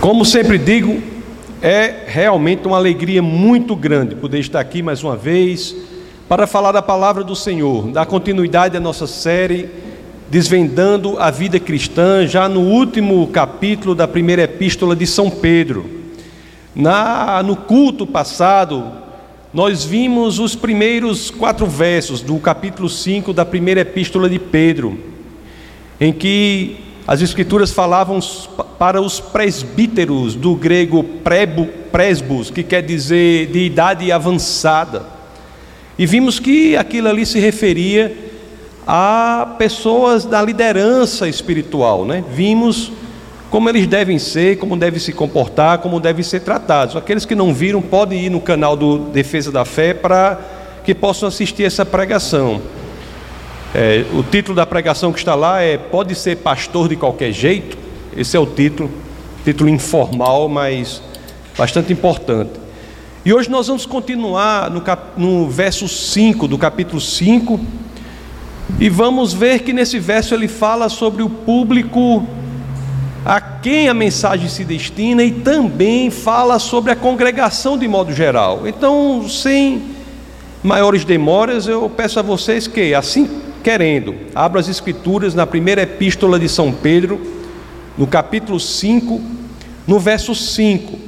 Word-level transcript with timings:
Como 0.00 0.24
sempre 0.24 0.56
digo, 0.56 1.02
é 1.60 2.04
realmente 2.06 2.66
uma 2.66 2.78
alegria 2.78 3.20
muito 3.20 3.76
grande 3.76 4.14
poder 4.14 4.38
estar 4.38 4.58
aqui 4.58 4.82
mais 4.82 5.04
uma 5.04 5.14
vez 5.14 5.76
para 6.26 6.46
falar 6.46 6.72
da 6.72 6.80
palavra 6.80 7.22
do 7.22 7.36
Senhor, 7.36 7.88
dar 7.88 8.06
continuidade 8.06 8.74
à 8.74 8.80
nossa 8.80 9.06
série 9.06 9.68
Desvendando 10.30 11.18
a 11.18 11.30
Vida 11.30 11.60
Cristã, 11.60 12.26
já 12.26 12.48
no 12.48 12.60
último 12.60 13.26
capítulo 13.26 13.94
da 13.94 14.08
primeira 14.08 14.44
epístola 14.44 14.96
de 14.96 15.06
São 15.06 15.28
Pedro. 15.28 15.84
Na, 16.74 17.42
no 17.42 17.54
culto 17.54 18.06
passado, 18.06 18.90
nós 19.52 19.84
vimos 19.84 20.38
os 20.38 20.56
primeiros 20.56 21.30
quatro 21.30 21.66
versos 21.66 22.22
do 22.22 22.38
capítulo 22.38 22.88
5 22.88 23.34
da 23.34 23.44
primeira 23.44 23.82
epístola 23.82 24.30
de 24.30 24.38
Pedro, 24.38 24.98
em 26.00 26.10
que 26.10 26.89
as 27.10 27.20
Escrituras 27.20 27.72
falavam 27.72 28.20
para 28.78 29.02
os 29.02 29.18
presbíteros, 29.18 30.36
do 30.36 30.54
grego 30.54 31.02
prebo, 31.02 31.66
presbos, 31.90 32.52
que 32.52 32.62
quer 32.62 32.84
dizer 32.84 33.48
de 33.48 33.64
idade 33.64 34.12
avançada. 34.12 35.02
E 35.98 36.06
vimos 36.06 36.38
que 36.38 36.76
aquilo 36.76 37.08
ali 37.08 37.26
se 37.26 37.40
referia 37.40 38.16
a 38.86 39.56
pessoas 39.58 40.24
da 40.24 40.40
liderança 40.40 41.28
espiritual, 41.28 42.04
né? 42.04 42.22
Vimos 42.30 42.92
como 43.50 43.68
eles 43.68 43.88
devem 43.88 44.20
ser, 44.20 44.58
como 44.58 44.76
devem 44.76 45.00
se 45.00 45.12
comportar, 45.12 45.78
como 45.78 45.98
devem 45.98 46.22
ser 46.22 46.42
tratados. 46.42 46.94
Aqueles 46.94 47.24
que 47.24 47.34
não 47.34 47.52
viram 47.52 47.82
podem 47.82 48.26
ir 48.26 48.30
no 48.30 48.40
canal 48.40 48.76
do 48.76 48.98
Defesa 48.98 49.50
da 49.50 49.64
Fé 49.64 49.92
para 49.92 50.38
que 50.84 50.94
possam 50.94 51.28
assistir 51.28 51.64
essa 51.64 51.84
pregação. 51.84 52.62
É, 53.72 54.04
o 54.12 54.24
título 54.24 54.56
da 54.56 54.66
pregação 54.66 55.12
que 55.12 55.20
está 55.20 55.36
lá 55.36 55.60
é 55.60 55.78
Pode 55.78 56.16
ser 56.16 56.38
pastor 56.38 56.88
de 56.88 56.96
qualquer 56.96 57.30
jeito? 57.30 57.78
Esse 58.16 58.36
é 58.36 58.40
o 58.40 58.46
título, 58.46 58.90
título 59.44 59.70
informal, 59.70 60.48
mas 60.48 61.00
bastante 61.56 61.92
importante. 61.92 62.50
E 63.24 63.32
hoje 63.32 63.48
nós 63.48 63.68
vamos 63.68 63.86
continuar 63.86 64.68
no, 64.70 64.80
cap, 64.80 65.12
no 65.16 65.48
verso 65.48 65.86
5 65.86 66.48
do 66.48 66.58
capítulo 66.58 67.00
5, 67.00 67.60
e 68.80 68.88
vamos 68.88 69.32
ver 69.32 69.60
que 69.60 69.72
nesse 69.72 70.00
verso 70.00 70.34
ele 70.34 70.48
fala 70.48 70.88
sobre 70.88 71.22
o 71.22 71.30
público 71.30 72.26
a 73.24 73.40
quem 73.40 73.88
a 73.88 73.94
mensagem 73.94 74.48
se 74.48 74.64
destina 74.64 75.22
e 75.22 75.30
também 75.30 76.10
fala 76.10 76.58
sobre 76.58 76.90
a 76.90 76.96
congregação 76.96 77.78
de 77.78 77.86
modo 77.86 78.12
geral. 78.12 78.66
Então, 78.66 79.28
sem 79.28 79.82
maiores 80.60 81.04
demoras, 81.04 81.68
eu 81.68 81.88
peço 81.88 82.18
a 82.18 82.22
vocês 82.22 82.66
que, 82.66 82.94
assim 82.94 83.49
querendo, 83.62 84.14
abra 84.34 84.60
as 84.60 84.68
Escrituras 84.68 85.34
na 85.34 85.46
primeira 85.46 85.82
epístola 85.82 86.38
de 86.38 86.48
São 86.48 86.72
Pedro, 86.72 87.20
no 87.96 88.06
capítulo 88.06 88.58
5, 88.58 89.20
no 89.86 89.98
verso 89.98 90.34
5. 90.34 90.98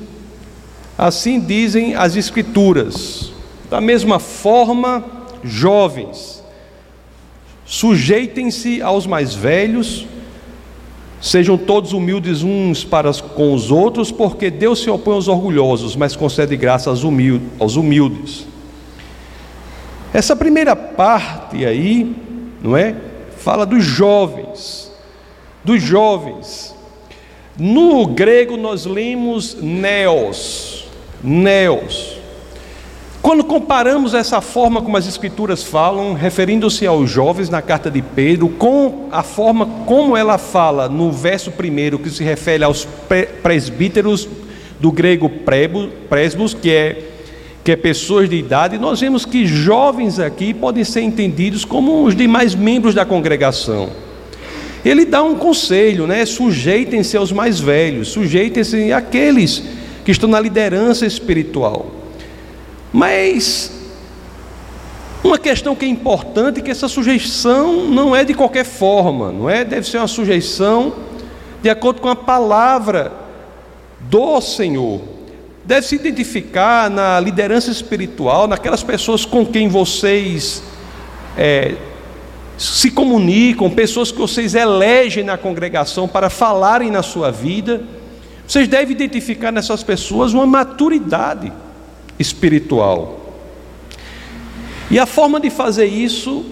Assim 0.97 1.41
dizem 1.41 1.95
as 1.95 2.17
Escrituras: 2.17 3.33
da 3.71 3.81
mesma 3.81 4.19
forma, 4.19 5.05
jovens, 5.43 6.43
sujeitem-se 7.65 8.83
aos 8.83 9.07
mais 9.07 9.35
velhos, 9.35 10.07
sejam 11.21 11.57
todos 11.57 11.93
humildes 11.93 12.43
uns 12.43 12.85
para 12.85 13.13
com 13.15 13.55
os 13.55 13.71
outros, 13.71 14.13
porque 14.13 14.51
Deus 14.51 14.81
se 14.81 14.91
opõe 14.91 15.15
aos 15.15 15.29
orgulhosos, 15.29 15.97
mas 15.97 16.15
concede 16.15 16.57
graça 16.57 16.91
aos 16.91 17.77
humildes. 17.77 18.47
Essa 20.13 20.37
primeira 20.37 20.77
parte 20.77 21.65
aí 21.65 22.15
não 22.63 22.77
é? 22.77 22.95
Fala 23.39 23.67
dos 23.67 23.85
jovens, 23.85 24.93
dos 25.65 25.83
jovens. 25.83 26.75
No 27.59 28.07
grego 28.07 28.57
nós 28.57 28.87
lemos 28.87 29.55
neos, 29.61 30.87
neos. 31.23 32.19
Quando 33.21 33.45
comparamos 33.45 34.15
essa 34.15 34.41
forma 34.41 34.83
como 34.83 34.97
as 34.97 35.07
escrituras 35.07 35.63
falam, 35.63 36.13
referindo-se 36.13 36.87
aos 36.87 37.09
jovens 37.09 37.49
na 37.49 37.63
carta 37.63 37.91
de 37.91 38.03
Pedro, 38.03 38.49
com 38.49 39.09
a 39.13 39.23
forma 39.23 39.65
como 39.87 40.17
ela 40.17 40.39
fala 40.39 40.89
no 40.89 41.13
verso 41.13 41.53
primeiro, 41.53 42.01
que 42.01 42.11
se 42.11 42.25
refere 42.25 42.65
aos 42.65 42.87
presbíteros 43.43 44.29
do 44.81 44.91
grego 44.91 45.31
presbos, 46.09 46.53
que 46.53 46.73
é 46.73 47.12
que 47.65 47.71
é 47.71 47.77
pessoas 47.77 48.29
de 48.29 48.37
idade, 48.37 48.77
nós 48.77 49.01
vemos 49.01 49.25
que 49.25 49.47
jovens 49.47 50.19
aqui 50.19 50.53
podem 50.53 50.83
ser 50.83 51.03
entendidos 51.03 51.65
como 51.65 52.05
os 52.05 52.15
demais 52.15 52.55
membros 52.55 52.95
da 52.95 53.05
congregação. 53.05 53.91
Ele 54.85 55.05
dá 55.05 55.23
um 55.23 55.37
conselho, 55.37 56.09
né? 56.09 56.27
Sujeitem-se 56.27 57.17
aos 57.17 57.31
mais 57.31 57.61
velhos, 57.61 58.09
sujeitem-se 58.09 58.93
àqueles 58.93 59.63
que 60.05 60.11
estão 60.11 60.29
na 60.29 60.41
liderança 60.41 61.07
espiritual. 61.07 61.87
Mas 62.93 63.71
uma 65.23 65.39
questão 65.39 65.77
que 65.77 65.85
é 65.85 65.89
importante 65.89 66.59
é 66.59 66.63
que 66.63 66.71
essa 66.71 66.89
sujeição 66.89 67.87
não 67.87 68.15
é 68.15 68.25
de 68.25 68.35
qualquer 68.35 68.65
forma, 68.65 69.31
não 69.31 69.49
é? 69.49 69.65
Deve 69.65 69.87
ser 69.87 69.99
uma 69.99 70.09
sujeição 70.09 70.95
de 71.63 71.71
acordo 71.71 72.01
com 72.01 72.09
a 72.09 72.17
palavra 72.17 73.13
do 74.01 74.41
Senhor 74.41 75.01
deve 75.65 75.87
se 75.87 75.95
identificar 75.95 76.91
na 76.91 77.21
liderança 77.21 77.71
espiritual, 77.71 78.47
naquelas 78.47 78.83
pessoas 78.83 79.25
com 79.25 79.47
quem 79.47 79.69
vocês 79.69 80.63
é, 81.37 81.77
se 82.59 82.91
comunicam, 82.91 83.71
pessoas 83.71 84.11
que 84.11 84.19
vocês 84.19 84.55
elegem 84.55 85.25
na 85.25 85.39
congregação 85.39 86.09
para 86.09 86.29
falarem 86.29 86.91
na 86.91 87.03
sua 87.03 87.31
vida. 87.31 87.83
Vocês 88.47 88.69
devem 88.69 88.95
identificar 88.95 89.53
nessas 89.53 89.83
pessoas 89.83 90.33
uma 90.33 90.47
maturidade 90.47 91.53
espiritual. 92.19 93.21
E 94.91 94.99
a 94.99 95.07
forma 95.07 95.41
de 95.41 95.49
fazer 95.49 95.87
isso 95.87 96.45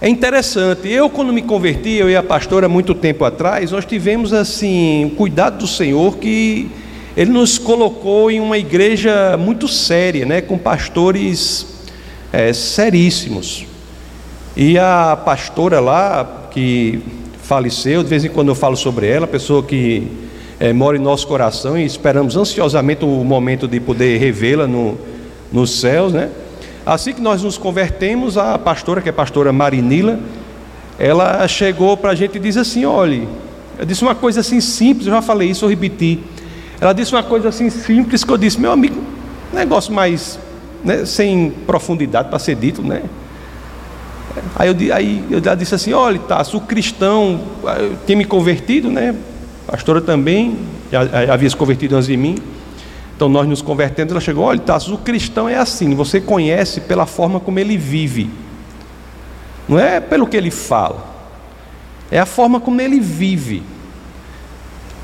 é 0.00 0.08
interessante. 0.08 0.88
Eu, 0.88 1.08
quando 1.08 1.32
me 1.32 1.40
converti, 1.40 1.90
eu 1.90 2.10
e 2.10 2.16
a 2.16 2.22
pastora, 2.22 2.68
muito 2.68 2.94
tempo 2.94 3.24
atrás, 3.24 3.70
nós 3.70 3.86
tivemos 3.86 4.32
assim, 4.32 5.14
cuidado 5.16 5.58
do 5.58 5.66
Senhor 5.66 6.18
que 6.18 6.68
ele 7.16 7.30
nos 7.30 7.58
colocou 7.58 8.30
em 8.30 8.40
uma 8.40 8.58
igreja 8.58 9.36
muito 9.36 9.68
séria, 9.68 10.26
né, 10.26 10.40
com 10.40 10.58
pastores 10.58 11.66
é, 12.32 12.52
seríssimos. 12.52 13.66
E 14.56 14.78
a 14.78 15.16
pastora 15.24 15.80
lá, 15.80 16.48
que 16.50 17.00
faleceu, 17.42 18.02
de 18.02 18.08
vez 18.08 18.24
em 18.24 18.28
quando 18.28 18.48
eu 18.48 18.54
falo 18.54 18.76
sobre 18.76 19.06
ela, 19.06 19.26
pessoa 19.26 19.62
que 19.62 20.08
é, 20.58 20.72
mora 20.72 20.96
em 20.96 21.00
nosso 21.00 21.26
coração 21.26 21.76
e 21.78 21.84
esperamos 21.84 22.36
ansiosamente 22.36 23.04
o 23.04 23.08
momento 23.24 23.68
de 23.68 23.78
poder 23.78 24.18
revê-la 24.18 24.66
no, 24.66 24.96
nos 25.52 25.80
céus, 25.80 26.12
né? 26.12 26.30
Assim 26.86 27.12
que 27.12 27.20
nós 27.20 27.42
nos 27.42 27.56
convertemos, 27.56 28.36
a 28.36 28.58
pastora, 28.58 29.00
que 29.00 29.08
é 29.08 29.10
a 29.10 29.14
pastora 29.14 29.52
Marinila, 29.52 30.20
ela 30.98 31.46
chegou 31.48 31.96
para 31.96 32.10
a 32.10 32.14
gente 32.14 32.36
e 32.36 32.38
disse 32.38 32.58
assim: 32.58 32.84
olhe, 32.84 33.26
eu 33.78 33.84
disse 33.84 34.02
uma 34.02 34.14
coisa 34.14 34.40
assim 34.40 34.60
simples, 34.60 35.06
eu 35.06 35.12
já 35.12 35.22
falei 35.22 35.50
isso, 35.50 35.64
eu 35.64 35.68
repeti. 35.68 36.20
Ela 36.80 36.92
disse 36.92 37.12
uma 37.12 37.22
coisa 37.22 37.48
assim 37.48 37.70
simples 37.70 38.24
que 38.24 38.32
eu 38.32 38.36
disse, 38.36 38.60
meu 38.60 38.72
amigo, 38.72 39.02
negócio 39.52 39.92
mais 39.92 40.38
né, 40.84 41.04
sem 41.04 41.50
profundidade 41.66 42.28
para 42.28 42.38
ser 42.38 42.56
dito, 42.56 42.82
né? 42.82 43.02
Aí 44.56 44.68
eu, 44.68 44.94
aí 44.94 45.24
já 45.42 45.54
disse 45.54 45.74
assim, 45.74 45.92
olha, 45.92 46.18
tá, 46.18 46.44
o 46.52 46.60
cristão 46.60 47.40
eu 47.78 47.96
tinha 48.04 48.16
me 48.16 48.24
convertido, 48.24 48.90
né? 48.90 49.14
Pastora 49.66 50.00
também, 50.00 50.58
já, 50.90 51.06
já 51.06 51.32
havia 51.32 51.48
se 51.48 51.56
convertido 51.56 51.96
antes 51.96 52.08
de 52.08 52.16
mim. 52.16 52.36
Então 53.16 53.28
nós 53.28 53.48
nos 53.48 53.62
convertemos, 53.62 54.10
ela 54.10 54.20
chegou, 54.20 54.44
olha, 54.44 54.58
tá, 54.58 54.76
o 54.88 54.98
cristão 54.98 55.48
é 55.48 55.56
assim, 55.56 55.94
você 55.94 56.20
conhece 56.20 56.80
pela 56.80 57.06
forma 57.06 57.38
como 57.38 57.58
ele 57.58 57.76
vive. 57.76 58.28
Não 59.68 59.78
é 59.78 60.00
pelo 60.00 60.26
que 60.26 60.36
ele 60.36 60.50
fala. 60.50 61.14
É 62.10 62.18
a 62.18 62.26
forma 62.26 62.60
como 62.60 62.80
ele 62.80 63.00
vive. 63.00 63.62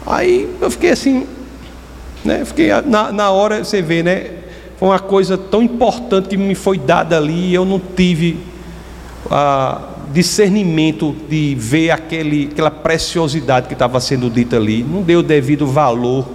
Aí 0.07 0.55
eu 0.61 0.71
fiquei 0.71 0.91
assim, 0.91 1.27
né? 2.25 2.45
Fiquei 2.45 2.69
na, 2.83 3.13
na 3.13 3.31
hora, 3.31 3.65
você 3.65 3.81
vê, 3.83 4.03
né? 4.03 4.31
Foi 4.79 4.89
uma 4.89 4.99
coisa 4.99 5.37
tão 5.37 5.63
importante 5.63 6.29
que 6.29 6.37
me 6.37 6.55
foi 6.55 6.79
dada 6.79 7.17
ali, 7.17 7.53
eu 7.53 7.65
não 7.65 7.79
tive 7.79 8.39
ah, 9.31 9.91
discernimento 10.13 11.15
de 11.29 11.55
ver 11.55 11.91
aquele, 11.91 12.49
aquela 12.51 12.71
preciosidade 12.71 13.69
que 13.69 13.75
estava 13.75 14.01
sendo 14.01 14.31
dita 14.31 14.57
ali, 14.57 14.83
não 14.83 15.03
deu 15.03 15.21
o 15.21 15.23
devido 15.23 15.67
valor. 15.67 16.27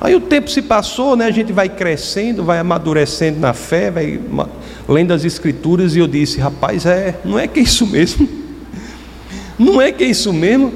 Aí 0.00 0.14
o 0.14 0.20
tempo 0.20 0.50
se 0.50 0.62
passou, 0.62 1.14
né? 1.14 1.26
A 1.26 1.30
gente 1.30 1.52
vai 1.52 1.68
crescendo, 1.68 2.42
vai 2.42 2.58
amadurecendo 2.58 3.38
na 3.38 3.52
fé, 3.52 3.90
vai 3.90 4.18
lendo 4.88 5.12
as 5.12 5.24
escrituras 5.24 5.94
e 5.94 5.98
eu 5.98 6.06
disse, 6.06 6.40
rapaz, 6.40 6.86
é, 6.86 7.18
não 7.24 7.38
é 7.38 7.46
que 7.46 7.60
é 7.60 7.62
isso 7.62 7.86
mesmo? 7.86 8.28
Não 9.58 9.78
é 9.78 9.92
que 9.92 10.02
é 10.02 10.06
isso 10.06 10.32
mesmo? 10.32 10.72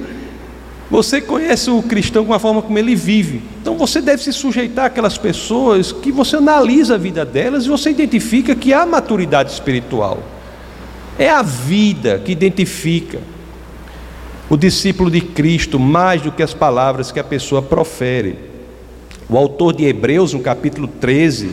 Você 0.94 1.20
conhece 1.20 1.68
o 1.72 1.82
cristão 1.82 2.24
com 2.24 2.32
a 2.32 2.38
forma 2.38 2.62
como 2.62 2.78
ele 2.78 2.94
vive. 2.94 3.42
Então 3.60 3.76
você 3.76 4.00
deve 4.00 4.22
se 4.22 4.32
sujeitar 4.32 4.84
àquelas 4.84 5.18
pessoas 5.18 5.90
que 5.90 6.12
você 6.12 6.36
analisa 6.36 6.94
a 6.94 6.98
vida 6.98 7.24
delas 7.24 7.64
e 7.64 7.68
você 7.68 7.90
identifica 7.90 8.54
que 8.54 8.72
há 8.72 8.86
maturidade 8.86 9.50
espiritual. 9.50 10.22
É 11.18 11.28
a 11.28 11.42
vida 11.42 12.22
que 12.24 12.30
identifica. 12.30 13.18
o 14.48 14.56
discípulo 14.56 15.10
de 15.10 15.20
Cristo 15.20 15.80
mais 15.80 16.22
do 16.22 16.30
que 16.30 16.44
as 16.44 16.54
palavras 16.54 17.10
que 17.10 17.18
a 17.18 17.24
pessoa 17.24 17.60
profere. 17.60 18.38
O 19.28 19.36
autor 19.36 19.74
de 19.74 19.84
Hebreus, 19.84 20.32
no 20.32 20.38
capítulo 20.38 20.86
13, 20.86 21.50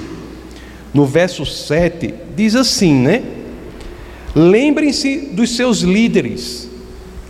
no 0.94 1.04
verso 1.04 1.48
7, 1.48 2.14
diz 2.36 2.56
assim, 2.56 2.94
né? 2.94 3.24
Lembrem-se 4.36 5.32
dos 5.34 5.56
seus 5.56 5.80
líderes, 5.80 6.70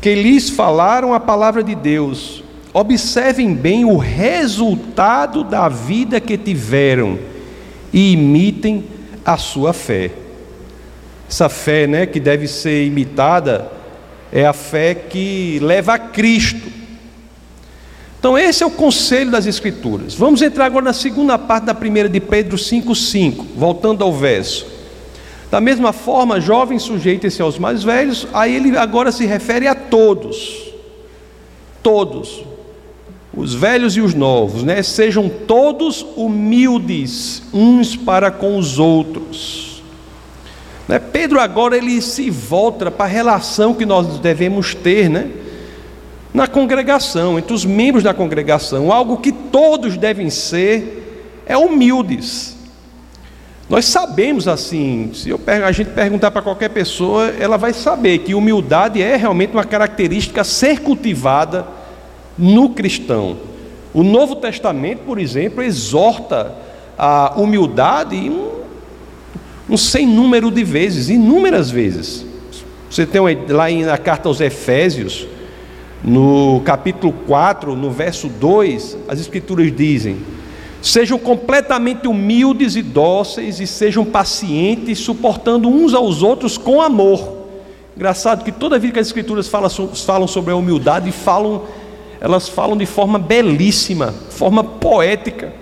que 0.01 0.15
lhes 0.15 0.49
falaram 0.49 1.13
a 1.13 1.19
palavra 1.19 1.63
de 1.63 1.75
Deus. 1.75 2.43
Observem 2.73 3.53
bem 3.53 3.85
o 3.85 3.97
resultado 3.97 5.43
da 5.43 5.69
vida 5.69 6.19
que 6.19 6.37
tiveram 6.37 7.19
e 7.93 8.13
imitem 8.13 8.85
a 9.23 9.37
sua 9.37 9.73
fé. 9.73 10.11
Essa 11.29 11.47
fé, 11.47 11.85
né, 11.85 12.05
que 12.05 12.19
deve 12.19 12.47
ser 12.47 12.85
imitada, 12.85 13.71
é 14.31 14.45
a 14.45 14.53
fé 14.53 14.95
que 14.95 15.59
leva 15.61 15.93
a 15.93 15.99
Cristo. 15.99 16.71
Então, 18.19 18.37
esse 18.37 18.63
é 18.63 18.65
o 18.65 18.71
conselho 18.71 19.31
das 19.31 19.45
Escrituras. 19.45 20.13
Vamos 20.13 20.41
entrar 20.41 20.65
agora 20.65 20.85
na 20.85 20.93
segunda 20.93 21.37
parte 21.37 21.65
da 21.65 21.73
primeira 21.73 22.07
de 22.07 22.19
Pedro 22.19 22.57
5,5, 22.57 23.45
voltando 23.55 24.03
ao 24.03 24.13
verso. 24.13 24.80
Da 25.51 25.59
mesma 25.59 25.91
forma, 25.91 26.39
jovens 26.39 26.83
sujeitem-se 26.83 27.41
aos 27.41 27.59
mais 27.59 27.83
velhos, 27.83 28.25
aí 28.33 28.55
ele 28.55 28.77
agora 28.77 29.11
se 29.11 29.25
refere 29.25 29.67
a 29.67 29.75
todos. 29.75 30.71
Todos. 31.83 32.45
Os 33.35 33.53
velhos 33.53 33.97
e 33.97 34.01
os 34.01 34.13
novos, 34.13 34.63
né? 34.63 34.81
Sejam 34.81 35.27
todos 35.27 36.05
humildes 36.15 37.43
uns 37.53 37.97
para 37.97 38.31
com 38.31 38.57
os 38.57 38.79
outros. 38.79 39.83
Né? 40.87 40.99
Pedro 40.99 41.39
agora 41.39 41.75
ele 41.75 42.01
se 42.01 42.29
volta 42.29 42.89
para 42.89 43.05
a 43.05 43.09
relação 43.09 43.73
que 43.73 43.85
nós 43.85 44.19
devemos 44.19 44.73
ter, 44.73 45.09
né? 45.09 45.31
na 46.33 46.47
congregação, 46.47 47.37
entre 47.37 47.53
os 47.53 47.65
membros 47.65 48.03
da 48.03 48.13
congregação, 48.13 48.91
algo 48.91 49.17
que 49.17 49.33
todos 49.33 49.97
devem 49.97 50.29
ser 50.29 51.41
é 51.45 51.57
humildes. 51.57 52.60
Nós 53.71 53.85
sabemos 53.85 54.49
assim, 54.49 55.11
se 55.13 55.29
eu, 55.29 55.39
a 55.65 55.71
gente 55.71 55.91
perguntar 55.91 56.29
para 56.29 56.41
qualquer 56.41 56.69
pessoa, 56.71 57.29
ela 57.39 57.55
vai 57.55 57.71
saber 57.71 58.17
que 58.17 58.35
humildade 58.35 59.01
é 59.01 59.15
realmente 59.15 59.53
uma 59.53 59.63
característica 59.63 60.41
a 60.41 60.43
ser 60.43 60.81
cultivada 60.81 61.65
no 62.37 62.71
cristão. 62.71 63.37
O 63.93 64.03
Novo 64.03 64.35
Testamento, 64.35 65.03
por 65.05 65.17
exemplo, 65.17 65.63
exorta 65.63 66.53
a 66.97 67.35
humildade 67.37 68.17
um, 68.17 68.59
um 69.69 69.77
sem 69.77 70.05
número 70.05 70.51
de 70.51 70.65
vezes, 70.65 71.07
inúmeras 71.07 71.71
vezes. 71.71 72.25
Você 72.89 73.05
tem 73.05 73.21
lá 73.47 73.69
na 73.69 73.97
carta 73.97 74.27
aos 74.27 74.41
Efésios, 74.41 75.25
no 76.03 76.61
capítulo 76.65 77.13
4, 77.25 77.73
no 77.73 77.89
verso 77.89 78.27
2, 78.27 78.97
as 79.07 79.21
Escrituras 79.21 79.73
dizem: 79.73 80.17
Sejam 80.81 81.19
completamente 81.19 82.07
humildes 82.07 82.75
e 82.75 82.81
dóceis 82.81 83.59
e 83.59 83.67
sejam 83.67 84.03
pacientes, 84.03 84.99
suportando 84.99 85.69
uns 85.69 85.93
aos 85.93 86.23
outros 86.23 86.57
com 86.57 86.81
amor. 86.81 87.41
Engraçado 87.95 88.43
que 88.43 88.51
toda 88.51 88.79
vez 88.79 88.91
que 88.91 88.99
as 88.99 89.07
Escrituras 89.07 89.47
falam, 89.47 89.69
falam 89.69 90.27
sobre 90.27 90.51
a 90.51 90.55
humildade, 90.55 91.11
falam, 91.11 91.63
elas 92.19 92.49
falam 92.49 92.75
de 92.75 92.87
forma 92.87 93.19
belíssima, 93.19 94.13
forma 94.29 94.63
poética. 94.63 95.53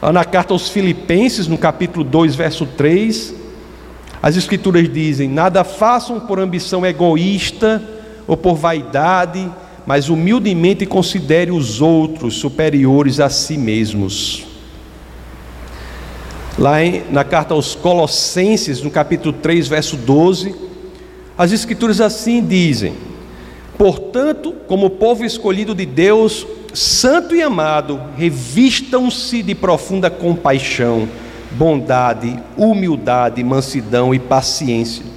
Lá 0.00 0.12
na 0.12 0.24
carta 0.24 0.54
aos 0.54 0.70
Filipenses, 0.70 1.46
no 1.46 1.58
capítulo 1.58 2.02
2, 2.02 2.34
verso 2.34 2.64
3, 2.64 3.34
as 4.22 4.36
Escrituras 4.36 4.90
dizem: 4.90 5.28
Nada 5.28 5.64
façam 5.64 6.18
por 6.18 6.40
ambição 6.40 6.86
egoísta 6.86 7.82
ou 8.26 8.36
por 8.36 8.54
vaidade, 8.54 9.50
mas 9.86 10.08
humildemente 10.08 10.86
considere 10.86 11.50
os 11.50 11.80
outros 11.80 12.34
superiores 12.34 13.20
a 13.20 13.28
si 13.28 13.56
mesmos. 13.56 14.46
Lá 16.58 16.84
em, 16.84 17.02
na 17.10 17.24
carta 17.24 17.54
aos 17.54 17.74
Colossenses, 17.74 18.82
no 18.82 18.90
capítulo 18.90 19.32
3, 19.32 19.68
verso 19.68 19.96
12, 19.96 20.54
as 21.36 21.50
Escrituras 21.50 22.00
assim 22.00 22.44
dizem: 22.44 22.94
Portanto, 23.76 24.54
como 24.66 24.90
povo 24.90 25.24
escolhido 25.24 25.74
de 25.74 25.86
Deus, 25.86 26.46
santo 26.74 27.34
e 27.34 27.42
amado, 27.42 28.00
revistam-se 28.16 29.42
de 29.42 29.54
profunda 29.54 30.10
compaixão, 30.10 31.08
bondade, 31.52 32.38
humildade, 32.56 33.42
mansidão 33.42 34.14
e 34.14 34.18
paciência 34.18 35.12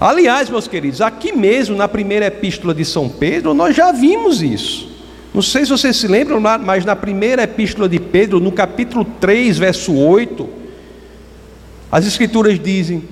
Aliás, 0.00 0.48
meus 0.48 0.66
queridos, 0.66 1.02
aqui 1.02 1.30
mesmo 1.30 1.76
na 1.76 1.86
primeira 1.86 2.24
epístola 2.24 2.72
de 2.72 2.86
São 2.86 3.06
Pedro, 3.06 3.52
nós 3.52 3.76
já 3.76 3.92
vimos 3.92 4.40
isso. 4.40 4.88
Não 5.34 5.42
sei 5.42 5.62
se 5.66 5.70
vocês 5.70 5.94
se 5.94 6.08
lembram, 6.08 6.40
mas 6.40 6.86
na 6.86 6.96
primeira 6.96 7.42
epístola 7.42 7.86
de 7.86 8.00
Pedro, 8.00 8.40
no 8.40 8.50
capítulo 8.50 9.04
3, 9.20 9.58
verso 9.58 9.94
8, 9.94 10.48
as 11.92 12.06
Escrituras 12.06 12.58
dizem: 12.58 13.04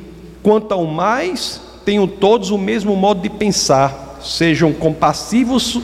Quanto 0.43 0.73
ao 0.73 0.87
mais, 0.87 1.61
tenham 1.85 2.07
todos 2.07 2.51
o 2.51 2.57
mesmo 2.57 2.97
modo 2.97 3.21
de 3.21 3.29
pensar, 3.29 4.19
sejam 4.23 4.73
compassivos, 4.73 5.79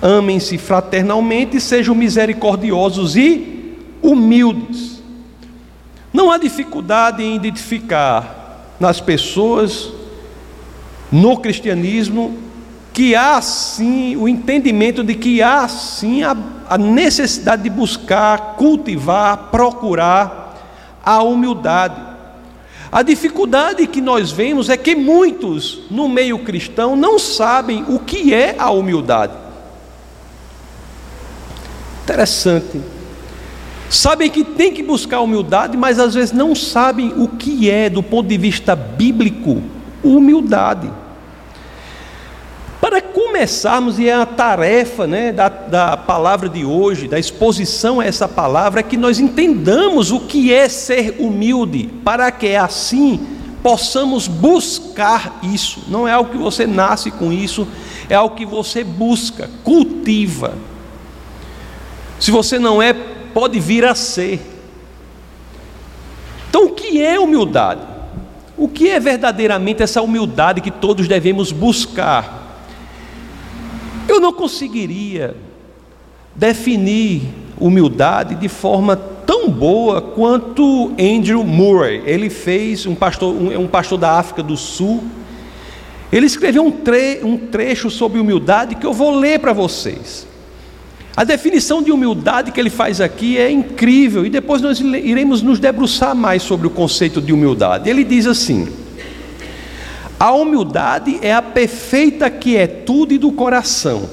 amem-se 0.00 0.56
fraternalmente, 0.56 1.60
sejam 1.60 1.94
misericordiosos 1.94 3.14
e 3.14 3.76
humildes. 4.00 5.02
Não 6.14 6.30
há 6.30 6.38
dificuldade 6.38 7.22
em 7.22 7.36
identificar 7.36 8.74
nas 8.80 9.02
pessoas 9.02 9.99
no 11.10 11.36
cristianismo 11.38 12.36
que 12.92 13.14
há 13.14 13.40
sim 13.40 14.16
o 14.16 14.28
entendimento 14.28 15.02
de 15.02 15.14
que 15.14 15.40
há 15.40 15.66
sim 15.68 16.22
a, 16.22 16.36
a 16.68 16.76
necessidade 16.76 17.62
de 17.62 17.70
buscar, 17.70 18.56
cultivar, 18.56 19.48
procurar 19.50 21.00
a 21.04 21.22
humildade. 21.22 22.10
A 22.92 23.02
dificuldade 23.02 23.86
que 23.86 24.00
nós 24.00 24.32
vemos 24.32 24.68
é 24.68 24.76
que 24.76 24.96
muitos 24.96 25.82
no 25.90 26.08
meio 26.08 26.40
cristão 26.40 26.96
não 26.96 27.18
sabem 27.18 27.84
o 27.88 28.00
que 28.00 28.34
é 28.34 28.56
a 28.58 28.70
humildade. 28.70 29.32
Interessante. 32.02 32.80
Sabem 33.88 34.28
que 34.28 34.44
tem 34.44 34.72
que 34.72 34.82
buscar 34.82 35.20
humildade, 35.20 35.76
mas 35.76 35.98
às 35.98 36.14
vezes 36.14 36.32
não 36.32 36.54
sabem 36.54 37.12
o 37.16 37.28
que 37.28 37.70
é, 37.70 37.88
do 37.88 38.02
ponto 38.02 38.28
de 38.28 38.36
vista 38.36 38.74
bíblico, 38.74 39.62
humildade. 40.02 40.90
Para 42.80 43.02
começarmos, 43.02 43.98
e 43.98 44.08
é 44.08 44.14
a 44.14 44.24
tarefa 44.24 45.06
né, 45.06 45.32
da, 45.32 45.48
da 45.48 45.96
palavra 45.96 46.48
de 46.48 46.64
hoje, 46.64 47.06
da 47.06 47.18
exposição 47.18 48.00
a 48.00 48.06
essa 48.06 48.26
palavra, 48.26 48.80
é 48.80 48.82
que 48.82 48.96
nós 48.96 49.18
entendamos 49.18 50.10
o 50.10 50.20
que 50.20 50.52
é 50.52 50.68
ser 50.68 51.16
humilde, 51.18 51.90
para 52.02 52.32
que 52.32 52.56
assim 52.56 53.20
possamos 53.62 54.26
buscar 54.26 55.40
isso. 55.42 55.84
Não 55.88 56.08
é 56.08 56.12
algo 56.12 56.30
que 56.30 56.38
você 56.38 56.66
nasce 56.66 57.10
com 57.10 57.30
isso, 57.30 57.68
é 58.08 58.14
algo 58.14 58.34
que 58.34 58.46
você 58.46 58.82
busca, 58.82 59.50
cultiva. 59.62 60.54
Se 62.18 62.30
você 62.30 62.58
não 62.58 62.82
é, 62.82 62.92
pode 62.92 63.60
vir 63.60 63.84
a 63.84 63.94
ser. 63.94 64.40
Então, 66.48 66.66
o 66.66 66.70
que 66.70 67.02
é 67.02 67.20
humildade? 67.20 67.82
O 68.60 68.68
que 68.68 68.90
é 68.90 69.00
verdadeiramente 69.00 69.82
essa 69.82 70.02
humildade 70.02 70.60
que 70.60 70.70
todos 70.70 71.08
devemos 71.08 71.50
buscar? 71.50 72.62
Eu 74.06 74.20
não 74.20 74.34
conseguiria 74.34 75.34
definir 76.36 77.22
humildade 77.58 78.34
de 78.34 78.48
forma 78.50 78.96
tão 78.96 79.48
boa 79.48 80.02
quanto 80.02 80.92
Andrew 81.00 81.42
Murray. 81.42 82.02
Ele 82.04 82.28
fez 82.28 82.84
um 82.84 82.94
pastor, 82.94 83.34
um, 83.34 83.60
um 83.60 83.66
pastor 83.66 83.96
da 83.96 84.18
África 84.18 84.42
do 84.42 84.58
Sul. 84.58 85.04
Ele 86.12 86.26
escreveu 86.26 86.62
um, 86.62 86.70
tre 86.70 87.20
um 87.24 87.38
trecho 87.38 87.88
sobre 87.88 88.20
humildade 88.20 88.74
que 88.74 88.84
eu 88.84 88.92
vou 88.92 89.16
ler 89.18 89.38
para 89.38 89.54
vocês. 89.54 90.26
A 91.16 91.24
definição 91.24 91.82
de 91.82 91.90
humildade 91.90 92.52
que 92.52 92.60
ele 92.60 92.70
faz 92.70 93.00
aqui 93.00 93.36
é 93.36 93.50
incrível 93.50 94.24
e 94.24 94.30
depois 94.30 94.62
nós 94.62 94.80
iremos 94.80 95.42
nos 95.42 95.58
debruçar 95.58 96.14
mais 96.14 96.42
sobre 96.42 96.66
o 96.66 96.70
conceito 96.70 97.20
de 97.20 97.32
humildade. 97.32 97.90
Ele 97.90 98.04
diz 98.04 98.26
assim: 98.26 98.68
a 100.18 100.32
humildade 100.32 101.18
é 101.22 101.32
a 101.32 101.40
perfeita 101.40 102.30
quietude 102.30 103.16
do 103.18 103.32
coração. 103.32 104.08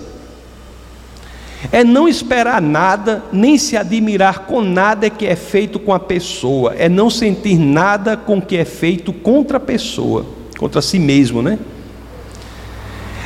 É 1.71 1.83
não 1.83 2.07
esperar 2.07 2.61
nada, 2.61 3.23
nem 3.31 3.57
se 3.57 3.75
admirar 3.75 4.45
com 4.45 4.61
nada 4.61 5.09
que 5.09 5.25
é 5.25 5.35
feito 5.35 5.77
com 5.79 5.93
a 5.93 5.99
pessoa. 5.99 6.73
É 6.77 6.87
não 6.87 7.09
sentir 7.09 7.57
nada 7.57 8.15
com 8.15 8.41
que 8.41 8.55
é 8.55 8.63
feito 8.63 9.11
contra 9.11 9.57
a 9.57 9.59
pessoa, 9.59 10.25
contra 10.57 10.81
si 10.81 10.97
mesmo, 10.97 11.41
né? 11.41 11.59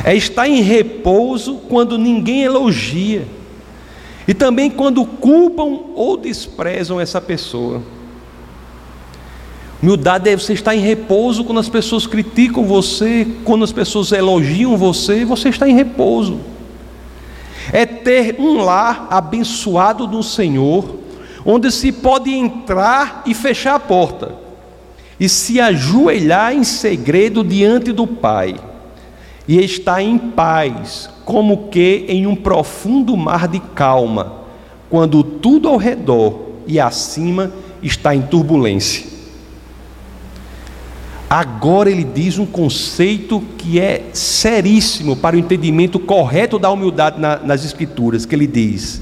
É 0.03 0.15
estar 0.15 0.47
em 0.47 0.61
repouso 0.61 1.55
quando 1.69 1.97
ninguém 1.97 2.43
elogia. 2.43 3.27
E 4.31 4.33
também 4.33 4.69
quando 4.71 5.03
culpam 5.03 5.79
ou 5.93 6.15
desprezam 6.15 7.01
essa 7.01 7.19
pessoa. 7.19 7.81
Humildade 9.83 10.29
é 10.29 10.37
você 10.37 10.53
estar 10.53 10.73
em 10.73 10.79
repouso 10.79 11.43
quando 11.43 11.59
as 11.59 11.67
pessoas 11.67 12.07
criticam 12.07 12.63
você, 12.63 13.27
quando 13.43 13.65
as 13.65 13.73
pessoas 13.73 14.13
elogiam 14.13 14.77
você, 14.77 15.25
você 15.25 15.49
está 15.49 15.67
em 15.67 15.75
repouso. 15.75 16.39
É 17.73 17.85
ter 17.85 18.37
um 18.39 18.63
lar 18.63 19.05
abençoado 19.09 20.07
do 20.07 20.23
Senhor, 20.23 20.95
onde 21.45 21.69
se 21.69 21.91
pode 21.91 22.33
entrar 22.33 23.23
e 23.25 23.33
fechar 23.33 23.75
a 23.75 23.79
porta, 23.79 24.33
e 25.19 25.27
se 25.27 25.59
ajoelhar 25.59 26.55
em 26.55 26.63
segredo 26.63 27.43
diante 27.43 27.91
do 27.91 28.07
Pai, 28.07 28.55
e 29.47 29.59
estar 29.59 30.01
em 30.01 30.17
paz, 30.17 31.09
como 31.25 31.69
que 31.69 32.05
em 32.07 32.27
um 32.27 32.35
profundo 32.35 33.15
mar 33.17 33.47
de 33.47 33.59
calma, 33.59 34.41
quando 34.89 35.23
tudo 35.23 35.67
ao 35.67 35.77
redor 35.77 36.49
e 36.67 36.79
acima 36.79 37.51
está 37.81 38.15
em 38.15 38.21
turbulência. 38.21 39.11
Agora 41.29 41.89
ele 41.89 42.03
diz 42.03 42.37
um 42.37 42.45
conceito 42.45 43.41
que 43.57 43.79
é 43.79 44.09
seríssimo 44.11 45.15
para 45.15 45.35
o 45.35 45.39
entendimento 45.39 45.97
correto 45.97 46.59
da 46.59 46.69
humildade 46.69 47.21
na, 47.21 47.37
nas 47.37 47.63
Escrituras, 47.63 48.25
que 48.25 48.35
ele 48.35 48.47
diz: 48.47 49.01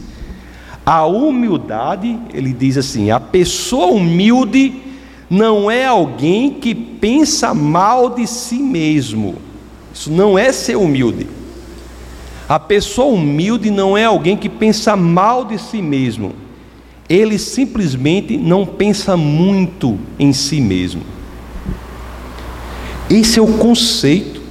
a 0.85 1.05
humildade, 1.05 2.19
ele 2.33 2.53
diz 2.53 2.77
assim, 2.77 3.09
a 3.09 3.19
pessoa 3.19 3.87
humilde 3.87 4.81
não 5.29 5.69
é 5.69 5.85
alguém 5.85 6.51
que 6.51 6.73
pensa 6.73 7.53
mal 7.53 8.11
de 8.11 8.25
si 8.25 8.59
mesmo. 8.59 9.48
Isso 9.99 10.09
não 10.09 10.39
é 10.39 10.53
ser 10.53 10.77
humilde. 10.77 11.27
A 12.47 12.57
pessoa 12.57 13.13
humilde 13.13 13.69
não 13.69 13.97
é 13.97 14.05
alguém 14.05 14.37
que 14.37 14.47
pensa 14.47 14.95
mal 14.95 15.43
de 15.43 15.57
si 15.57 15.81
mesmo. 15.81 16.31
Ele 17.09 17.37
simplesmente 17.37 18.37
não 18.37 18.65
pensa 18.65 19.17
muito 19.17 19.99
em 20.17 20.31
si 20.31 20.61
mesmo. 20.61 21.01
Esse 23.09 23.39
é 23.39 23.41
o 23.41 23.57
conceito. 23.57 24.41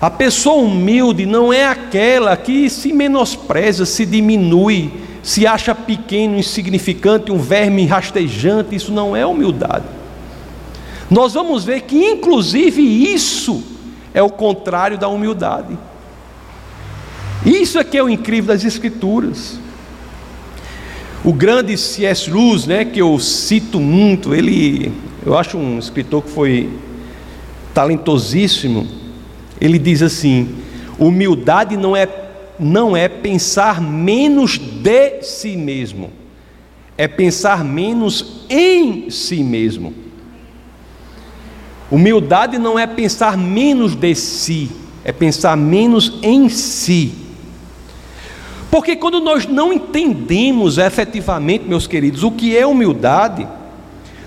A 0.00 0.08
pessoa 0.08 0.62
humilde 0.62 1.26
não 1.26 1.52
é 1.52 1.66
aquela 1.66 2.34
que 2.34 2.70
se 2.70 2.90
menospreza, 2.90 3.84
se 3.84 4.06
diminui, 4.06 4.94
se 5.22 5.46
acha 5.46 5.74
pequeno, 5.74 6.38
insignificante, 6.38 7.30
um 7.30 7.38
verme 7.38 7.84
rastejante. 7.84 8.74
Isso 8.74 8.92
não 8.92 9.14
é 9.14 9.26
humildade. 9.26 9.84
Nós 11.10 11.34
vamos 11.34 11.66
ver 11.66 11.82
que, 11.82 12.02
inclusive, 12.02 12.80
isso 12.80 13.71
é 14.14 14.22
o 14.22 14.30
contrário 14.30 14.98
da 14.98 15.08
humildade. 15.08 15.76
Isso 17.44 17.78
é 17.78 17.84
que 17.84 17.96
é 17.96 18.02
o 18.02 18.08
incrível 18.08 18.54
das 18.54 18.64
Escrituras. 18.64 19.58
O 21.24 21.32
grande 21.32 21.76
C.S. 21.76 22.30
Lewis, 22.30 22.66
né, 22.66 22.84
que 22.84 23.00
eu 23.00 23.18
cito 23.18 23.80
muito, 23.80 24.34
ele, 24.34 24.92
eu 25.24 25.36
acho 25.36 25.56
um 25.56 25.78
escritor 25.78 26.22
que 26.22 26.30
foi 26.30 26.68
talentosíssimo, 27.72 28.86
ele 29.60 29.78
diz 29.78 30.02
assim: 30.02 30.56
humildade 30.98 31.76
não 31.76 31.96
é, 31.96 32.08
não 32.58 32.96
é 32.96 33.08
pensar 33.08 33.80
menos 33.80 34.58
de 34.58 35.22
si 35.22 35.56
mesmo, 35.56 36.10
é 36.98 37.06
pensar 37.06 37.64
menos 37.64 38.44
em 38.50 39.08
si 39.10 39.42
mesmo. 39.44 39.94
Humildade 41.92 42.56
não 42.56 42.78
é 42.78 42.86
pensar 42.86 43.36
menos 43.36 43.94
de 43.94 44.14
si, 44.14 44.70
é 45.04 45.12
pensar 45.12 45.54
menos 45.58 46.14
em 46.22 46.48
si. 46.48 47.12
Porque 48.70 48.96
quando 48.96 49.20
nós 49.20 49.44
não 49.46 49.70
entendemos 49.70 50.78
efetivamente, 50.78 51.68
meus 51.68 51.86
queridos, 51.86 52.22
o 52.22 52.30
que 52.30 52.56
é 52.56 52.66
humildade, 52.66 53.46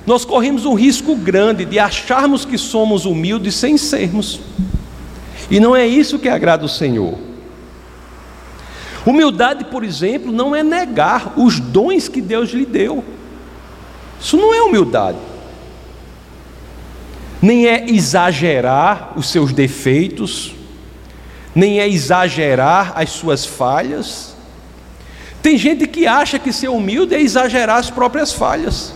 nós 0.05 0.23
corremos 0.23 0.63
um 0.67 0.75
risco 0.75 1.15
grande 1.15 1.65
de 1.65 1.79
acharmos 1.79 2.45
que 2.45 2.55
somos 2.55 3.03
humildes 3.03 3.55
sem 3.55 3.79
sermos. 3.79 4.39
E 5.49 5.59
não 5.59 5.75
é 5.75 5.87
isso 5.87 6.19
que 6.19 6.29
agrada 6.29 6.65
o 6.65 6.69
Senhor. 6.69 7.17
Humildade, 9.03 9.65
por 9.65 9.83
exemplo, 9.83 10.31
não 10.31 10.55
é 10.55 10.61
negar 10.61 11.33
os 11.35 11.59
dons 11.59 12.07
que 12.07 12.21
Deus 12.21 12.51
lhe 12.51 12.67
deu. 12.67 13.03
Isso 14.21 14.37
não 14.37 14.53
é 14.53 14.61
humildade. 14.61 15.17
Nem 17.41 17.67
é 17.67 17.89
exagerar 17.89 19.13
os 19.15 19.29
seus 19.29 19.51
defeitos, 19.51 20.53
nem 21.53 21.79
é 21.79 21.87
exagerar 21.87 22.93
as 22.95 23.09
suas 23.11 23.45
falhas. 23.45 24.35
Tem 25.41 25.57
gente 25.57 25.85
que 25.87 26.07
acha 26.07 26.39
que 26.39 26.51
ser 26.51 26.69
humilde 26.69 27.13
é 27.13 27.21
exagerar 27.21 27.77
as 27.77 27.89
próprias 27.89 28.33
falhas. 28.33 28.93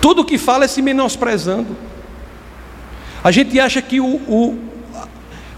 Tudo 0.00 0.24
que 0.24 0.38
fala 0.38 0.66
é 0.66 0.68
se 0.68 0.80
menosprezando. 0.80 1.76
A 3.22 3.30
gente 3.30 3.58
acha 3.58 3.80
que 3.80 4.00
o, 4.00 4.16
o 4.28 4.58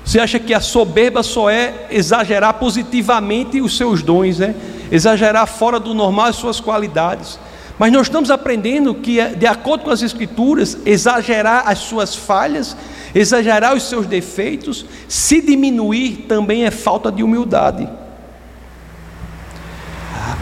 você 0.06 0.20
acha 0.20 0.38
que 0.38 0.54
a 0.54 0.60
soberba 0.60 1.20
só 1.24 1.50
é 1.50 1.88
exagerar 1.90 2.54
positivamente 2.54 3.60
os 3.60 3.76
seus 3.76 4.04
dons, 4.04 4.38
né? 4.38 4.54
Exagerar 4.88 5.48
fora 5.48 5.80
do 5.80 5.92
normal 5.92 6.26
as 6.26 6.36
suas 6.36 6.60
qualidades. 6.60 7.40
Mas 7.78 7.92
nós 7.92 8.06
estamos 8.06 8.30
aprendendo 8.30 8.94
que, 8.94 9.22
de 9.36 9.46
acordo 9.46 9.84
com 9.84 9.90
as 9.90 10.02
Escrituras, 10.02 10.78
exagerar 10.86 11.68
as 11.68 11.78
suas 11.78 12.14
falhas, 12.16 12.76
exagerar 13.14 13.74
os 13.74 13.82
seus 13.82 14.06
defeitos, 14.06 14.86
se 15.08 15.42
diminuir 15.42 16.24
também 16.28 16.64
é 16.64 16.70
falta 16.70 17.12
de 17.12 17.22
humildade. 17.22 17.86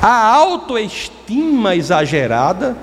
A 0.01 0.29
autoestima 0.29 1.75
exagerada 1.75 2.77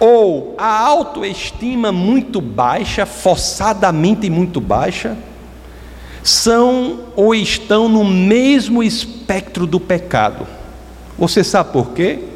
ou 0.00 0.54
a 0.56 0.80
autoestima 0.80 1.92
muito 1.92 2.40
baixa, 2.40 3.04
forçadamente 3.04 4.28
muito 4.30 4.60
baixa, 4.60 5.16
são 6.22 7.00
ou 7.14 7.34
estão 7.34 7.88
no 7.88 8.04
mesmo 8.04 8.82
espectro 8.82 9.66
do 9.66 9.78
pecado. 9.78 10.46
Você 11.18 11.44
sabe 11.44 11.72
por 11.72 11.90
quê? 11.90 12.31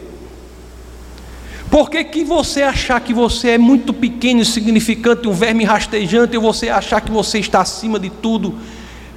Porque 1.77 2.03
que 2.05 2.25
você 2.25 2.63
achar 2.63 2.99
que 3.01 3.13
você 3.13 3.51
é 3.51 3.59
muito 3.59 3.93
pequeno, 3.93 4.41
insignificante, 4.41 5.29
um 5.29 5.33
verme 5.33 5.63
rastejante, 5.63 6.35
ou 6.35 6.43
você 6.43 6.71
achar 6.71 7.03
que 7.03 7.11
você 7.11 7.39
está 7.39 7.61
acima 7.61 8.01
de 8.01 8.09
tudo, 8.09 8.55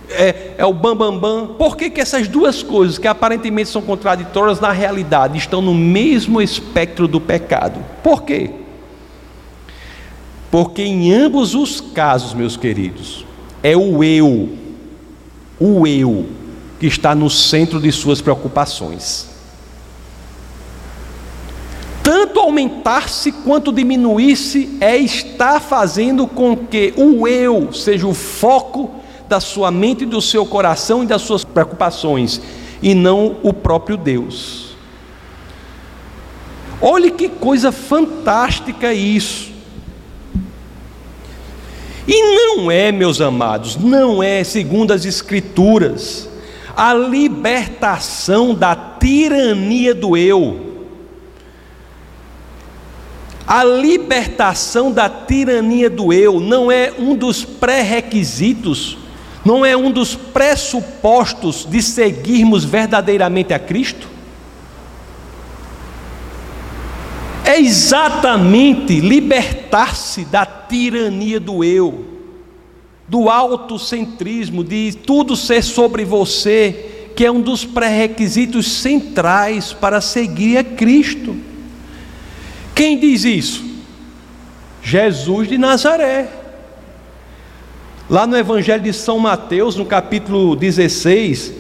é, 0.09 0.55
é 0.57 0.65
o 0.65 0.73
bambambam. 0.73 1.19
Bam, 1.19 1.45
bam. 1.45 1.53
Por 1.53 1.77
que, 1.77 1.89
que 1.89 2.01
essas 2.01 2.27
duas 2.27 2.61
coisas, 2.61 2.97
que 2.97 3.07
aparentemente 3.07 3.69
são 3.69 3.81
contraditórias, 3.81 4.59
na 4.59 4.73
realidade 4.73 5.37
estão 5.37 5.61
no 5.61 5.73
mesmo 5.73 6.41
espectro 6.41 7.07
do 7.07 7.21
pecado? 7.21 7.79
Por 8.03 8.23
quê? 8.23 8.51
Porque 10.51 10.81
em 10.81 11.13
ambos 11.13 11.55
os 11.55 11.79
casos, 11.79 12.33
meus 12.33 12.57
queridos, 12.57 13.25
é 13.63 13.77
o 13.77 14.03
eu, 14.03 14.49
o 15.57 15.87
eu, 15.87 16.25
que 16.77 16.87
está 16.87 17.15
no 17.15 17.29
centro 17.29 17.79
de 17.79 17.89
suas 17.89 18.19
preocupações. 18.19 19.28
Tanto 22.09 22.39
aumentar-se 22.39 23.31
quanto 23.31 23.71
diminuir-se 23.71 24.79
é 24.81 24.97
estar 24.97 25.59
fazendo 25.59 26.25
com 26.25 26.57
que 26.57 26.91
o 26.97 27.27
eu 27.27 27.71
seja 27.71 28.07
o 28.07 28.15
foco 28.15 28.89
da 29.27 29.39
sua 29.39 29.69
mente, 29.69 30.07
do 30.07 30.19
seu 30.19 30.43
coração 30.43 31.03
e 31.03 31.05
das 31.05 31.21
suas 31.21 31.43
preocupações, 31.43 32.41
e 32.81 32.95
não 32.95 33.37
o 33.43 33.53
próprio 33.53 33.95
Deus. 33.95 34.75
Olhe 36.81 37.11
que 37.11 37.29
coisa 37.29 37.71
fantástica 37.71 38.91
isso. 38.91 39.51
E 42.07 42.35
não 42.35 42.71
é, 42.71 42.91
meus 42.91 43.21
amados, 43.21 43.75
não 43.75 44.23
é, 44.23 44.43
segundo 44.43 44.93
as 44.93 45.05
Escrituras, 45.05 46.27
a 46.75 46.91
libertação 46.91 48.55
da 48.55 48.75
tirania 48.75 49.93
do 49.93 50.17
eu. 50.17 50.68
A 53.49 53.63
libertação 53.63 54.91
da 54.91 55.09
tirania 55.09 55.89
do 55.89 56.13
eu 56.13 56.39
não 56.39 56.71
é 56.71 56.93
um 56.99 57.15
dos 57.15 57.43
pré-requisitos 57.43 58.95
não 59.43 59.65
é 59.65 59.75
um 59.75 59.89
dos 59.91 60.15
pressupostos 60.15 61.65
de 61.65 61.81
seguirmos 61.81 62.63
verdadeiramente 62.63 63.53
a 63.53 63.59
Cristo? 63.59 64.07
É 67.43 67.59
exatamente 67.59 68.99
libertar-se 68.99 70.25
da 70.25 70.45
tirania 70.45 71.39
do 71.39 71.63
eu, 71.63 72.05
do 73.07 73.27
autocentrismo, 73.27 74.63
de 74.63 74.95
tudo 75.03 75.35
ser 75.35 75.63
sobre 75.63 76.05
você, 76.05 77.09
que 77.15 77.25
é 77.25 77.31
um 77.31 77.41
dos 77.41 77.65
pré-requisitos 77.65 78.67
centrais 78.67 79.73
para 79.73 79.99
seguir 79.99 80.57
a 80.57 80.63
Cristo. 80.63 81.35
Quem 82.79 82.97
diz 82.97 83.25
isso? 83.25 83.61
Jesus 84.81 85.49
de 85.49 85.57
Nazaré. 85.57 86.29
Lá 88.09 88.25
no 88.25 88.37
Evangelho 88.37 88.81
de 88.81 88.93
São 88.93 89.19
Mateus, 89.19 89.75
no 89.75 89.83
capítulo 89.83 90.55
16, 90.55 91.51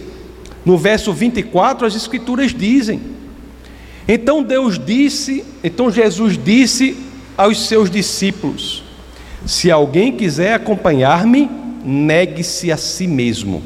no 0.63 0.77
verso 0.77 1.11
24, 1.11 1.85
as 1.85 1.93
Escrituras 1.93 2.53
dizem: 2.53 3.01
Então 4.07 4.41
Deus 4.41 4.79
disse, 4.79 5.43
então 5.61 5.91
Jesus 5.91 6.41
disse 6.41 6.95
aos 7.37 7.67
seus 7.67 7.91
discípulos: 7.91 8.81
Se 9.45 9.69
alguém 9.69 10.15
quiser 10.15 10.53
acompanhar-me, 10.53 11.51
negue-se 11.83 12.71
a 12.71 12.77
si 12.77 13.07
mesmo. 13.07 13.61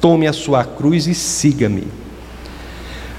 Tome 0.00 0.28
a 0.28 0.32
sua 0.32 0.64
cruz 0.64 1.08
e 1.08 1.14
siga-me. 1.14 1.88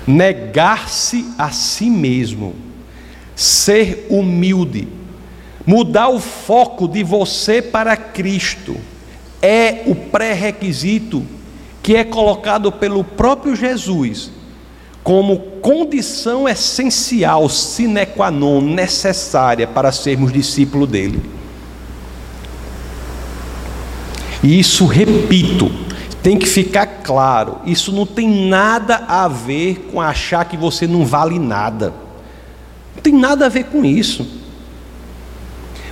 Negar-se 0.07 1.25
a 1.37 1.51
si 1.51 1.89
mesmo, 1.89 2.66
ser 3.37 4.07
humilde, 4.09 4.87
mudar 5.65 6.09
o 6.09 6.19
foco 6.19 6.87
de 6.87 7.03
você 7.03 7.61
para 7.61 7.95
Cristo, 7.95 8.75
é 9.41 9.83
o 9.85 9.93
pré-requisito 9.93 11.23
que 11.83 11.95
é 11.95 12.03
colocado 12.03 12.71
pelo 12.71 13.03
próprio 13.03 13.55
Jesus 13.55 14.31
como 15.03 15.39
condição 15.61 16.49
essencial, 16.49 17.47
sine 17.47 18.05
qua 18.05 18.29
non, 18.29 18.59
necessária 18.59 19.65
para 19.65 19.89
sermos 19.89 20.33
discípulos 20.33 20.89
dele. 20.89 21.21
E 24.43 24.59
isso, 24.59 24.85
repito, 24.85 25.71
tem 26.21 26.37
que 26.37 26.45
ficar 26.45 26.85
claro: 27.03 27.59
isso 27.65 27.93
não 27.93 28.05
tem 28.05 28.49
nada 28.49 29.05
a 29.07 29.29
ver 29.29 29.87
com 29.91 30.01
achar 30.01 30.43
que 30.43 30.57
você 30.57 30.85
não 30.85 31.05
vale 31.05 31.39
nada. 31.39 31.93
Não 32.97 33.03
tem 33.03 33.13
nada 33.13 33.45
a 33.45 33.49
ver 33.49 33.65
com 33.65 33.85
isso. 33.85 34.27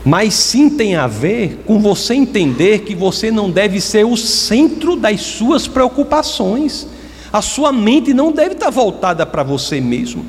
Mas 0.04 0.34
sim 0.34 0.70
tem 0.70 0.96
a 0.96 1.08
ver 1.08 1.64
com 1.66 1.80
você 1.80 2.14
entender 2.14 2.80
que 2.80 2.94
você 2.94 3.32
não 3.32 3.50
deve 3.50 3.80
ser 3.80 4.06
o 4.06 4.18
centro 4.18 4.96
das 4.96 5.22
suas 5.22 5.68
preocupações. 5.68 6.88
A 7.32 7.42
sua 7.42 7.72
mente 7.72 8.14
não 8.14 8.32
deve 8.32 8.54
estar 8.54 8.70
voltada 8.70 9.26
para 9.26 9.44
você 9.44 9.80
mesmo. 9.80 10.26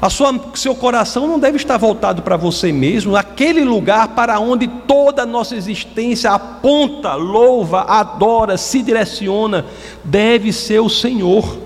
A 0.00 0.10
sua, 0.10 0.52
seu 0.54 0.74
coração 0.74 1.26
não 1.26 1.38
deve 1.38 1.56
estar 1.56 1.76
voltado 1.76 2.22
para 2.22 2.36
você 2.36 2.72
mesmo, 2.72 3.16
aquele 3.16 3.64
lugar 3.64 4.08
para 4.08 4.38
onde 4.40 4.66
toda 4.66 5.22
a 5.22 5.26
nossa 5.26 5.54
existência 5.54 6.30
aponta, 6.30 7.14
louva, 7.14 7.82
adora, 7.82 8.56
se 8.56 8.82
direciona, 8.82 9.64
deve 10.02 10.52
ser 10.52 10.80
o 10.80 10.90
Senhor. 10.90 11.63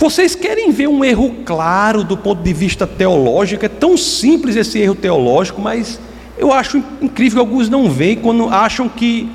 Vocês 0.00 0.34
querem 0.34 0.72
ver 0.72 0.88
um 0.88 1.04
erro 1.04 1.30
claro 1.44 2.02
do 2.02 2.16
ponto 2.16 2.42
de 2.42 2.54
vista 2.54 2.86
teológico? 2.86 3.66
É 3.66 3.68
tão 3.68 3.98
simples 3.98 4.56
esse 4.56 4.78
erro 4.78 4.94
teológico, 4.94 5.60
mas 5.60 6.00
eu 6.38 6.54
acho 6.54 6.82
incrível 7.02 7.44
que 7.44 7.50
alguns 7.50 7.68
não 7.68 7.90
veem 7.90 8.16
quando 8.16 8.48
acham 8.48 8.88
que 8.88 9.28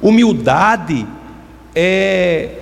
humildade 0.00 1.06
é 1.74 2.52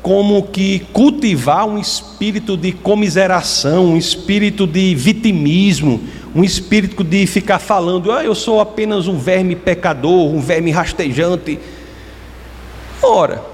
como 0.00 0.44
que 0.44 0.78
cultivar 0.94 1.66
um 1.66 1.76
espírito 1.76 2.56
de 2.56 2.72
comiseração, 2.72 3.84
um 3.84 3.96
espírito 3.98 4.66
de 4.66 4.94
vitimismo, 4.94 6.00
um 6.34 6.42
espírito 6.42 7.04
de 7.04 7.26
ficar 7.26 7.58
falando, 7.58 8.12
ah, 8.12 8.24
eu 8.24 8.34
sou 8.34 8.62
apenas 8.62 9.08
um 9.08 9.18
verme 9.18 9.54
pecador, 9.54 10.34
um 10.34 10.40
verme 10.40 10.70
rastejante. 10.70 11.58
Ora, 13.02 13.53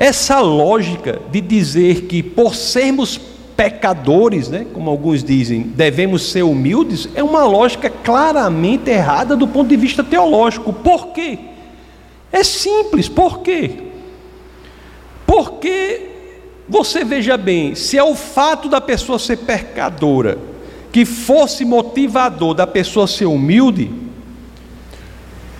essa 0.00 0.40
lógica 0.40 1.20
de 1.30 1.42
dizer 1.42 2.06
que 2.06 2.22
por 2.22 2.54
sermos 2.54 3.20
pecadores, 3.54 4.48
né, 4.48 4.66
como 4.72 4.88
alguns 4.88 5.22
dizem, 5.22 5.60
devemos 5.60 6.30
ser 6.30 6.42
humildes, 6.42 7.06
é 7.14 7.22
uma 7.22 7.44
lógica 7.44 7.90
claramente 7.90 8.88
errada 8.88 9.36
do 9.36 9.46
ponto 9.46 9.68
de 9.68 9.76
vista 9.76 10.02
teológico. 10.02 10.72
Por 10.72 11.08
quê? 11.08 11.38
É 12.32 12.42
simples, 12.42 13.10
por 13.10 13.40
quê? 13.40 13.72
Porque 15.26 16.08
você 16.66 17.04
veja 17.04 17.36
bem, 17.36 17.74
se 17.74 17.98
é 17.98 18.02
o 18.02 18.14
fato 18.14 18.70
da 18.70 18.80
pessoa 18.80 19.18
ser 19.18 19.36
pecadora 19.36 20.38
que 20.90 21.04
fosse 21.04 21.62
motivador 21.62 22.54
da 22.54 22.66
pessoa 22.66 23.06
ser 23.06 23.26
humilde, 23.26 23.92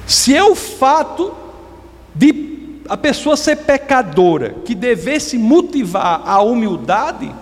se 0.07 0.35
é 0.35 0.43
o 0.43 0.55
fato 0.55 1.35
de 2.15 2.50
a 2.91 2.97
pessoa 2.97 3.37
ser 3.37 3.55
pecadora 3.59 4.57
que 4.65 4.75
devesse 4.75 5.39
motivar 5.39 6.23
a 6.27 6.43
humildade, 6.43 7.33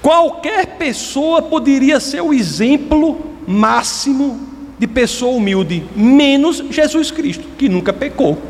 qualquer 0.00 0.78
pessoa 0.78 1.42
poderia 1.42 2.00
ser 2.00 2.22
o 2.22 2.32
exemplo 2.32 3.20
máximo 3.46 4.40
de 4.78 4.86
pessoa 4.86 5.36
humilde, 5.36 5.86
menos 5.94 6.64
Jesus 6.70 7.10
Cristo, 7.10 7.48
que 7.58 7.68
nunca 7.68 7.92
pecou. 7.92 8.40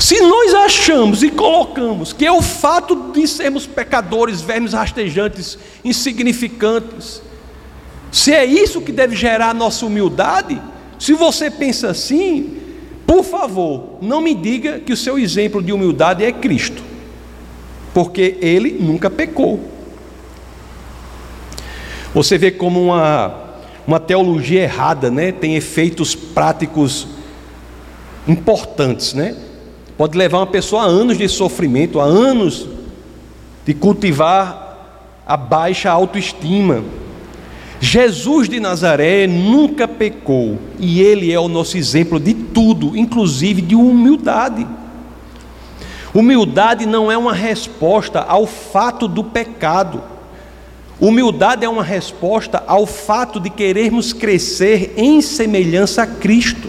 Se 0.00 0.22
nós 0.22 0.54
achamos 0.54 1.22
e 1.22 1.28
colocamos 1.30 2.14
que 2.14 2.24
é 2.24 2.32
o 2.32 2.40
fato 2.40 3.12
de 3.12 3.28
sermos 3.28 3.66
pecadores, 3.66 4.40
vermes 4.40 4.72
rastejantes, 4.72 5.58
insignificantes, 5.84 7.20
se 8.10 8.32
é 8.32 8.46
isso 8.46 8.80
que 8.80 8.90
deve 8.90 9.14
gerar 9.14 9.52
nossa 9.52 9.84
humildade, 9.84 10.58
se 10.98 11.14
você 11.14 11.50
pensa 11.50 11.88
assim, 11.90 12.56
por 13.06 13.24
favor, 13.24 13.98
não 14.02 14.20
me 14.20 14.34
diga 14.34 14.80
que 14.80 14.92
o 14.92 14.96
seu 14.96 15.18
exemplo 15.18 15.62
de 15.62 15.72
humildade 15.72 16.24
é 16.24 16.32
Cristo, 16.32 16.82
porque 17.94 18.36
ele 18.40 18.72
nunca 18.80 19.08
pecou. 19.08 19.60
Você 22.12 22.36
vê 22.36 22.50
como 22.50 22.82
uma, 22.82 23.34
uma 23.86 24.00
teologia 24.00 24.62
errada, 24.62 25.10
né? 25.10 25.30
Tem 25.30 25.56
efeitos 25.56 26.14
práticos 26.14 27.06
importantes, 28.26 29.14
né? 29.14 29.36
Pode 29.96 30.16
levar 30.16 30.38
uma 30.38 30.46
pessoa 30.46 30.82
a 30.82 30.86
anos 30.86 31.18
de 31.18 31.28
sofrimento, 31.28 32.00
a 32.00 32.04
anos 32.04 32.68
de 33.64 33.74
cultivar 33.74 34.68
a 35.26 35.36
baixa 35.36 35.90
autoestima. 35.90 36.82
Jesus 37.80 38.48
de 38.48 38.58
Nazaré 38.58 39.26
nunca 39.26 39.86
pecou 39.86 40.58
e 40.80 41.00
ele 41.00 41.32
é 41.32 41.38
o 41.38 41.48
nosso 41.48 41.76
exemplo 41.76 42.18
de 42.18 42.34
tudo, 42.34 42.96
inclusive 42.96 43.62
de 43.62 43.76
humildade. 43.76 44.66
Humildade 46.12 46.86
não 46.86 47.12
é 47.12 47.16
uma 47.16 47.32
resposta 47.32 48.20
ao 48.20 48.46
fato 48.46 49.06
do 49.06 49.22
pecado. 49.22 50.02
Humildade 51.00 51.64
é 51.64 51.68
uma 51.68 51.84
resposta 51.84 52.64
ao 52.66 52.84
fato 52.84 53.38
de 53.38 53.50
querermos 53.50 54.12
crescer 54.12 54.94
em 54.96 55.20
semelhança 55.20 56.02
a 56.02 56.06
Cristo. 56.06 56.68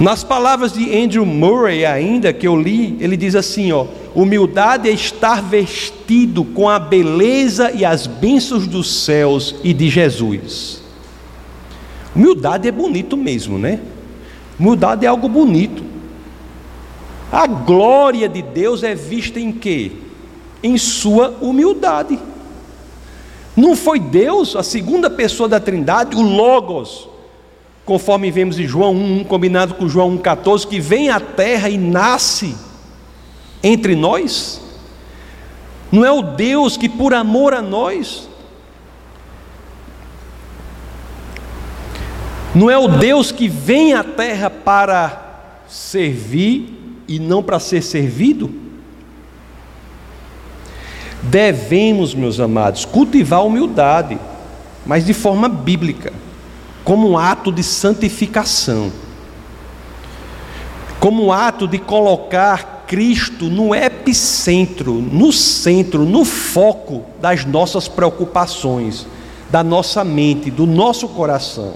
Nas 0.00 0.24
palavras 0.24 0.72
de 0.72 0.96
Andrew 0.96 1.26
Murray, 1.26 1.84
ainda 1.84 2.32
que 2.32 2.48
eu 2.48 2.56
li, 2.56 2.96
ele 3.00 3.16
diz 3.16 3.34
assim: 3.34 3.70
ó, 3.70 3.86
humildade 4.14 4.88
é 4.88 4.92
estar 4.92 5.42
vestido 5.42 6.44
com 6.44 6.68
a 6.68 6.78
beleza 6.78 7.72
e 7.72 7.84
as 7.84 8.06
bênçãos 8.06 8.66
dos 8.66 9.04
céus 9.04 9.56
e 9.64 9.72
de 9.72 9.88
Jesus. 9.88 10.82
Humildade 12.14 12.68
é 12.68 12.72
bonito 12.72 13.16
mesmo, 13.16 13.58
né? 13.58 13.80
Humildade 14.58 15.04
é 15.04 15.08
algo 15.08 15.28
bonito. 15.28 15.82
A 17.32 17.46
glória 17.46 18.28
de 18.28 18.40
Deus 18.40 18.84
é 18.84 18.94
vista 18.94 19.40
em 19.40 19.50
quê? 19.50 19.90
Em 20.62 20.78
sua 20.78 21.36
humildade. 21.40 22.18
Não 23.56 23.74
foi 23.74 23.98
Deus, 23.98 24.54
a 24.54 24.62
segunda 24.62 25.10
pessoa 25.10 25.48
da 25.48 25.58
Trindade, 25.58 26.16
o 26.16 26.22
Logos, 26.22 27.08
conforme 27.84 28.30
vemos 28.30 28.58
em 28.58 28.66
João 28.66 28.94
1, 28.94 29.24
combinado 29.24 29.74
com 29.74 29.88
João 29.88 30.16
1,14, 30.18 30.66
que 30.66 30.80
vem 30.80 31.10
à 31.10 31.18
terra 31.18 31.68
e 31.68 31.76
nasce 31.76 32.54
entre 33.64 33.96
nós? 33.96 34.60
Não 35.90 36.04
é 36.04 36.12
o 36.12 36.22
Deus 36.22 36.76
que, 36.76 36.88
por 36.88 37.14
amor 37.14 37.54
a 37.54 37.62
nós, 37.62 38.28
não 42.54 42.70
é 42.70 42.78
o 42.78 42.86
Deus 42.86 43.32
que 43.32 43.48
vem 43.48 43.94
à 43.94 44.04
terra 44.04 44.48
para 44.50 45.60
servir 45.66 47.02
e 47.08 47.18
não 47.18 47.42
para 47.42 47.58
ser 47.58 47.82
servido? 47.82 48.62
Devemos, 51.22 52.14
meus 52.14 52.38
amados, 52.38 52.84
cultivar 52.84 53.40
a 53.40 53.42
humildade, 53.42 54.18
mas 54.84 55.06
de 55.06 55.14
forma 55.14 55.48
bíblica 55.48 56.12
como 56.84 57.10
um 57.10 57.18
ato 57.18 57.50
de 57.50 57.62
santificação, 57.62 58.92
como 61.00 61.24
um 61.24 61.32
ato 61.32 61.66
de 61.66 61.78
colocar 61.78 62.73
Cristo 62.94 63.46
no 63.46 63.74
epicentro, 63.74 64.92
no 64.94 65.32
centro, 65.32 66.04
no 66.04 66.24
foco 66.24 67.02
das 67.20 67.44
nossas 67.44 67.88
preocupações, 67.88 69.04
da 69.50 69.64
nossa 69.64 70.04
mente, 70.04 70.48
do 70.48 70.64
nosso 70.64 71.08
coração. 71.08 71.74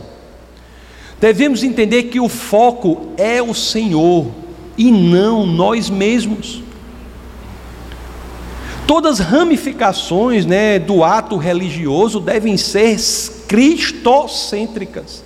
Devemos 1.21 1.65
entender 1.65 2.05
que 2.05 2.21
o 2.21 2.29
foco 2.29 3.09
é 3.17 3.43
o 3.43 3.53
Senhor 3.53 4.29
e 4.77 4.93
não 4.93 5.45
nós 5.45 5.91
mesmos. 5.91 6.63
Todas 8.87 9.21
as 9.21 9.27
ramificações 9.27 10.47
né, 10.47 10.79
do 10.79 11.03
ato 11.03 11.37
religioso 11.37 12.21
devem 12.21 12.57
ser 12.57 12.97
cristocêntricas. 13.49 15.25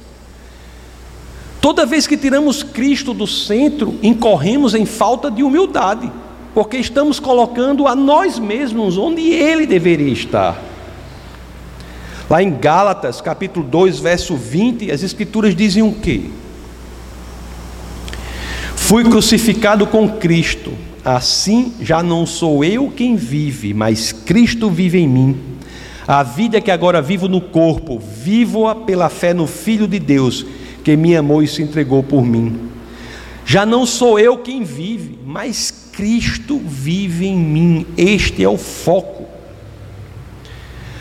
Toda 1.63 1.87
vez 1.87 2.09
que 2.09 2.17
tiramos 2.17 2.65
Cristo 2.65 3.15
do 3.15 3.25
centro, 3.25 3.95
incorremos 4.03 4.75
em 4.75 4.85
falta 4.85 5.31
de 5.31 5.45
humildade, 5.45 6.11
porque 6.53 6.77
estamos 6.77 7.21
colocando 7.21 7.87
a 7.87 7.95
nós 7.95 8.37
mesmos 8.37 8.99
onde 8.99 9.31
Ele 9.31 9.65
deveria 9.65 10.13
estar. 10.13 10.61
Lá 12.29 12.43
em 12.43 12.51
Gálatas, 12.51 13.21
capítulo 13.21 13.65
2, 13.65 14.01
verso 14.01 14.35
20, 14.35 14.91
as 14.91 15.05
Escrituras 15.05 15.55
dizem 15.55 15.85
o 15.85 15.93
quê? 15.93 16.23
Fui 18.75 19.05
crucificado 19.05 19.87
com 19.87 20.09
Cristo, 20.09 20.73
assim 21.05 21.75
já 21.81 22.03
não 22.03 22.27
sou 22.27 22.65
eu 22.65 22.91
quem 22.91 23.15
vive, 23.15 23.73
mas 23.73 24.11
Cristo 24.11 24.69
vive 24.69 24.99
em 24.99 25.07
mim. 25.07 25.41
A 26.09 26.25
vida 26.25 26.61
que 26.61 26.73
agora 26.73 27.01
vivo 27.01 27.29
no 27.29 27.41
corpo, 27.41 28.01
vivo-a 28.01 28.75
pela 28.75 29.09
fé 29.09 29.33
no 29.33 29.47
Filho 29.47 29.87
de 29.87 30.01
Deus 30.01 30.45
que 30.83 30.97
me 30.97 31.17
amou 31.17 31.43
e 31.43 31.49
se 31.49 31.63
entregou 31.63 32.03
por 32.03 32.25
mim. 32.25 32.71
Já 33.45 33.67
não 33.67 33.85
sou 33.85 34.19
eu 34.19 34.39
quem 34.39 34.63
vive, 34.65 35.19
mas 35.25 35.91
Cristo 35.93 36.59
vive 36.59 37.27
em 37.27 37.37
mim. 37.37 37.87
Este 37.97 38.43
é 38.43 38.49
o 38.49 38.57
foco. 38.57 39.25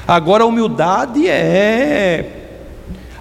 Agora, 0.07 0.43
a 0.43 0.47
humildade 0.47 1.27
é 1.27 2.29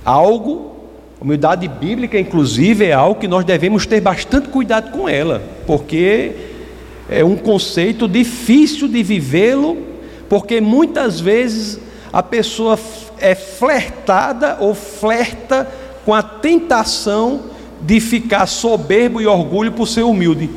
algo, 0.05 0.75
humildade 1.21 1.69
bíblica, 1.69 2.19
inclusive, 2.19 2.87
é 2.87 2.93
algo 2.93 3.21
que 3.21 3.29
nós 3.29 3.45
devemos 3.45 3.87
ter 3.87 4.01
bastante 4.01 4.49
cuidado 4.49 4.91
com 4.91 5.09
ela, 5.09 5.43
porque 5.67 6.33
é 7.09 7.25
um 7.25 7.37
conceito 7.37 8.09
difícil 8.09 8.89
de 8.89 9.03
vivê-lo, 9.03 9.77
porque 10.29 10.61
muitas 10.61 11.21
vezes 11.21 11.79
a 12.13 12.23
pessoa 12.23 12.79
é 13.19 13.35
flertada 13.35 14.57
ou 14.61 14.75
flerta 14.75 15.69
com 16.05 16.15
a 16.15 16.23
tentação 16.23 17.43
de 17.81 18.01
ficar 18.01 18.47
soberbo 18.47 19.21
e 19.21 19.27
orgulho 19.27 19.73
por 19.73 19.87
ser 19.87 20.03
humilde. 20.03 20.51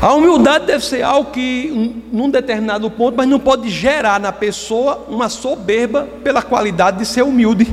A 0.00 0.14
humildade 0.14 0.66
deve 0.66 0.84
ser 0.84 1.02
algo 1.02 1.30
que, 1.30 2.02
num 2.10 2.28
determinado 2.28 2.90
ponto, 2.90 3.16
mas 3.16 3.28
não 3.28 3.38
pode 3.38 3.70
gerar 3.70 4.18
na 4.18 4.32
pessoa 4.32 5.06
uma 5.08 5.28
soberba 5.28 6.08
pela 6.24 6.42
qualidade 6.42 6.98
de 6.98 7.06
ser 7.06 7.22
humilde. 7.22 7.72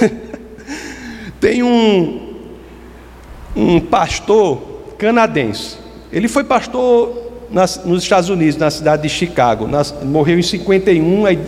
Tem 1.40 1.64
um, 1.64 2.36
um 3.56 3.80
pastor 3.80 4.62
canadense, 4.98 5.78
ele 6.12 6.28
foi 6.28 6.44
pastor 6.44 7.29
nas, 7.50 7.84
nos 7.84 8.02
Estados 8.02 8.28
Unidos, 8.28 8.56
na 8.56 8.70
cidade 8.70 9.02
de 9.02 9.08
Chicago. 9.08 9.66
Nas, 9.66 9.94
morreu 10.02 10.38
em 10.38 10.42
51, 10.42 11.26
aí, 11.26 11.38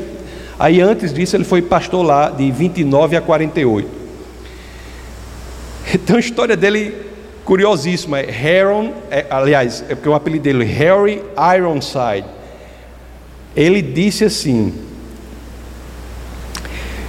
aí 0.59 0.81
antes 0.81 1.13
disso 1.13 1.37
ele 1.37 1.45
foi 1.45 1.63
pastor 1.63 2.05
lá, 2.05 2.31
de 2.31 2.51
29 2.51 3.17
a 3.17 3.21
48. 3.21 4.03
Então 5.95 6.17
a 6.17 6.21
história 6.21 6.57
dele 6.57 7.13
curiosíssima. 7.45 8.21
É 8.21 8.31
Heron, 8.31 8.93
é, 9.11 9.27
aliás, 9.29 9.85
é 9.89 9.95
porque 9.95 10.09
o 10.09 10.15
apelido 10.15 10.45
dele 10.45 10.65
é 10.65 10.67
Harry 10.67 11.23
Ironside. 11.57 12.27
Ele 13.55 13.83
disse 13.83 14.25
assim. 14.25 14.73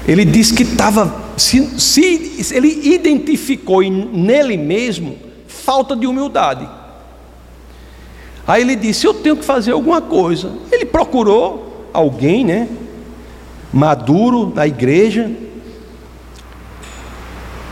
Ele 0.08 0.26
disse 0.26 0.54
que 0.54 0.64
estava. 0.64 1.24
Se, 1.38 1.80
se, 1.80 2.54
ele 2.54 2.94
identificou 2.94 3.82
nele 3.82 4.58
mesmo 4.58 5.18
falta 5.48 5.96
de 5.96 6.06
humildade. 6.06 6.68
Aí 8.48 8.62
ele 8.62 8.76
disse: 8.76 9.08
Eu 9.08 9.14
tenho 9.14 9.38
que 9.38 9.46
fazer 9.46 9.72
alguma 9.72 10.02
coisa. 10.02 10.52
Ele 10.72 10.86
procurou 10.86 11.88
alguém, 11.94 12.44
né? 12.44 12.68
Maduro 13.72 14.52
na 14.54 14.68
igreja, 14.68 15.32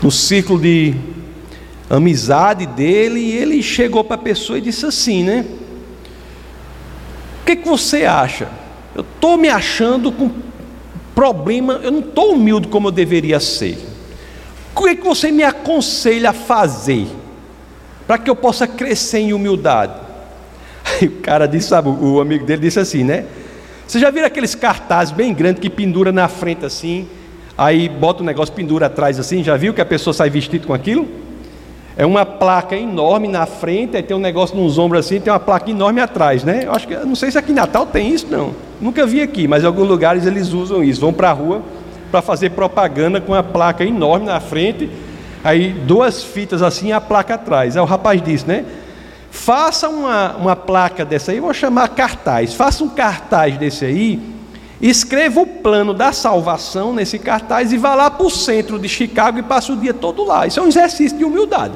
no 0.02 0.10
círculo 0.10 0.60
de 0.60 0.94
amizade 1.88 2.66
dele, 2.66 3.20
e 3.20 3.32
ele 3.36 3.62
chegou 3.62 4.02
para 4.02 4.16
a 4.16 4.18
pessoa 4.18 4.58
e 4.58 4.62
disse 4.62 4.86
assim, 4.86 5.22
né? 5.22 5.44
O 7.40 7.44
que, 7.44 7.56
que 7.56 7.68
você 7.68 8.04
acha? 8.04 8.48
Eu 8.94 9.02
estou 9.02 9.36
me 9.36 9.48
achando 9.48 10.10
com 10.10 10.30
problema, 11.14 11.74
eu 11.82 11.90
não 11.90 12.00
estou 12.00 12.32
humilde 12.32 12.68
como 12.68 12.88
eu 12.88 12.92
deveria 12.92 13.38
ser. 13.38 13.78
O 14.74 14.82
que, 14.82 14.96
que 14.96 15.04
você 15.04 15.30
me 15.30 15.42
aconselha 15.42 16.30
a 16.30 16.32
fazer 16.32 17.06
para 18.06 18.18
que 18.18 18.30
eu 18.30 18.34
possa 18.34 18.66
crescer 18.66 19.18
em 19.18 19.32
humildade? 19.32 20.01
O 21.00 21.22
cara 21.22 21.46
disse, 21.46 21.68
sabe, 21.68 21.88
o 21.88 22.20
amigo 22.20 22.44
dele 22.44 22.62
disse 22.62 22.78
assim, 22.78 23.04
né? 23.04 23.24
Você 23.86 23.98
já 23.98 24.10
viram 24.10 24.26
aqueles 24.26 24.54
cartazes 24.54 25.12
bem 25.12 25.34
grandes 25.34 25.60
que 25.60 25.68
pendura 25.68 26.12
na 26.12 26.28
frente 26.28 26.64
assim, 26.64 27.06
aí 27.56 27.88
bota 27.88 28.22
o 28.22 28.26
negócio, 28.26 28.54
pendura 28.54 28.86
atrás 28.86 29.18
assim, 29.18 29.42
já 29.42 29.56
viu 29.56 29.74
que 29.74 29.80
a 29.80 29.84
pessoa 29.84 30.14
sai 30.14 30.30
vestido 30.30 30.66
com 30.66 30.74
aquilo? 30.74 31.06
É 31.96 32.06
uma 32.06 32.24
placa 32.24 32.74
enorme 32.74 33.28
na 33.28 33.44
frente, 33.44 33.96
aí 33.96 34.02
tem 34.02 34.16
um 34.16 34.20
negócio 34.20 34.56
nos 34.56 34.78
ombros 34.78 35.04
assim, 35.04 35.20
tem 35.20 35.32
uma 35.32 35.38
placa 35.38 35.70
enorme 35.70 36.00
atrás, 36.00 36.42
né? 36.42 36.62
Eu 36.64 36.72
acho 36.72 36.88
que, 36.88 36.96
não 36.96 37.14
sei 37.14 37.30
se 37.30 37.36
aqui 37.36 37.52
em 37.52 37.54
Natal 37.54 37.84
tem 37.84 38.08
isso, 38.08 38.26
não. 38.30 38.54
Nunca 38.80 39.06
vi 39.06 39.20
aqui, 39.20 39.46
mas 39.46 39.62
em 39.62 39.66
alguns 39.66 39.86
lugares 39.86 40.24
eles 40.24 40.52
usam 40.52 40.82
isso. 40.82 41.00
Vão 41.00 41.12
para 41.12 41.30
a 41.30 41.32
rua 41.32 41.62
para 42.10 42.22
fazer 42.22 42.50
propaganda 42.50 43.20
com 43.20 43.34
a 43.34 43.42
placa 43.42 43.84
enorme 43.84 44.26
na 44.26 44.40
frente, 44.40 44.88
aí 45.44 45.70
duas 45.70 46.22
fitas 46.22 46.62
assim 46.62 46.88
e 46.88 46.92
a 46.92 47.00
placa 47.00 47.34
atrás. 47.34 47.76
Aí 47.76 47.82
o 47.82 47.86
rapaz 47.86 48.22
disse, 48.22 48.46
né? 48.46 48.64
Faça 49.32 49.88
uma, 49.88 50.36
uma 50.36 50.54
placa 50.54 51.06
dessa 51.06 51.32
aí, 51.32 51.40
vou 51.40 51.54
chamar 51.54 51.88
cartaz. 51.88 52.52
Faça 52.52 52.84
um 52.84 52.88
cartaz 52.90 53.56
desse 53.56 53.82
aí, 53.82 54.20
escreva 54.78 55.40
o 55.40 55.46
plano 55.46 55.94
da 55.94 56.12
salvação 56.12 56.92
nesse 56.92 57.18
cartaz 57.18 57.72
e 57.72 57.78
vá 57.78 57.94
lá 57.94 58.10
para 58.10 58.26
o 58.26 58.30
centro 58.30 58.78
de 58.78 58.90
Chicago 58.90 59.38
e 59.38 59.42
passe 59.42 59.72
o 59.72 59.76
dia 59.76 59.94
todo 59.94 60.22
lá. 60.22 60.46
Isso 60.46 60.60
é 60.60 60.62
um 60.62 60.68
exercício 60.68 61.16
de 61.16 61.24
humildade. 61.24 61.72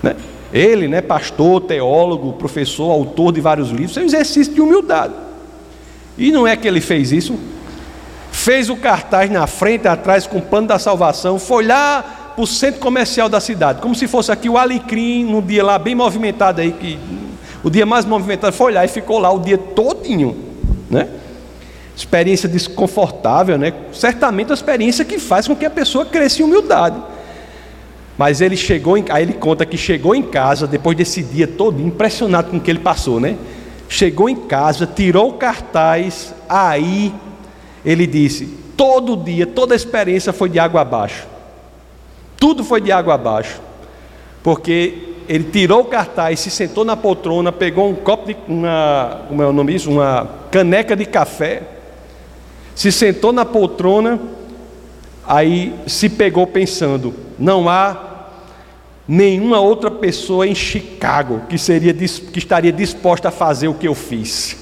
Né? 0.00 0.14
Ele, 0.52 0.86
né, 0.86 1.00
pastor, 1.00 1.62
teólogo, 1.62 2.32
professor, 2.34 2.92
autor 2.92 3.32
de 3.32 3.40
vários 3.40 3.70
livros, 3.70 3.96
é 3.96 4.00
um 4.00 4.04
exercício 4.04 4.54
de 4.54 4.60
humildade. 4.60 5.14
E 6.16 6.30
não 6.30 6.46
é 6.46 6.56
que 6.56 6.68
ele 6.68 6.80
fez 6.80 7.10
isso, 7.10 7.36
fez 8.30 8.70
o 8.70 8.76
cartaz 8.76 9.28
na 9.28 9.48
frente, 9.48 9.88
atrás, 9.88 10.28
com 10.28 10.38
o 10.38 10.42
plano 10.42 10.68
da 10.68 10.78
salvação, 10.78 11.40
foi 11.40 11.66
lá 11.66 12.17
para 12.38 12.44
o 12.44 12.46
centro 12.46 12.78
comercial 12.78 13.28
da 13.28 13.40
cidade, 13.40 13.82
como 13.82 13.96
se 13.96 14.06
fosse 14.06 14.30
aqui 14.30 14.48
o 14.48 14.56
Alecrim, 14.56 15.24
num 15.24 15.42
dia 15.42 15.64
lá 15.64 15.76
bem 15.76 15.96
movimentado 15.96 16.60
aí, 16.60 16.70
que 16.70 16.96
o 17.64 17.68
dia 17.68 17.84
mais 17.84 18.04
movimentado 18.04 18.54
foi 18.54 18.72
lá 18.72 18.84
e 18.84 18.88
ficou 18.88 19.18
lá 19.18 19.28
o 19.32 19.40
dia 19.40 19.58
todinho, 19.58 20.36
né? 20.88 21.08
Experiência 21.96 22.48
desconfortável, 22.48 23.58
né? 23.58 23.72
Certamente 23.92 24.50
uma 24.50 24.54
experiência 24.54 25.04
que 25.04 25.18
faz 25.18 25.48
com 25.48 25.56
que 25.56 25.66
a 25.66 25.70
pessoa 25.70 26.06
cresça 26.06 26.40
em 26.40 26.44
humildade. 26.44 27.02
Mas 28.16 28.40
ele 28.40 28.56
chegou, 28.56 28.96
em, 28.96 29.04
aí 29.10 29.24
ele 29.24 29.32
conta 29.32 29.66
que 29.66 29.76
chegou 29.76 30.14
em 30.14 30.22
casa 30.22 30.64
depois 30.64 30.96
desse 30.96 31.24
dia 31.24 31.48
todo 31.48 31.82
impressionado 31.82 32.50
com 32.52 32.58
o 32.58 32.60
que 32.60 32.70
ele 32.70 32.78
passou, 32.78 33.18
né? 33.18 33.36
Chegou 33.88 34.28
em 34.28 34.36
casa, 34.36 34.86
tirou 34.86 35.30
o 35.30 35.32
cartaz, 35.32 36.32
aí 36.48 37.12
ele 37.84 38.06
disse: 38.06 38.46
todo 38.76 39.16
dia, 39.16 39.44
toda 39.44 39.74
a 39.74 39.76
experiência 39.76 40.32
foi 40.32 40.48
de 40.48 40.60
água 40.60 40.82
abaixo. 40.82 41.37
Tudo 42.38 42.62
foi 42.62 42.80
de 42.80 42.92
água 42.92 43.14
abaixo, 43.14 43.60
porque 44.42 45.08
ele 45.28 45.44
tirou 45.44 45.82
o 45.82 45.84
cartaz, 45.84 46.40
se 46.40 46.50
sentou 46.50 46.84
na 46.84 46.96
poltrona, 46.96 47.52
pegou 47.52 47.90
um 47.90 47.94
copo 47.94 48.26
de 48.26 48.36
uma, 48.46 49.22
como 49.28 49.42
é 49.42 49.46
o 49.46 49.52
nome 49.52 49.72
disso? 49.72 49.90
Uma 49.90 50.28
caneca 50.50 50.96
de 50.96 51.04
café, 51.04 51.62
se 52.74 52.90
sentou 52.92 53.32
na 53.32 53.44
poltrona, 53.44 54.18
aí 55.26 55.74
se 55.86 56.08
pegou 56.08 56.46
pensando: 56.46 57.14
não 57.38 57.68
há 57.68 58.04
nenhuma 59.06 59.60
outra 59.60 59.90
pessoa 59.90 60.46
em 60.46 60.54
Chicago 60.54 61.42
que 61.48 61.58
seria 61.58 61.92
que 61.92 62.38
estaria 62.38 62.72
disposta 62.72 63.28
a 63.28 63.32
fazer 63.32 63.68
o 63.68 63.74
que 63.74 63.88
eu 63.88 63.94
fiz. 63.94 64.56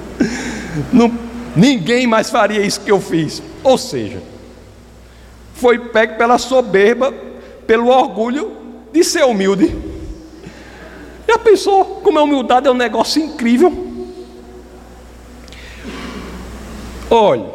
não, 0.92 1.12
ninguém 1.54 2.06
mais 2.06 2.28
faria 2.28 2.60
isso 2.60 2.80
que 2.80 2.90
eu 2.90 3.00
fiz. 3.00 3.42
Ou 3.62 3.78
seja, 3.78 4.18
foi 5.60 5.78
pego 5.78 6.16
pela 6.16 6.38
soberba, 6.38 7.12
pelo 7.66 7.88
orgulho 7.88 8.56
de 8.90 9.04
ser 9.04 9.24
humilde. 9.24 9.76
Já 11.28 11.38
pensou 11.38 11.84
como 12.02 12.18
a 12.18 12.22
humildade 12.22 12.66
é 12.66 12.70
um 12.70 12.74
negócio 12.74 13.22
incrível? 13.22 13.86
Olha, 17.10 17.46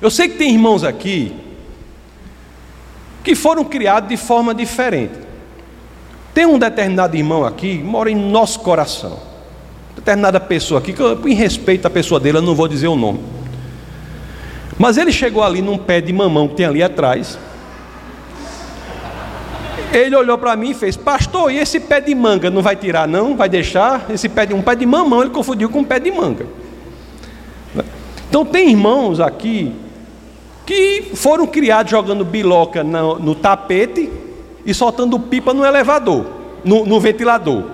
eu 0.00 0.10
sei 0.10 0.28
que 0.28 0.36
tem 0.36 0.52
irmãos 0.52 0.84
aqui 0.84 1.34
que 3.24 3.34
foram 3.34 3.64
criados 3.64 4.08
de 4.08 4.16
forma 4.16 4.54
diferente. 4.54 5.14
Tem 6.34 6.44
um 6.44 6.58
determinado 6.58 7.16
irmão 7.16 7.44
aqui 7.44 7.78
mora 7.78 8.10
em 8.10 8.16
nosso 8.16 8.60
coração. 8.60 9.18
Determinada 9.94 10.40
pessoa 10.40 10.80
aqui, 10.80 10.92
que 10.92 11.00
eu, 11.00 11.28
em 11.28 11.34
respeito 11.34 11.86
à 11.86 11.90
pessoa 11.90 12.18
dele, 12.18 12.38
eu 12.38 12.42
não 12.42 12.54
vou 12.54 12.66
dizer 12.66 12.88
o 12.88 12.96
nome. 12.96 13.20
Mas 14.78 14.96
ele 14.96 15.12
chegou 15.12 15.42
ali 15.42 15.62
num 15.62 15.78
pé 15.78 16.00
de 16.00 16.12
mamão 16.12 16.48
que 16.48 16.56
tem 16.56 16.66
ali 16.66 16.82
atrás. 16.82 17.38
Ele 19.92 20.16
olhou 20.16 20.38
para 20.38 20.56
mim 20.56 20.70
e 20.70 20.74
fez: 20.74 20.96
Pastor, 20.96 21.52
e 21.52 21.58
esse 21.58 21.78
pé 21.78 22.00
de 22.00 22.14
manga 22.14 22.50
não 22.50 22.62
vai 22.62 22.74
tirar, 22.74 23.06
não? 23.06 23.36
Vai 23.36 23.48
deixar? 23.48 24.06
Esse 24.10 24.28
pé 24.28 24.46
de 24.46 24.54
um 24.54 24.62
pé 24.62 24.74
de 24.74 24.86
mamão 24.86 25.20
ele 25.20 25.30
confundiu 25.30 25.68
com 25.68 25.80
um 25.80 25.84
pé 25.84 26.00
de 26.00 26.10
manga. 26.10 26.46
Então, 28.28 28.46
tem 28.46 28.70
irmãos 28.70 29.20
aqui 29.20 29.74
que 30.64 31.10
foram 31.14 31.46
criados 31.46 31.90
jogando 31.90 32.24
biloca 32.24 32.82
no, 32.82 33.18
no 33.18 33.34
tapete 33.34 34.10
e 34.64 34.72
soltando 34.72 35.20
pipa 35.20 35.52
no 35.52 35.66
elevador, 35.66 36.24
no, 36.64 36.86
no 36.86 36.98
ventilador. 36.98 37.64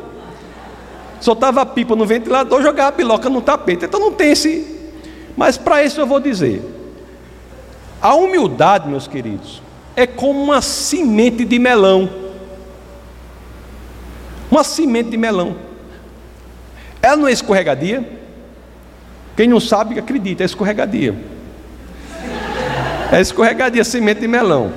Soltava 1.21 1.65
pipa 1.65 1.95
no 1.95 2.05
ventilador, 2.05 2.61
jogava 2.61 2.91
biloca 2.97 3.29
no 3.29 3.41
tapete. 3.41 3.85
Então 3.85 4.01
não 4.01 4.11
tem 4.13 4.33
esse. 4.33 4.67
Mas 5.37 5.57
para 5.57 5.85
isso 5.85 6.01
eu 6.01 6.07
vou 6.07 6.19
dizer: 6.19 6.61
a 8.01 8.15
humildade, 8.15 8.89
meus 8.89 9.09
queridos, 9.09 9.61
é 9.97 10.07
como 10.07 10.43
uma 10.43 10.63
semente 10.63 11.45
de 11.45 11.59
melão. 11.59 12.09
Uma 14.51 14.63
semente 14.63 15.11
de 15.11 15.17
melão. 15.17 15.57
Ela 17.03 17.17
não 17.17 17.29
é 17.29 17.33
escorregadia. 17.33 18.09
Quem 19.37 19.49
não 19.49 19.61
sabe, 19.61 19.99
acredita, 19.99 20.43
é 20.43 20.47
escorregadia. 20.47 21.15
É 23.11 23.21
escorregadia, 23.21 23.85
semente 23.85 24.21
de 24.21 24.29
melão. 24.29 24.73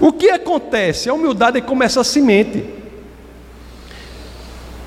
O 0.00 0.12
que 0.12 0.30
acontece? 0.30 1.08
A 1.08 1.14
humildade 1.14 1.58
é 1.58 1.60
como 1.60 1.82
essa 1.82 2.04
semente. 2.04 2.64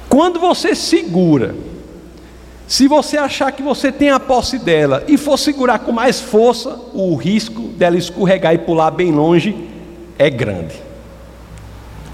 Quando 0.07 0.39
você 0.39 0.75
segura, 0.75 1.55
se 2.71 2.88
você 2.88 3.17
achar 3.17 3.51
que 3.51 3.62
você 3.62 3.91
tem 3.91 4.12
a 4.12 4.17
posse 4.17 4.57
dela 4.57 5.03
e 5.05 5.17
for 5.17 5.38
segurar 5.38 5.79
com 5.79 5.91
mais 5.91 6.21
força, 6.21 6.79
o 6.93 7.13
risco 7.15 7.63
dela 7.63 7.97
escorregar 7.97 8.53
e 8.53 8.60
pular 8.60 8.89
bem 8.91 9.12
longe 9.12 9.67
é 10.17 10.29
grande. 10.29 10.75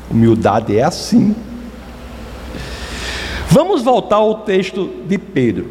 Humildade 0.09 0.75
é 0.75 0.81
assim. 0.81 1.35
Vamos 3.51 3.83
voltar 3.83 4.15
ao 4.15 4.39
texto 4.39 4.89
de 5.07 5.19
Pedro. 5.19 5.69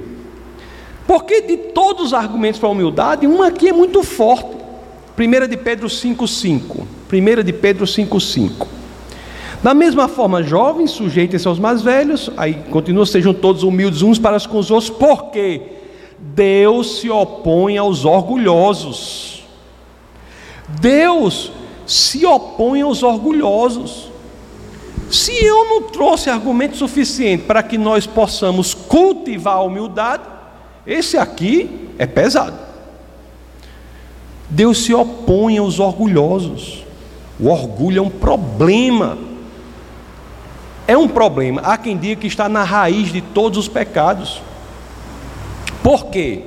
Porque 1.04 1.40
de 1.40 1.56
todos 1.56 2.06
os 2.06 2.14
argumentos 2.14 2.60
para 2.60 2.68
a 2.68 2.72
humildade, 2.72 3.26
um 3.26 3.42
aqui 3.42 3.70
é 3.70 3.72
muito 3.72 4.04
forte. 4.04 4.56
1 5.18 5.48
de 5.48 5.56
Pedro 5.56 5.88
5,5. 5.88 6.86
1 7.12 7.42
de 7.42 7.52
Pedro 7.52 7.86
5,5. 7.86 8.75
Da 9.62 9.74
mesma 9.74 10.06
forma, 10.06 10.42
jovens, 10.42 10.92
sujeitem-se 10.92 11.48
aos 11.48 11.58
mais 11.58 11.82
velhos, 11.82 12.30
aí 12.36 12.54
continua, 12.70 13.06
sejam 13.06 13.34
todos 13.34 13.62
humildes 13.62 14.02
uns 14.02 14.18
para 14.18 14.38
com 14.40 14.58
os 14.58 14.70
outros, 14.70 14.90
porque 14.90 15.62
Deus 16.18 17.00
se 17.00 17.10
opõe 17.10 17.76
aos 17.76 18.04
orgulhosos. 18.04 19.44
Deus 20.68 21.52
se 21.86 22.24
opõe 22.26 22.82
aos 22.82 23.02
orgulhosos. 23.02 24.10
Se 25.10 25.32
eu 25.44 25.64
não 25.66 25.82
trouxe 25.84 26.28
argumento 26.28 26.76
suficiente 26.76 27.44
para 27.44 27.62
que 27.62 27.78
nós 27.78 28.06
possamos 28.06 28.74
cultivar 28.74 29.56
a 29.56 29.62
humildade, 29.62 30.24
esse 30.86 31.16
aqui 31.16 31.88
é 31.98 32.06
pesado. 32.06 32.58
Deus 34.48 34.78
se 34.78 34.92
opõe 34.92 35.58
aos 35.58 35.78
orgulhosos. 35.78 36.84
O 37.38 37.48
orgulho 37.48 37.98
é 37.98 38.02
um 38.02 38.10
problema. 38.10 39.18
É 40.86 40.96
um 40.96 41.08
problema. 41.08 41.60
Há 41.62 41.76
quem 41.76 41.96
diga 41.96 42.20
que 42.20 42.26
está 42.26 42.48
na 42.48 42.62
raiz 42.62 43.12
de 43.12 43.20
todos 43.20 43.58
os 43.58 43.68
pecados. 43.68 44.40
Por 45.82 46.06
quê? 46.06 46.42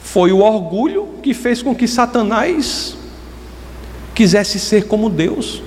Foi 0.00 0.32
o 0.32 0.38
orgulho 0.38 1.08
que 1.22 1.34
fez 1.34 1.62
com 1.62 1.74
que 1.74 1.88
Satanás 1.88 2.96
quisesse 4.14 4.58
ser 4.58 4.86
como 4.86 5.10
Deus. 5.10 5.62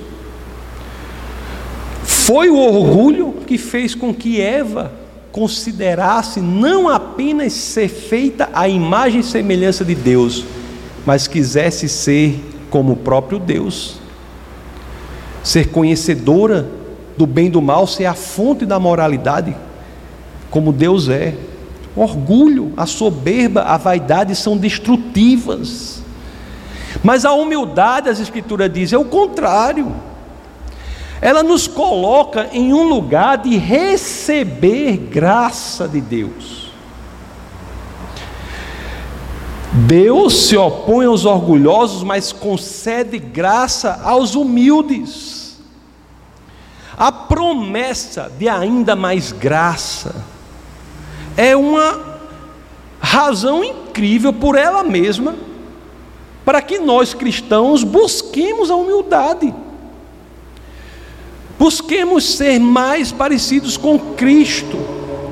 Foi 2.02 2.50
o 2.50 2.56
orgulho 2.56 3.34
que 3.46 3.58
fez 3.58 3.94
com 3.94 4.12
que 4.12 4.40
Eva 4.40 4.92
considerasse 5.30 6.40
não 6.40 6.88
apenas 6.88 7.52
ser 7.52 7.88
feita 7.88 8.48
a 8.52 8.68
imagem 8.68 9.20
e 9.20 9.24
semelhança 9.24 9.84
de 9.84 9.94
Deus, 9.94 10.44
mas 11.06 11.26
quisesse 11.26 11.88
ser 11.88 12.42
como 12.70 12.94
o 12.94 12.96
próprio 12.96 13.38
Deus, 13.38 14.00
ser 15.42 15.68
conhecedora 15.68 16.77
do 17.18 17.26
bem 17.26 17.48
e 17.48 17.50
do 17.50 17.60
mal, 17.60 17.86
ser 17.86 18.06
a 18.06 18.14
fonte 18.14 18.64
da 18.64 18.78
moralidade, 18.78 19.54
como 20.50 20.72
Deus 20.72 21.08
é. 21.08 21.34
O 21.94 22.00
orgulho, 22.00 22.72
a 22.76 22.86
soberba, 22.86 23.62
a 23.62 23.76
vaidade 23.76 24.34
são 24.34 24.56
destrutivas. 24.56 26.02
Mas 27.02 27.24
a 27.24 27.32
humildade, 27.32 28.08
as 28.08 28.20
Escrituras 28.20 28.72
dizem, 28.72 28.96
é 28.96 29.00
o 29.00 29.04
contrário 29.04 29.92
ela 31.20 31.42
nos 31.42 31.66
coloca 31.66 32.48
em 32.52 32.72
um 32.72 32.84
lugar 32.84 33.38
de 33.38 33.56
receber 33.56 34.96
graça 34.96 35.88
de 35.88 36.00
Deus. 36.00 36.68
Deus 39.72 40.46
se 40.46 40.56
opõe 40.56 41.06
aos 41.06 41.24
orgulhosos, 41.24 42.02
mas 42.02 42.32
concede 42.32 43.18
graça 43.18 44.00
aos 44.02 44.34
humildes. 44.34 45.47
A 46.98 47.12
promessa 47.12 48.28
de 48.36 48.48
ainda 48.48 48.96
mais 48.96 49.30
graça 49.30 50.16
é 51.36 51.54
uma 51.54 52.18
razão 52.98 53.62
incrível 53.62 54.32
por 54.32 54.56
ela 54.56 54.82
mesma 54.82 55.36
para 56.44 56.60
que 56.60 56.80
nós 56.80 57.14
cristãos 57.14 57.84
busquemos 57.84 58.68
a 58.68 58.74
humildade. 58.74 59.54
Busquemos 61.56 62.36
ser 62.36 62.58
mais 62.58 63.12
parecidos 63.12 63.76
com 63.76 63.96
Cristo, 64.16 64.76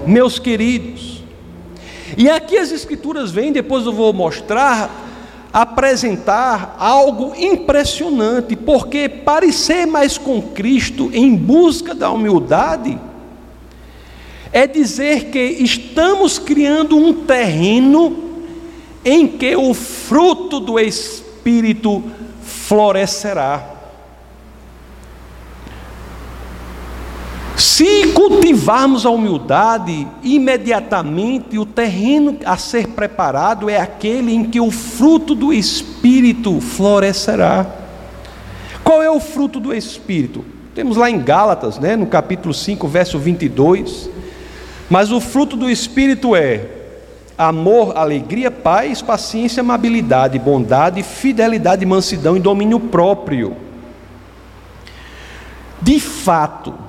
meus 0.07 0.39
queridos. 0.39 1.23
E 2.17 2.31
aqui 2.31 2.57
as 2.59 2.71
Escrituras 2.71 3.33
vêm, 3.33 3.51
depois 3.51 3.85
eu 3.87 3.93
vou 3.93 4.13
mostrar, 4.13 5.06
apresentar 5.53 6.77
algo 6.79 7.35
impressionante, 7.37 8.55
porque 8.57 9.09
parecer 9.09 9.87
mais 9.87 10.19
com 10.19 10.43
Cristo 10.43 11.11
em 11.13 11.35
busca 11.35 11.95
da 11.95 12.11
humildade 12.11 12.99
é 14.53 14.67
dizer 14.67 15.27
que 15.27 15.39
estamos 15.39 16.39
criando 16.39 16.97
um 16.97 17.13
terreno 17.13 18.25
em 19.05 19.27
que 19.27 19.55
o 19.55 19.75
fruto 19.75 20.59
do 20.59 20.81
Espírito 20.81 22.03
florescerá. 22.43 23.76
Se 27.77 28.07
cultivarmos 28.15 29.05
a 29.05 29.11
humildade, 29.11 30.09
imediatamente 30.23 31.59
o 31.59 31.67
terreno 31.67 32.39
a 32.43 32.57
ser 32.57 32.89
preparado 32.89 33.69
é 33.69 33.79
aquele 33.79 34.33
em 34.33 34.45
que 34.45 34.59
o 34.59 34.71
fruto 34.71 35.35
do 35.35 35.53
Espírito 35.53 36.59
florescerá. 36.59 37.67
Qual 38.83 39.03
é 39.03 39.11
o 39.11 39.21
fruto 39.21 39.61
do 39.61 39.75
Espírito? 39.75 40.43
Temos 40.75 40.97
lá 40.97 41.11
em 41.11 41.21
Gálatas, 41.21 41.79
né, 41.79 41.97
no 41.97 42.07
capítulo 42.07 42.55
5, 42.55 42.89
verso 42.89 43.19
22. 43.19 44.09
Mas 44.89 45.13
o 45.13 45.21
fruto 45.21 45.55
do 45.55 45.69
Espírito 45.69 46.35
é 46.35 46.65
amor, 47.37 47.95
alegria, 47.95 48.51
paz, 48.51 49.03
paciência, 49.03 49.61
amabilidade, 49.61 50.39
bondade, 50.39 51.03
fidelidade, 51.03 51.85
mansidão 51.85 52.39
e 52.39 52.41
domínio 52.41 52.81
próprio. 52.81 53.55
De 55.83 56.01
fato, 56.01 56.86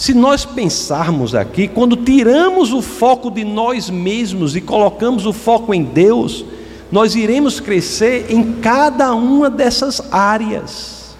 se 0.00 0.14
nós 0.14 0.46
pensarmos 0.46 1.34
aqui, 1.34 1.68
quando 1.68 1.94
tiramos 1.94 2.72
o 2.72 2.80
foco 2.80 3.30
de 3.30 3.44
nós 3.44 3.90
mesmos 3.90 4.56
e 4.56 4.60
colocamos 4.62 5.26
o 5.26 5.32
foco 5.34 5.74
em 5.74 5.84
Deus, 5.84 6.42
nós 6.90 7.14
iremos 7.14 7.60
crescer 7.60 8.24
em 8.30 8.54
cada 8.62 9.12
uma 9.12 9.50
dessas 9.50 10.00
áreas. 10.10 11.14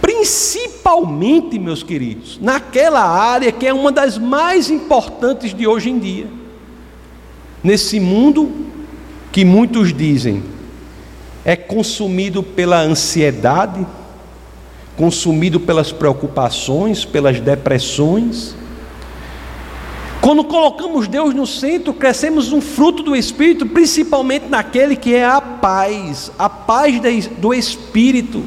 Principalmente, 0.00 1.60
meus 1.60 1.84
queridos, 1.84 2.40
naquela 2.42 3.04
área 3.04 3.52
que 3.52 3.68
é 3.68 3.72
uma 3.72 3.92
das 3.92 4.18
mais 4.18 4.68
importantes 4.68 5.54
de 5.54 5.64
hoje 5.64 5.90
em 5.90 6.00
dia. 6.00 6.26
Nesse 7.62 8.00
mundo 8.00 8.50
que 9.30 9.44
muitos 9.44 9.94
dizem 9.94 10.42
é 11.44 11.54
consumido 11.54 12.42
pela 12.42 12.80
ansiedade, 12.80 13.86
consumido 14.96 15.58
pelas 15.58 15.90
preocupações, 15.90 17.04
pelas 17.04 17.40
depressões. 17.40 18.54
Quando 20.20 20.44
colocamos 20.44 21.08
Deus 21.08 21.34
no 21.34 21.46
centro, 21.46 21.92
crescemos 21.92 22.52
um 22.52 22.60
fruto 22.60 23.02
do 23.02 23.16
Espírito, 23.16 23.66
principalmente 23.66 24.46
naquele 24.48 24.94
que 24.94 25.14
é 25.14 25.24
a 25.24 25.40
paz, 25.40 26.30
a 26.38 26.48
paz 26.48 27.00
do 27.38 27.52
Espírito, 27.52 28.44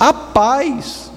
a 0.00 0.12
paz, 0.12 1.10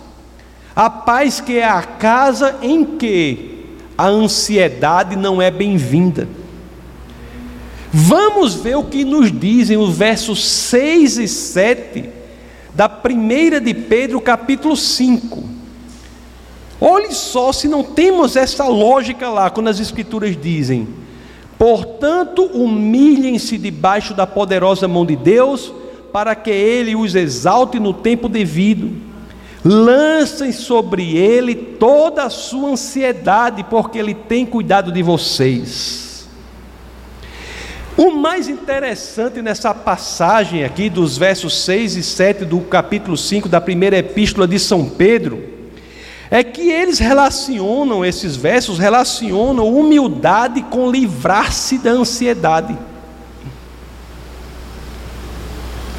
a 0.76 0.90
paz 0.90 1.40
que 1.40 1.58
é 1.58 1.66
a 1.66 1.82
casa 1.82 2.58
em 2.62 2.84
que 2.84 3.66
a 3.98 4.08
ansiedade 4.08 5.16
não 5.16 5.42
é 5.42 5.50
bem-vinda. 5.50 6.28
Vamos 7.94 8.56
ver 8.56 8.76
o 8.76 8.84
que 8.84 9.06
nos 9.06 9.32
dizem 9.32 9.78
os 9.78 9.96
versos 9.96 10.46
6 10.46 11.18
e 11.18 11.28
7 11.28 12.21
da 12.74 12.88
primeira 12.88 13.60
de 13.60 13.74
Pedro, 13.74 14.22
capítulo 14.22 14.76
5. 14.76 15.44
Olhe 16.80 17.14
só 17.14 17.52
se 17.52 17.68
não 17.68 17.84
temos 17.84 18.36
essa 18.36 18.68
lógica 18.68 19.30
lá, 19.30 19.50
quando 19.50 19.68
as 19.68 19.80
Escrituras 19.80 20.36
dizem: 20.36 20.88
Portanto, 21.58 22.44
humilhem-se 22.54 23.58
debaixo 23.58 24.14
da 24.14 24.26
poderosa 24.26 24.88
mão 24.88 25.06
de 25.06 25.16
Deus, 25.16 25.72
para 26.12 26.34
que 26.34 26.50
ele 26.50 26.96
os 26.96 27.14
exalte 27.14 27.80
no 27.80 27.94
tempo 27.94 28.28
devido. 28.28 28.92
Lancem 29.64 30.52
sobre 30.52 31.16
ele 31.16 31.54
toda 31.54 32.24
a 32.24 32.30
sua 32.32 32.72
ansiedade, 32.72 33.64
porque 33.64 34.00
ele 34.00 34.16
tem 34.16 34.44
cuidado 34.44 34.92
de 34.92 35.04
vocês. 35.04 36.11
O 38.04 38.10
mais 38.10 38.48
interessante 38.48 39.44
nessa 39.44 39.76
passagem 39.76 40.64
aqui, 40.64 40.90
dos 40.90 41.20
versos 41.20 41.64
6 41.66 41.98
e 41.98 42.02
7 42.02 42.46
do 42.46 42.60
capítulo 42.62 43.16
5 43.16 43.48
da 43.48 43.62
primeira 43.62 43.96
epístola 43.96 44.48
de 44.48 44.58
São 44.58 44.90
Pedro, 44.90 45.44
é 46.32 46.44
que 46.44 46.72
eles 46.72 46.98
relacionam, 46.98 48.04
esses 48.04 48.36
versos 48.36 48.80
relacionam 48.80 49.72
humildade 49.72 50.64
com 50.64 50.90
livrar-se 50.90 51.78
da 51.78 51.92
ansiedade. 51.92 52.76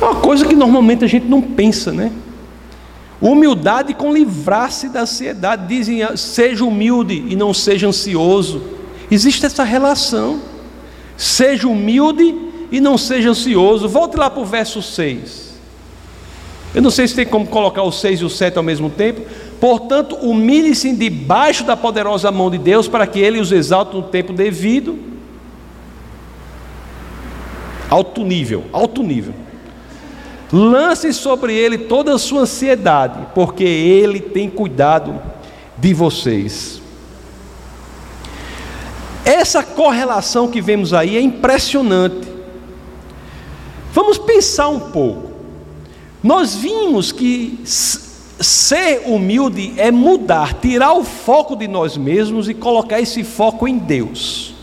É 0.00 0.04
uma 0.04 0.16
coisa 0.16 0.44
que 0.44 0.56
normalmente 0.56 1.04
a 1.04 1.08
gente 1.08 1.26
não 1.26 1.40
pensa, 1.40 1.92
né? 1.92 2.10
Humildade 3.20 3.94
com 3.94 4.12
livrar-se 4.12 4.88
da 4.88 5.02
ansiedade. 5.02 5.68
Dizem, 5.68 6.00
seja 6.16 6.64
humilde 6.64 7.26
e 7.28 7.36
não 7.36 7.54
seja 7.54 7.86
ansioso. 7.86 8.60
Existe 9.08 9.46
essa 9.46 9.62
relação. 9.62 10.50
Seja 11.16 11.68
humilde 11.68 12.34
e 12.70 12.80
não 12.80 12.96
seja 12.98 13.30
ansioso. 13.30 13.88
Volte 13.88 14.16
lá 14.16 14.30
para 14.30 14.42
o 14.42 14.44
verso 14.44 14.82
6. 14.82 15.52
Eu 16.74 16.82
não 16.82 16.90
sei 16.90 17.06
se 17.06 17.14
tem 17.14 17.26
como 17.26 17.46
colocar 17.46 17.82
o 17.82 17.92
6 17.92 18.20
e 18.20 18.24
o 18.24 18.30
7 18.30 18.56
ao 18.56 18.62
mesmo 18.62 18.88
tempo, 18.88 19.22
Portanto, 19.62 20.16
humilhe-se 20.16 20.92
debaixo 20.92 21.62
da 21.62 21.76
poderosa 21.76 22.32
mão 22.32 22.50
de 22.50 22.58
Deus 22.58 22.88
para 22.88 23.06
que 23.06 23.20
Ele 23.20 23.38
os 23.38 23.52
exalte 23.52 23.94
no 23.94 24.02
tempo 24.02 24.32
devido. 24.32 24.98
Alto 27.88 28.24
nível, 28.24 28.64
alto 28.72 29.04
nível. 29.04 29.32
Lance 30.52 31.12
sobre 31.12 31.54
Ele 31.54 31.78
toda 31.78 32.12
a 32.12 32.18
sua 32.18 32.40
ansiedade, 32.40 33.20
porque 33.36 33.62
Ele 33.62 34.18
tem 34.18 34.50
cuidado 34.50 35.22
de 35.78 35.94
vocês. 35.94 36.81
Essa 39.24 39.62
correlação 39.62 40.48
que 40.48 40.60
vemos 40.60 40.92
aí 40.92 41.16
é 41.16 41.20
impressionante. 41.20 42.28
Vamos 43.92 44.18
pensar 44.18 44.68
um 44.68 44.80
pouco. 44.90 45.32
Nós 46.22 46.54
vimos 46.54 47.12
que 47.12 47.58
Ser 48.42 49.02
humilde 49.06 49.74
é 49.76 49.90
mudar, 49.92 50.54
tirar 50.54 50.94
o 50.94 51.04
foco 51.04 51.54
de 51.54 51.68
nós 51.68 51.96
mesmos 51.96 52.48
e 52.48 52.54
colocar 52.54 53.00
esse 53.00 53.22
foco 53.22 53.68
em 53.68 53.78
Deus. 53.78 54.54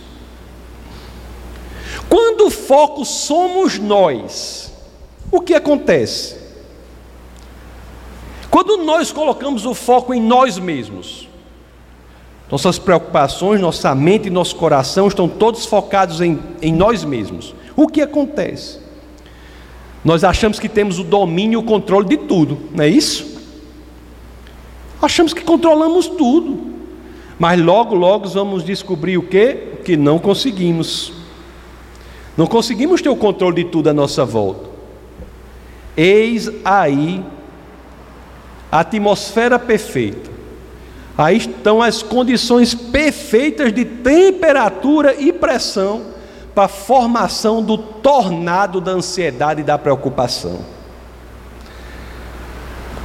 Quando 2.09 2.47
o 2.47 2.51
foco 2.51 3.05
somos 3.05 3.79
nós, 3.79 4.73
o 5.31 5.39
que 5.39 5.53
acontece? 5.53 6.35
Quando 8.49 8.77
nós 8.77 9.11
colocamos 9.11 9.65
o 9.65 9.73
foco 9.73 10.13
em 10.13 10.21
nós 10.21 10.57
mesmos, 10.57 11.28
nossas 12.51 12.79
preocupações, 12.79 13.61
nossa 13.61 13.93
mente 13.93 14.27
e 14.27 14.31
nosso 14.31 14.55
coração 14.55 15.07
estão 15.07 15.27
todos 15.27 15.65
focados 15.65 16.19
em, 16.19 16.39
em 16.61 16.73
nós 16.73 17.03
mesmos. 17.03 17.53
O 17.75 17.87
que 17.87 18.01
acontece? 18.01 18.79
Nós 20.03 20.23
achamos 20.23 20.59
que 20.59 20.67
temos 20.67 20.97
o 20.97 21.03
domínio 21.03 21.59
e 21.59 21.63
o 21.63 21.65
controle 21.65 22.07
de 22.07 22.17
tudo, 22.17 22.57
não 22.73 22.83
é 22.83 22.87
isso? 22.87 23.39
Achamos 25.01 25.33
que 25.33 25.41
controlamos 25.41 26.07
tudo. 26.07 26.69
Mas 27.37 27.61
logo, 27.61 27.95
logo 27.95 28.27
vamos 28.27 28.63
descobrir 28.63 29.17
o 29.17 29.23
que? 29.23 29.55
Que 29.85 29.95
não 29.95 30.19
conseguimos. 30.19 31.13
Não 32.35 32.45
conseguimos 32.45 33.01
ter 33.01 33.09
o 33.09 33.15
controle 33.15 33.63
de 33.63 33.69
tudo 33.69 33.89
à 33.89 33.93
nossa 33.93 34.25
volta. 34.25 34.69
Eis 35.95 36.49
aí 36.65 37.23
a 38.71 38.81
atmosfera 38.81 39.57
perfeita. 39.57 40.28
Aí 41.19 41.35
estão 41.35 41.81
as 41.81 42.01
condições 42.01 42.73
perfeitas 42.73 43.73
de 43.73 43.83
temperatura 43.83 45.13
e 45.19 45.33
pressão 45.33 46.13
para 46.55 46.63
a 46.63 46.69
formação 46.69 47.61
do 47.61 47.77
tornado 47.77 48.79
da 48.79 48.91
ansiedade 48.91 49.59
e 49.59 49.63
da 49.65 49.77
preocupação. 49.77 50.61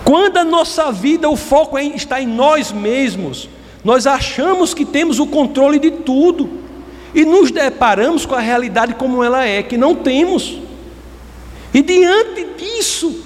Quando 0.05 0.37
a 0.37 0.45
nossa 0.45 0.93
vida, 0.93 1.29
o 1.29 1.35
foco 1.35 1.77
está 1.77 2.21
em 2.21 2.27
nós 2.29 2.71
mesmos, 2.71 3.49
nós 3.83 4.07
achamos 4.07 4.73
que 4.73 4.85
temos 4.85 5.19
o 5.19 5.27
controle 5.27 5.81
de 5.81 5.91
tudo 5.91 6.49
e 7.13 7.25
nos 7.25 7.51
deparamos 7.51 8.25
com 8.25 8.37
a 8.37 8.41
realidade 8.41 8.95
como 8.95 9.25
ela 9.25 9.45
é, 9.45 9.61
que 9.61 9.77
não 9.77 9.93
temos. 9.93 10.61
E 11.75 11.83
diante 11.83 12.47
disso, 12.57 13.25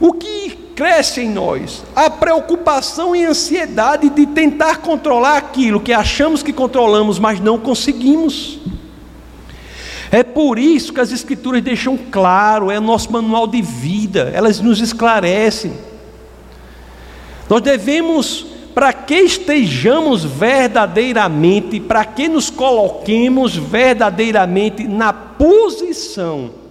o 0.00 0.14
que 0.14 0.47
cresce 0.78 1.22
em 1.22 1.28
nós? 1.28 1.82
A 1.96 2.08
preocupação 2.08 3.16
e 3.16 3.24
ansiedade 3.24 4.08
de 4.10 4.24
tentar 4.26 4.76
controlar 4.76 5.36
aquilo 5.36 5.80
que 5.80 5.92
achamos 5.92 6.40
que 6.40 6.52
controlamos, 6.52 7.18
mas 7.18 7.40
não 7.40 7.58
conseguimos. 7.58 8.60
É 10.08 10.22
por 10.22 10.56
isso 10.56 10.92
que 10.92 11.00
as 11.00 11.10
Escrituras 11.10 11.60
deixam 11.62 11.98
claro, 12.12 12.70
é 12.70 12.78
o 12.78 12.80
nosso 12.80 13.12
manual 13.12 13.48
de 13.48 13.60
vida, 13.60 14.30
elas 14.32 14.60
nos 14.60 14.80
esclarecem. 14.80 15.72
Nós 17.50 17.60
devemos, 17.60 18.46
para 18.72 18.92
que 18.92 19.16
estejamos 19.16 20.24
verdadeiramente, 20.24 21.80
para 21.80 22.04
que 22.04 22.28
nos 22.28 22.50
coloquemos 22.50 23.56
verdadeiramente 23.56 24.86
na 24.86 25.12
posição 25.12 26.67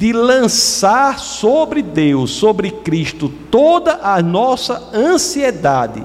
de 0.00 0.14
lançar 0.14 1.18
sobre 1.18 1.82
Deus, 1.82 2.30
sobre 2.30 2.70
Cristo, 2.70 3.28
toda 3.28 4.00
a 4.02 4.22
nossa 4.22 4.88
ansiedade, 4.94 6.02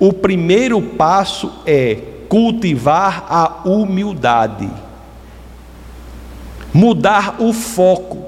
o 0.00 0.12
primeiro 0.12 0.82
passo 0.82 1.52
é 1.64 1.98
cultivar 2.28 3.24
a 3.28 3.60
humildade, 3.64 4.68
mudar 6.74 7.36
o 7.38 7.52
foco, 7.52 8.26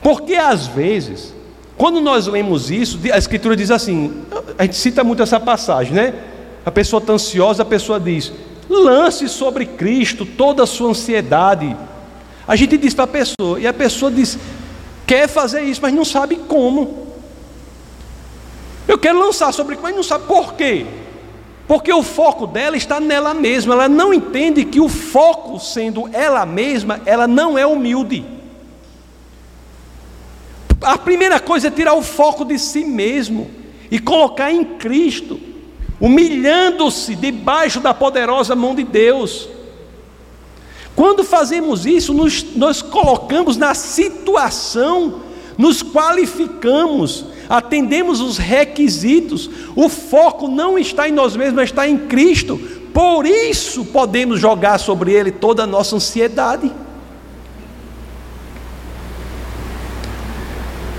porque 0.00 0.36
às 0.36 0.66
vezes 0.66 1.34
quando 1.76 2.00
nós 2.00 2.26
lemos 2.26 2.70
isso, 2.70 2.98
a 3.12 3.18
Escritura 3.18 3.54
diz 3.54 3.70
assim: 3.70 4.22
a 4.56 4.62
gente 4.62 4.76
cita 4.76 5.04
muito 5.04 5.22
essa 5.22 5.38
passagem, 5.38 5.92
né? 5.92 6.14
A 6.64 6.70
pessoa 6.70 6.98
está 6.98 7.12
ansiosa, 7.12 7.62
a 7.62 7.66
pessoa 7.66 8.00
diz: 8.00 8.32
lance 8.70 9.28
sobre 9.28 9.66
Cristo 9.66 10.24
toda 10.24 10.62
a 10.62 10.66
sua 10.66 10.88
ansiedade. 10.88 11.76
A 12.46 12.56
gente 12.56 12.76
diz 12.76 12.94
para 12.94 13.04
a 13.04 13.08
pessoa, 13.08 13.60
e 13.60 13.66
a 13.66 13.72
pessoa 13.72 14.10
diz: 14.10 14.38
quer 15.06 15.28
fazer 15.28 15.62
isso, 15.62 15.80
mas 15.82 15.94
não 15.94 16.04
sabe 16.04 16.36
como. 16.36 17.06
Eu 18.86 18.98
quero 18.98 19.18
lançar 19.18 19.52
sobre 19.52 19.76
Cristo, 19.76 19.84
mas 19.84 19.96
não 19.96 20.02
sabe 20.02 20.26
por 20.26 20.54
quê. 20.54 20.86
Porque 21.68 21.92
o 21.92 22.02
foco 22.02 22.46
dela 22.46 22.76
está 22.76 22.98
nela 23.00 23.32
mesma, 23.32 23.74
ela 23.74 23.88
não 23.88 24.12
entende 24.12 24.64
que 24.64 24.80
o 24.80 24.88
foco, 24.88 25.58
sendo 25.60 26.08
ela 26.12 26.44
mesma, 26.44 27.00
ela 27.06 27.26
não 27.26 27.56
é 27.56 27.64
humilde. 27.64 28.24
A 30.80 30.98
primeira 30.98 31.38
coisa 31.38 31.68
é 31.68 31.70
tirar 31.70 31.94
o 31.94 32.02
foco 32.02 32.44
de 32.44 32.58
si 32.58 32.84
mesmo 32.84 33.50
e 33.90 33.98
colocar 33.98 34.50
em 34.50 34.64
Cristo, 34.64 35.38
humilhando-se 36.00 37.14
debaixo 37.14 37.78
da 37.78 37.94
poderosa 37.94 38.56
mão 38.56 38.74
de 38.74 38.82
Deus. 38.82 39.48
Quando 40.94 41.24
fazemos 41.24 41.86
isso, 41.86 42.12
nos, 42.12 42.44
nós 42.54 42.82
colocamos 42.82 43.56
na 43.56 43.74
situação, 43.74 45.22
nos 45.56 45.82
qualificamos, 45.82 47.24
atendemos 47.48 48.20
os 48.20 48.36
requisitos, 48.36 49.48
o 49.74 49.88
foco 49.88 50.48
não 50.48 50.78
está 50.78 51.08
em 51.08 51.12
nós 51.12 51.34
mesmos, 51.34 51.54
mas 51.54 51.70
está 51.70 51.88
em 51.88 51.96
Cristo, 51.96 52.58
por 52.92 53.24
isso 53.24 53.86
podemos 53.86 54.38
jogar 54.38 54.78
sobre 54.78 55.12
Ele 55.12 55.30
toda 55.30 55.64
a 55.64 55.66
nossa 55.66 55.96
ansiedade. 55.96 56.70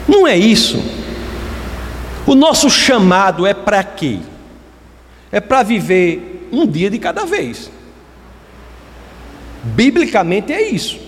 Não 0.08 0.28
é 0.28 0.36
isso. 0.36 0.78
O 2.26 2.36
nosso 2.36 2.70
chamado 2.70 3.46
é 3.46 3.54
para 3.54 3.84
quê? 3.84 4.20
É 5.32 5.40
para 5.40 5.62
viver 5.62 6.48
um 6.52 6.66
dia 6.66 6.90
de 6.90 6.98
cada 6.98 7.26
vez. 7.26 7.70
Biblicamente 9.64 10.52
é 10.52 10.70
isso. 10.70 11.00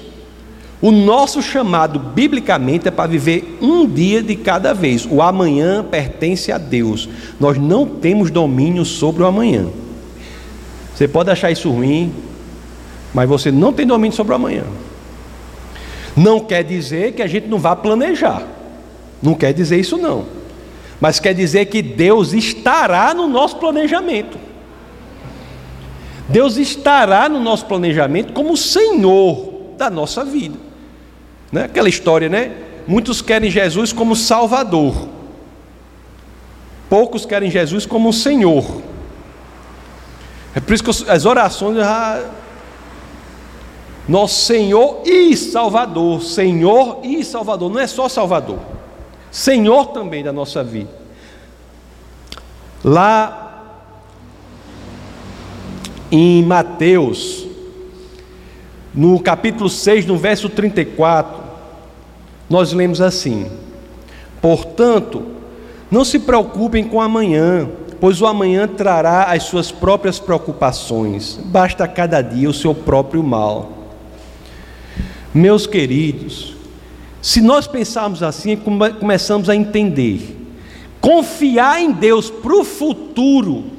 O 0.81 0.91
nosso 0.91 1.41
chamado, 1.41 1.99
biblicamente, 1.99 2.87
é 2.87 2.91
para 2.91 3.09
viver 3.09 3.57
um 3.61 3.87
dia 3.87 4.21
de 4.21 4.35
cada 4.35 4.73
vez. 4.73 5.07
O 5.09 5.21
amanhã 5.21 5.83
pertence 5.83 6.51
a 6.51 6.57
Deus. 6.57 7.09
Nós 7.39 7.57
não 7.57 7.85
temos 7.85 8.29
domínio 8.29 8.85
sobre 8.85 9.23
o 9.23 9.25
amanhã. 9.25 9.67
Você 10.93 11.07
pode 11.07 11.29
achar 11.29 11.51
isso 11.51 11.69
ruim, 11.69 12.13
mas 13.13 13.27
você 13.27 13.51
não 13.51 13.73
tem 13.73 13.85
domínio 13.85 14.15
sobre 14.15 14.33
o 14.33 14.35
amanhã. 14.35 14.63
Não 16.15 16.39
quer 16.39 16.63
dizer 16.63 17.13
que 17.13 17.21
a 17.21 17.27
gente 17.27 17.47
não 17.47 17.57
vá 17.57 17.75
planejar. 17.75 18.43
Não 19.21 19.33
quer 19.33 19.53
dizer 19.53 19.79
isso 19.79 19.97
não. 19.97 20.25
Mas 21.01 21.19
quer 21.19 21.33
dizer 21.33 21.65
que 21.65 21.81
Deus 21.81 22.31
estará 22.31 23.13
no 23.13 23.27
nosso 23.27 23.57
planejamento. 23.57 24.37
Deus 26.27 26.57
estará 26.57 27.29
no 27.29 27.39
nosso 27.39 27.65
planejamento 27.65 28.33
como 28.33 28.57
Senhor 28.57 29.53
da 29.77 29.89
nossa 29.89 30.25
vida. 30.25 30.57
Né? 31.51 31.65
Aquela 31.65 31.89
história, 31.89 32.27
né? 32.27 32.51
Muitos 32.87 33.21
querem 33.21 33.49
Jesus 33.49 33.91
como 33.91 34.15
Salvador, 34.15 35.07
poucos 36.89 37.25
querem 37.25 37.49
Jesus 37.49 37.85
como 37.85 38.13
Senhor. 38.13 38.81
É 40.55 40.59
por 40.59 40.73
isso 40.73 40.83
que 40.83 41.11
as 41.11 41.25
orações 41.25 41.77
já. 41.77 42.23
Nosso 44.07 44.45
Senhor 44.45 45.01
e 45.03 45.35
Salvador, 45.35 46.21
Senhor 46.21 46.99
e 47.03 47.25
Salvador, 47.25 47.71
não 47.71 47.79
é 47.79 47.87
só 47.87 48.07
Salvador, 48.07 48.59
Senhor 49.31 49.87
também 49.87 50.23
da 50.23 50.31
nossa 50.31 50.63
vida. 50.63 50.91
Lá 52.83 53.44
em 56.11 56.43
Mateus, 56.43 57.47
no 58.93 59.19
capítulo 59.19 59.69
6, 59.69 60.05
no 60.05 60.17
verso 60.17 60.49
34, 60.49 61.43
nós 62.49 62.71
lemos 62.71 63.01
assim: 63.01 63.47
Portanto, 64.41 65.23
não 65.89 66.05
se 66.05 66.19
preocupem 66.19 66.83
com 66.83 67.01
amanhã, 67.01 67.69
pois 67.99 68.21
o 68.21 68.25
amanhã 68.25 68.67
trará 68.67 69.23
as 69.23 69.43
suas 69.43 69.71
próprias 69.71 70.19
preocupações, 70.19 71.39
basta 71.45 71.87
cada 71.87 72.21
dia 72.21 72.49
o 72.49 72.53
seu 72.53 72.73
próprio 72.73 73.23
mal. 73.23 73.71
Meus 75.33 75.67
queridos, 75.67 76.55
se 77.21 77.41
nós 77.41 77.67
pensarmos 77.67 78.23
assim, 78.23 78.55
começamos 78.99 79.49
a 79.49 79.55
entender. 79.55 80.43
Confiar 81.01 81.81
em 81.81 81.91
Deus 81.91 82.29
para 82.29 82.55
o 82.55 82.63
futuro, 82.63 83.74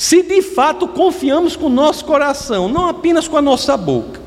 se 0.00 0.22
de 0.22 0.40
fato 0.40 0.88
confiamos 0.88 1.56
com 1.56 1.66
o 1.66 1.68
nosso 1.68 2.06
coração, 2.06 2.70
não 2.70 2.88
apenas 2.88 3.28
com 3.28 3.36
a 3.36 3.42
nossa 3.42 3.76
boca. 3.76 4.18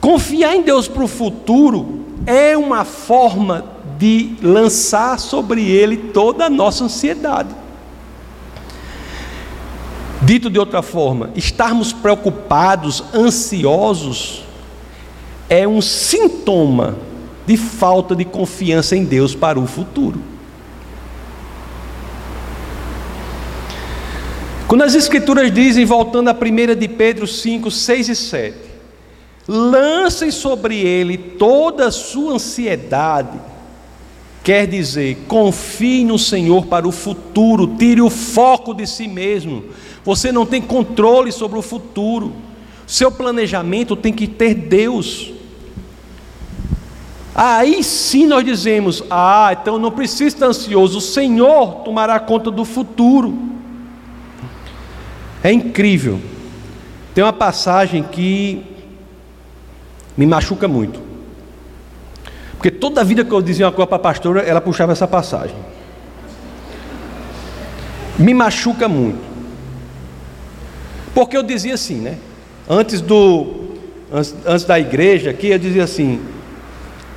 Confiar 0.00 0.54
em 0.54 0.62
Deus 0.62 0.86
para 0.86 1.02
o 1.02 1.08
futuro 1.08 2.04
é 2.24 2.56
uma 2.56 2.84
forma 2.84 3.64
de 3.98 4.36
lançar 4.40 5.18
sobre 5.18 5.68
Ele 5.68 5.96
toda 5.96 6.44
a 6.44 6.48
nossa 6.48 6.84
ansiedade. 6.84 7.48
Dito 10.22 10.48
de 10.48 10.60
outra 10.60 10.80
forma, 10.80 11.30
estarmos 11.34 11.92
preocupados, 11.92 13.02
ansiosos, 13.12 14.44
é 15.48 15.66
um 15.66 15.80
sintoma 15.80 16.96
de 17.48 17.56
falta 17.56 18.14
de 18.14 18.24
confiança 18.24 18.94
em 18.94 19.04
Deus 19.04 19.34
para 19.34 19.58
o 19.58 19.66
futuro. 19.66 20.29
Quando 24.70 24.82
as 24.82 24.94
Escrituras 24.94 25.52
dizem, 25.52 25.84
voltando 25.84 26.28
a 26.28 26.32
1 26.32 26.78
de 26.78 26.86
Pedro 26.86 27.26
5, 27.26 27.72
6 27.72 28.08
e 28.08 28.14
7, 28.14 28.56
lancem 29.48 30.30
sobre 30.30 30.78
ele 30.78 31.18
toda 31.18 31.88
a 31.88 31.90
sua 31.90 32.34
ansiedade, 32.34 33.36
quer 34.44 34.68
dizer, 34.68 35.24
confie 35.26 36.04
no 36.04 36.16
Senhor 36.16 36.66
para 36.66 36.86
o 36.86 36.92
futuro, 36.92 37.74
tire 37.76 38.00
o 38.00 38.08
foco 38.08 38.72
de 38.72 38.86
si 38.86 39.08
mesmo. 39.08 39.64
Você 40.04 40.30
não 40.30 40.46
tem 40.46 40.62
controle 40.62 41.32
sobre 41.32 41.58
o 41.58 41.62
futuro, 41.62 42.32
seu 42.86 43.10
planejamento 43.10 43.96
tem 43.96 44.12
que 44.12 44.28
ter 44.28 44.54
Deus. 44.54 45.32
Aí 47.34 47.82
sim 47.82 48.24
nós 48.24 48.44
dizemos: 48.44 49.02
Ah, 49.10 49.48
então 49.60 49.80
não 49.80 49.90
precisa 49.90 50.28
estar 50.28 50.46
ansioso, 50.46 50.98
o 50.98 51.00
Senhor 51.00 51.82
tomará 51.82 52.20
conta 52.20 52.52
do 52.52 52.64
futuro. 52.64 53.49
É 55.42 55.52
incrível. 55.52 56.20
Tem 57.14 57.24
uma 57.24 57.32
passagem 57.32 58.02
que 58.02 58.62
me 60.16 60.26
machuca 60.26 60.68
muito. 60.68 61.00
Porque 62.52 62.70
toda 62.70 63.00
a 63.00 63.04
vida 63.04 63.24
que 63.24 63.32
eu 63.32 63.40
dizia 63.40 63.66
uma 63.66 63.72
coisa 63.72 63.86
para 63.86 63.96
a 63.96 64.00
pastora, 64.00 64.40
ela 64.42 64.60
puxava 64.60 64.92
essa 64.92 65.08
passagem. 65.08 65.56
Me 68.18 68.34
machuca 68.34 68.86
muito. 68.86 69.18
Porque 71.14 71.36
eu 71.36 71.42
dizia 71.42 71.74
assim, 71.74 71.96
né? 71.96 72.18
Antes 72.68 73.00
do 73.00 73.70
antes, 74.12 74.34
antes 74.44 74.64
da 74.64 74.78
igreja 74.78 75.30
aqui, 75.30 75.48
eu 75.48 75.58
dizia 75.58 75.84
assim: 75.84 76.20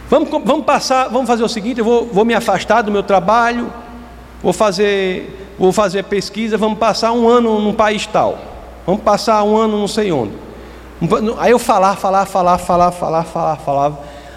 Vamos, 0.10 0.30
vamos 0.30 0.66
passar, 0.66 1.08
vamos 1.08 1.28
fazer 1.28 1.44
o 1.44 1.50
seguinte, 1.50 1.80
eu 1.80 1.86
vou, 1.86 2.06
vou 2.06 2.24
me 2.24 2.34
afastar 2.34 2.84
do 2.84 2.92
meu 2.92 3.02
trabalho, 3.02 3.74
vou 4.42 4.54
fazer, 4.54 5.43
vou 5.58 5.72
fazer 5.72 6.04
pesquisa, 6.04 6.58
vamos 6.58 6.80
passar 6.80 7.12
um 7.12 7.28
ano 7.28 7.60
num 7.60 7.74
país 7.74 8.06
tal, 8.08 8.38
vamos 8.86 9.02
passar 9.02 9.44
um 9.44 9.56
ano 9.56 9.78
não 9.78 9.88
sei 9.88 10.12
onde. 10.12 10.34
Aí 11.38 11.52
eu 11.52 11.60
falar, 11.60 11.96
falar, 11.96 12.26
falar, 12.26 12.58
falar, 12.58 12.92
falar, 12.92 13.56
falar. 13.58 13.94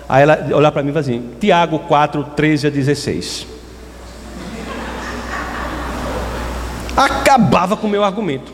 Aí 0.08 0.22
ela 0.22 0.48
olhar 0.54 0.72
para 0.72 0.82
mim 0.82 0.90
e 0.90 0.92
falar 0.92 1.00
assim, 1.00 1.30
Tiago 1.40 1.78
4, 1.80 2.24
13 2.36 2.66
a 2.66 2.70
16. 2.70 3.46
Acabava 6.96 7.76
com 7.76 7.86
o 7.86 7.90
meu 7.90 8.02
argumento. 8.02 8.52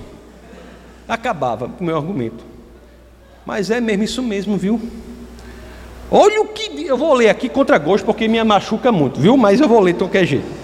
Acabava 1.09 1.69
com 1.69 1.83
o 1.83 1.87
meu 1.87 1.97
argumento. 1.97 2.45
Mas 3.47 3.71
é 3.71 3.81
mesmo 3.81 4.03
isso 4.03 4.23
mesmo, 4.23 4.57
viu? 4.57 4.81
Olha 6.11 6.43
o 6.43 6.49
que. 6.49 6.85
Eu 6.87 6.97
vou 6.97 7.15
ler 7.15 7.29
aqui 7.29 7.49
contra 7.49 7.79
gosto 7.79 8.05
porque 8.05 8.29
me 8.29 8.43
machuca 8.45 8.93
muito, 8.93 9.21
viu? 9.21 9.37
Mas 9.37 9.61
eu 9.61 9.69
vou 9.69 9.81
ler 9.81 9.93
de 9.93 9.99
qualquer 10.01 10.27
jeito. 10.27 10.62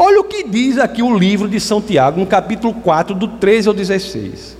Olha 0.00 0.20
o 0.20 0.24
que 0.24 0.44
diz 0.44 0.78
aqui 0.78 1.02
o 1.02 1.18
livro 1.18 1.48
de 1.48 1.58
São 1.58 1.82
Tiago, 1.82 2.20
no 2.20 2.26
capítulo 2.26 2.72
4, 2.72 3.16
do 3.16 3.26
13 3.26 3.66
ao 3.66 3.74
16. 3.74 4.56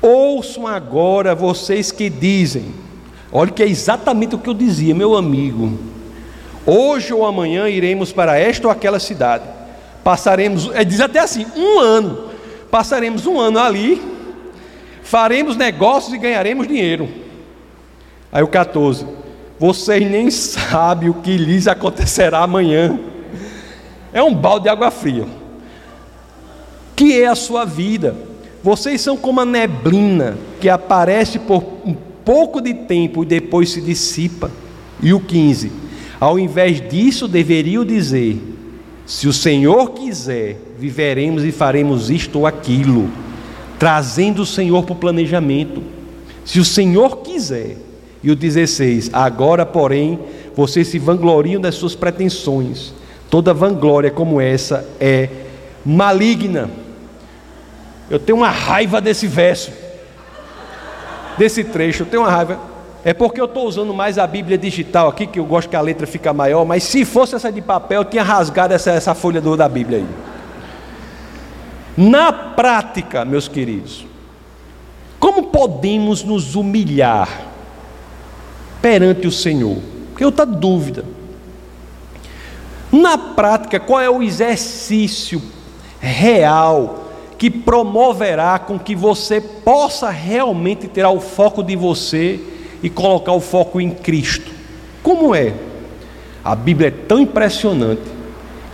Ouçam 0.00 0.66
agora 0.66 1.34
vocês 1.34 1.92
que 1.92 2.08
dizem. 2.08 2.64
Olha 3.30 3.50
que 3.50 3.62
é 3.62 3.68
exatamente 3.68 4.34
o 4.34 4.38
que 4.38 4.48
eu 4.48 4.54
dizia, 4.54 4.94
meu 4.94 5.14
amigo. 5.14 5.78
Hoje 6.64 7.12
ou 7.12 7.26
amanhã 7.26 7.68
iremos 7.68 8.12
para 8.12 8.38
esta 8.38 8.66
ou 8.66 8.72
aquela 8.72 8.98
cidade. 8.98 9.44
Passaremos, 10.02 10.70
é, 10.72 10.82
diz 10.84 11.02
até 11.02 11.18
assim, 11.18 11.44
um 11.54 11.78
ano. 11.78 12.30
Passaremos 12.70 13.26
um 13.26 13.38
ano 13.38 13.58
ali, 13.58 14.00
faremos 15.02 15.54
negócios 15.54 16.14
e 16.14 16.18
ganharemos 16.18 16.66
dinheiro. 16.66 17.10
Aí 18.32 18.42
o 18.42 18.48
14. 18.48 19.06
Vocês 19.58 20.10
nem 20.10 20.30
sabem 20.32 21.10
o 21.10 21.14
que 21.14 21.36
lhes 21.36 21.68
acontecerá 21.68 22.38
amanhã. 22.38 22.98
É 24.16 24.22
um 24.22 24.34
balde 24.34 24.62
de 24.62 24.70
água 24.70 24.90
fria. 24.90 25.26
Que 26.96 27.20
é 27.20 27.26
a 27.26 27.34
sua 27.34 27.66
vida. 27.66 28.16
Vocês 28.64 29.02
são 29.02 29.14
como 29.14 29.42
a 29.42 29.44
neblina 29.44 30.38
que 30.58 30.70
aparece 30.70 31.38
por 31.38 31.62
um 31.84 31.94
pouco 32.24 32.62
de 32.62 32.72
tempo 32.72 33.22
e 33.22 33.26
depois 33.26 33.68
se 33.68 33.82
dissipa. 33.82 34.50
E 35.02 35.12
o 35.12 35.20
15. 35.20 35.70
Ao 36.18 36.38
invés 36.38 36.80
disso, 36.88 37.28
deveriam 37.28 37.84
dizer: 37.84 38.40
Se 39.04 39.28
o 39.28 39.34
Senhor 39.34 39.90
quiser, 39.90 40.56
viveremos 40.78 41.44
e 41.44 41.52
faremos 41.52 42.08
isto 42.08 42.38
ou 42.38 42.46
aquilo, 42.46 43.10
trazendo 43.78 44.40
o 44.40 44.46
Senhor 44.46 44.82
para 44.84 44.94
o 44.94 44.98
planejamento. 44.98 45.82
Se 46.42 46.58
o 46.58 46.64
Senhor 46.64 47.18
quiser, 47.18 47.76
e 48.22 48.30
o 48.30 48.34
16: 48.34 49.10
Agora, 49.12 49.66
porém, 49.66 50.18
vocês 50.56 50.88
se 50.88 50.98
vangloriam 50.98 51.60
das 51.60 51.74
suas 51.74 51.94
pretensões. 51.94 52.95
Toda 53.30 53.52
vanglória 53.52 54.10
como 54.10 54.40
essa 54.40 54.86
é 55.00 55.28
maligna. 55.84 56.70
Eu 58.08 58.18
tenho 58.18 58.38
uma 58.38 58.50
raiva 58.50 59.00
desse 59.00 59.26
verso, 59.26 59.72
desse 61.36 61.64
trecho, 61.64 62.02
eu 62.02 62.06
tenho 62.06 62.22
uma 62.22 62.30
raiva. 62.30 62.58
É 63.04 63.14
porque 63.14 63.40
eu 63.40 63.44
estou 63.44 63.66
usando 63.66 63.94
mais 63.94 64.18
a 64.18 64.26
Bíblia 64.26 64.58
digital 64.58 65.08
aqui, 65.08 65.26
que 65.26 65.38
eu 65.38 65.44
gosto 65.44 65.68
que 65.68 65.76
a 65.76 65.80
letra 65.80 66.06
fica 66.06 66.32
maior, 66.32 66.64
mas 66.64 66.82
se 66.82 67.04
fosse 67.04 67.36
essa 67.36 67.52
de 67.52 67.62
papel, 67.62 68.02
eu 68.02 68.04
tinha 68.04 68.22
rasgado 68.22 68.74
essa, 68.74 68.90
essa 68.90 69.14
folha 69.14 69.40
da 69.40 69.68
Bíblia 69.68 69.98
aí. 69.98 70.06
Na 71.96 72.32
prática, 72.32 73.24
meus 73.24 73.48
queridos, 73.48 74.06
como 75.18 75.44
podemos 75.44 76.22
nos 76.22 76.54
humilhar 76.54 77.28
perante 78.82 79.26
o 79.26 79.32
Senhor? 79.32 79.78
Porque 80.10 80.24
outra 80.24 80.44
dúvida. 80.44 81.04
Na 82.90 83.18
prática, 83.18 83.80
qual 83.80 84.00
é 84.00 84.08
o 84.08 84.22
exercício 84.22 85.42
real 86.00 87.04
que 87.36 87.50
promoverá 87.50 88.58
com 88.58 88.78
que 88.78 88.94
você 88.94 89.40
possa 89.40 90.10
realmente 90.10 90.88
tirar 90.88 91.10
o 91.10 91.20
foco 91.20 91.62
de 91.62 91.76
você 91.76 92.40
e 92.82 92.88
colocar 92.88 93.32
o 93.32 93.40
foco 93.40 93.80
em 93.80 93.90
Cristo? 93.90 94.50
Como 95.02 95.34
é? 95.34 95.52
A 96.44 96.54
Bíblia 96.54 96.88
é 96.88 96.90
tão 96.90 97.20
impressionante 97.20 98.02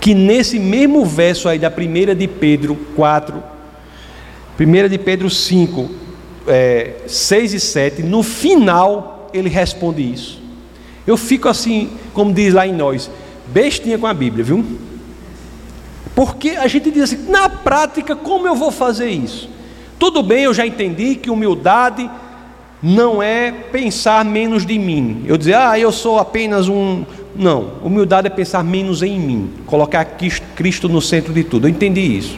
que 0.00 0.14
nesse 0.14 0.58
mesmo 0.58 1.04
verso 1.04 1.48
aí 1.48 1.58
da 1.58 1.70
primeira 1.70 2.14
de 2.14 2.26
Pedro 2.26 2.74
4, 2.96 3.42
primeira 4.56 4.88
de 4.88 4.98
Pedro 4.98 5.30
5, 5.30 5.90
é, 6.46 6.94
6 7.06 7.54
e 7.54 7.60
7, 7.60 8.02
no 8.02 8.22
final 8.22 9.30
ele 9.32 9.48
responde 9.48 10.02
isso. 10.02 10.42
Eu 11.06 11.16
fico 11.16 11.48
assim, 11.48 11.90
como 12.12 12.32
diz 12.32 12.52
lá 12.52 12.66
em 12.66 12.72
nós, 12.72 13.10
bestinha 13.48 13.98
com 13.98 14.06
a 14.06 14.14
Bíblia, 14.14 14.44
viu? 14.44 14.64
Porque 16.14 16.50
a 16.50 16.66
gente 16.66 16.90
diz 16.90 17.04
assim, 17.04 17.30
na 17.30 17.48
prática, 17.48 18.14
como 18.14 18.46
eu 18.46 18.54
vou 18.54 18.70
fazer 18.70 19.08
isso? 19.08 19.48
Tudo 19.98 20.22
bem, 20.22 20.44
eu 20.44 20.54
já 20.54 20.66
entendi 20.66 21.14
que 21.14 21.30
humildade 21.30 22.10
não 22.82 23.22
é 23.22 23.52
pensar 23.52 24.24
menos 24.24 24.66
de 24.66 24.78
mim. 24.78 25.24
Eu 25.26 25.36
dizer, 25.36 25.54
ah, 25.54 25.78
eu 25.78 25.92
sou 25.92 26.18
apenas 26.18 26.68
um. 26.68 27.04
Não, 27.34 27.74
humildade 27.82 28.26
é 28.26 28.30
pensar 28.30 28.62
menos 28.64 29.02
em 29.02 29.18
mim, 29.18 29.50
colocar 29.66 30.04
Cristo 30.56 30.88
no 30.88 31.00
centro 31.00 31.32
de 31.32 31.44
tudo. 31.44 31.66
Eu 31.66 31.70
entendi 31.70 32.00
isso. 32.00 32.36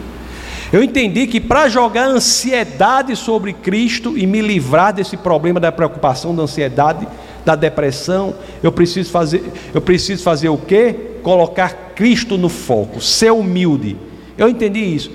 Eu 0.73 0.83
entendi 0.83 1.27
que 1.27 1.41
para 1.41 1.69
jogar 1.69 2.07
ansiedade 2.07 3.17
sobre 3.17 3.53
Cristo 3.53 4.19
e 4.19 4.27
me 4.27 4.41
livrar 4.41 4.93
desse 4.93 5.17
problema 5.17 5.59
da 5.59 5.73
preocupação, 5.73 6.35
da 6.35 6.43
ansiedade, 6.43 7.07
da 7.45 7.55
depressão, 7.55 8.35
eu 8.63 8.73
preciso 8.73 9.11
fazer, 9.11 9.43
eu 9.73 9.81
preciso 9.81 10.23
fazer 10.23 10.49
o 10.49 10.57
quê? 10.57 10.95
Colocar 11.23 11.93
Cristo 11.95 12.39
no 12.39 12.49
foco, 12.49 13.01
ser 13.01 13.33
humilde. 13.33 13.97
Eu 14.37 14.49
entendi 14.49 14.81
isso. 14.81 15.11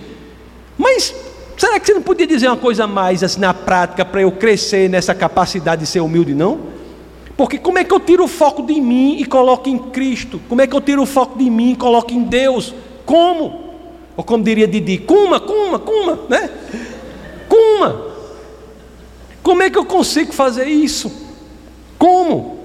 Mas 0.77 1.13
será 1.57 1.80
que 1.80 1.88
você 1.88 1.93
não 1.93 2.01
podia 2.01 2.27
dizer 2.27 2.47
uma 2.47 2.57
coisa 2.57 2.88
mais 2.88 3.23
assim 3.23 3.39
na 3.39 3.53
prática 3.53 4.05
para 4.05 4.21
eu 4.21 4.32
crescer 4.32 4.89
nessa 4.89 5.13
capacidade 5.13 5.82
de 5.82 5.88
ser 5.88 5.99
humilde, 5.99 6.34
não? 6.34 6.59
Porque 7.36 7.57
como 7.57 7.80
é 7.80 7.84
que 7.84 7.93
eu 7.93 7.99
tiro 7.99 8.25
o 8.25 8.27
foco 8.27 8.61
de 8.63 8.80
mim 8.82 9.17
e 9.17 9.25
coloco 9.25 9.69
em 9.69 9.77
Cristo? 9.77 10.41
Como 10.49 10.61
é 10.61 10.67
que 10.67 10.75
eu 10.75 10.82
tiro 10.82 11.01
o 11.01 11.05
foco 11.05 11.38
de 11.38 11.49
mim 11.49 11.71
e 11.71 11.75
coloco 11.75 12.13
em 12.13 12.23
Deus? 12.23 12.73
Como? 13.05 13.69
Ou 14.15 14.23
como 14.23 14.43
diria 14.43 14.67
Didi, 14.67 14.97
cuma, 14.97 15.39
cuma, 15.39 15.80
cuma, 15.80 16.19
né? 16.27 16.49
Cuma. 17.47 18.09
Como 19.41 19.63
é 19.63 19.69
que 19.69 19.77
eu 19.77 19.86
consigo 19.86 20.34
fazer 20.34 20.65
isso? 20.65 21.28
Como? 22.00 22.58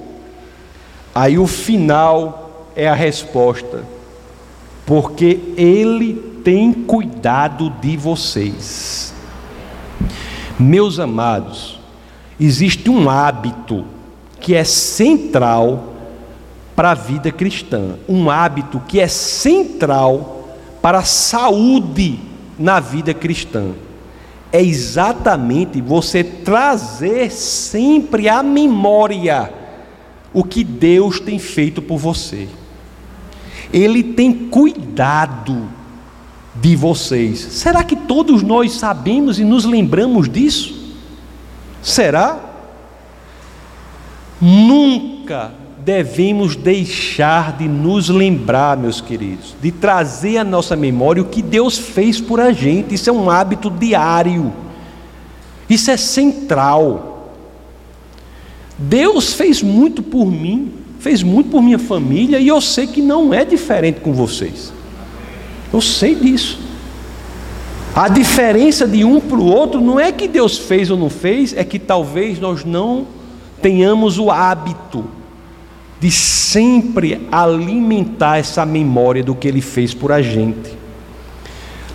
Aí 1.15 1.39
o 1.39 1.47
final 1.47 2.71
é 2.75 2.89
a 2.89 2.95
resposta. 2.95 3.85
Porque 4.87 5.41
Ele 5.57 6.41
tem 6.45 6.73
cuidado 6.73 7.69
de 7.69 7.97
vocês. 7.97 9.13
Meus 10.59 11.01
amados, 11.01 11.81
existe 12.39 12.89
um 12.89 13.11
hábito 13.11 13.85
que 14.41 14.55
é 14.55 14.63
central 14.63 15.95
para 16.77 16.91
a 16.91 16.95
vida 16.95 17.33
cristã, 17.33 17.97
um 18.09 18.31
hábito 18.31 18.81
que 18.87 19.01
é 19.01 19.09
central 19.09 20.49
para 20.83 20.99
a 20.99 21.05
saúde 21.05 22.21
na 22.59 22.79
vida 22.79 23.15
cristã. 23.15 23.73
É 24.55 24.63
exatamente 24.63 25.81
você 25.81 26.23
trazer 26.23 27.33
sempre 27.33 28.29
à 28.29 28.41
memória 28.41 29.53
o 30.33 30.45
que 30.45 30.63
Deus 30.63 31.19
tem 31.19 31.41
feito 31.41 31.83
por 31.83 31.99
você. 31.99 32.47
Ele 33.73 34.01
tem 34.01 34.33
cuidado 34.33 35.69
de 36.55 36.77
vocês. 36.77 37.41
Será 37.41 37.83
que 37.83 37.97
todos 37.97 38.45
nós 38.45 38.75
sabemos 38.75 39.41
e 39.41 39.45
nos 39.45 39.65
lembramos 39.65 40.29
disso? 40.29 40.95
Será? 41.83 42.39
Nunca 44.41 45.53
devemos 45.85 46.57
deixar 46.57 47.59
de 47.59 47.69
nos 47.69 48.09
lembrar, 48.09 48.77
meus 48.77 49.03
queridos, 49.03 49.55
de 49.61 49.71
trazer 49.71 50.39
à 50.39 50.45
nossa 50.45 50.75
memória 50.75 51.23
o 51.23 51.27
que 51.27 51.43
Deus 51.43 51.77
fez 51.77 52.21
por 52.21 52.41
a 52.41 52.53
gente. 52.53 52.95
Isso 52.95 53.11
é 53.11 53.13
um 53.13 53.29
hábito 53.29 53.69
diário. 53.69 54.53
Isso 55.69 55.91
é 55.91 55.97
central. 55.97 57.33
Deus 58.79 59.35
fez 59.35 59.63
muito 59.63 60.03
por 60.03 60.27
mim, 60.31 60.73
fez 60.99 61.23
muito 61.23 61.51
por 61.51 61.63
minha 61.63 61.79
família 61.79 62.39
e 62.39 62.49
eu 62.49 62.61
sei 62.61 62.87
que 62.87 63.03
não 63.03 63.35
é 63.35 63.45
diferente 63.45 64.01
com 64.01 64.13
vocês. 64.13 64.73
Eu 65.73 65.83
sei 65.83 66.15
disso. 66.15 66.59
A 67.95 68.09
diferença 68.09 68.89
de 68.89 69.05
um 69.05 69.21
para 69.21 69.39
o 69.39 69.47
outro 69.47 69.81
não 69.81 70.01
é 70.01 70.11
que 70.11 70.27
Deus 70.27 70.57
fez 70.57 70.91
ou 70.91 70.97
não 70.97 71.11
fez, 71.11 71.55
é 71.57 71.63
que 71.63 71.79
talvez 71.79 72.41
nós 72.41 72.65
não 72.65 73.07
tenhamos 73.61 74.19
o 74.19 74.31
hábito 74.31 75.05
de 76.05 76.11
sempre 76.11 77.27
alimentar 77.33 78.37
essa 78.37 78.67
memória 78.67 79.25
do 79.25 79.35
que 79.35 79.49
ele 79.49 79.63
fez 79.63 79.95
por 79.95 80.13
a 80.13 80.21
gente. 80.21 80.77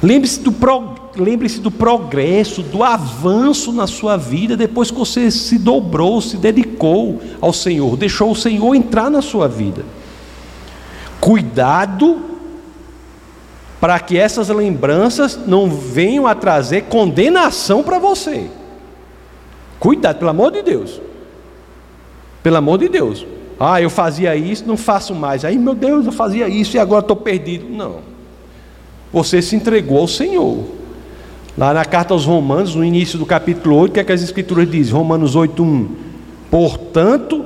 Lembre-se 0.01 0.39
do, 0.39 0.51
pro, 0.51 0.95
lembre 1.15 1.47
do 1.59 1.69
progresso, 1.69 2.63
do 2.63 2.83
avanço 2.83 3.71
na 3.71 3.85
sua 3.85 4.17
vida 4.17 4.57
depois 4.57 4.89
que 4.89 4.97
você 4.97 5.29
se 5.29 5.59
dobrou, 5.59 6.19
se 6.21 6.37
dedicou 6.37 7.21
ao 7.39 7.53
Senhor, 7.53 7.95
deixou 7.97 8.31
o 8.31 8.35
Senhor 8.35 8.73
entrar 8.73 9.11
na 9.11 9.21
sua 9.21 9.47
vida. 9.47 9.85
Cuidado 11.21 12.19
para 13.79 13.99
que 13.99 14.17
essas 14.17 14.49
lembranças 14.49 15.37
não 15.45 15.69
venham 15.69 16.25
a 16.25 16.33
trazer 16.33 16.85
condenação 16.85 17.83
para 17.83 17.99
você. 17.99 18.49
Cuidado, 19.79 20.17
pelo 20.17 20.31
amor 20.31 20.51
de 20.51 20.63
Deus. 20.63 20.99
Pelo 22.41 22.57
amor 22.57 22.79
de 22.79 22.89
Deus. 22.89 23.23
Ah, 23.59 23.81
eu 23.81 23.89
fazia 23.89 24.35
isso, 24.35 24.65
não 24.65 24.77
faço 24.77 25.13
mais. 25.13 25.43
Aí, 25.43 25.57
meu 25.57 25.75
Deus, 25.75 26.05
eu 26.05 26.11
fazia 26.13 26.47
isso 26.47 26.77
e 26.77 26.79
agora 26.79 27.01
estou 27.01 27.17
perdido. 27.17 27.67
Não. 27.69 27.97
Você 29.11 29.41
se 29.41 29.55
entregou 29.55 29.99
ao 29.99 30.07
Senhor. 30.07 30.63
Lá 31.57 31.73
na 31.73 31.83
carta 31.83 32.13
aos 32.13 32.23
Romanos, 32.23 32.73
no 32.73 32.85
início 32.85 33.19
do 33.19 33.25
capítulo 33.25 33.75
8, 33.75 33.91
o 33.91 33.93
que, 33.95 33.99
é 33.99 34.03
que 34.03 34.11
as 34.13 34.21
Escrituras 34.21 34.69
dizem? 34.71 34.93
Romanos 34.93 35.35
8:1. 35.35 35.87
Portanto, 36.49 37.43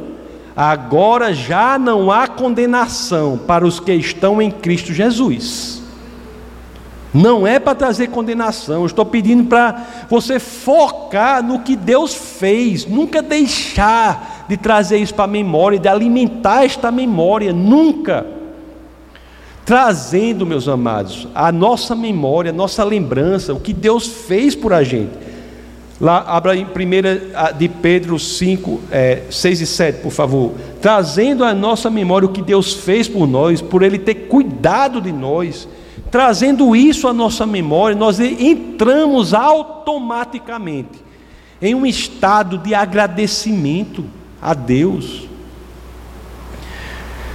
agora 0.55 1.33
já 1.33 1.79
não 1.79 2.11
há 2.11 2.27
condenação 2.27 3.39
para 3.47 3.65
os 3.65 3.79
que 3.79 3.91
estão 3.93 4.39
em 4.39 4.51
Cristo 4.51 4.93
Jesus. 4.93 5.81
Não 7.13 7.45
é 7.45 7.59
para 7.59 7.75
trazer 7.75 8.07
condenação, 8.07 8.81
eu 8.81 8.85
estou 8.87 9.05
pedindo 9.05 9.43
para 9.45 9.85
você 10.09 10.39
focar 10.39 11.43
no 11.43 11.59
que 11.59 11.75
Deus 11.75 12.15
fez, 12.15 12.87
nunca 12.87 13.21
deixar 13.21 14.32
de 14.47 14.57
trazer 14.57 14.97
isso 14.97 15.13
para 15.13 15.25
a 15.25 15.27
memória, 15.27 15.79
de 15.79 15.87
alimentar 15.87 16.65
esta 16.65 16.91
memória, 16.91 17.53
nunca. 17.53 18.25
Trazendo, 19.65 20.45
meus 20.45 20.67
amados, 20.67 21.27
a 21.33 21.51
nossa 21.51 21.95
memória, 21.95 22.51
a 22.51 22.53
nossa 22.53 22.83
lembrança, 22.83 23.53
o 23.53 23.59
que 23.59 23.73
Deus 23.73 24.07
fez 24.07 24.55
por 24.55 24.73
a 24.73 24.83
gente. 24.83 25.11
Lá, 26.01 26.21
abra 26.27 26.55
em 26.55 26.65
1 26.65 27.57
de 27.57 27.69
Pedro 27.69 28.19
5, 28.19 28.81
é, 28.91 29.23
6 29.29 29.61
e 29.61 29.65
7, 29.65 30.01
por 30.01 30.11
favor. 30.11 30.51
Trazendo 30.81 31.45
à 31.45 31.53
nossa 31.53 31.89
memória 31.89 32.27
o 32.27 32.31
que 32.31 32.41
Deus 32.41 32.73
fez 32.73 33.07
por 33.07 33.25
nós, 33.25 33.61
por 33.61 33.83
Ele 33.83 33.97
ter 33.97 34.27
cuidado 34.27 34.99
de 34.99 35.13
nós. 35.13 35.65
Trazendo 36.11 36.75
isso 36.75 37.07
à 37.07 37.13
nossa 37.13 37.45
memória, 37.45 37.95
nós 37.95 38.19
entramos 38.19 39.33
automaticamente 39.33 41.01
em 41.61 41.73
um 41.73 41.85
estado 41.85 42.57
de 42.57 42.75
agradecimento 42.75 44.03
a 44.43 44.53
Deus. 44.53 45.23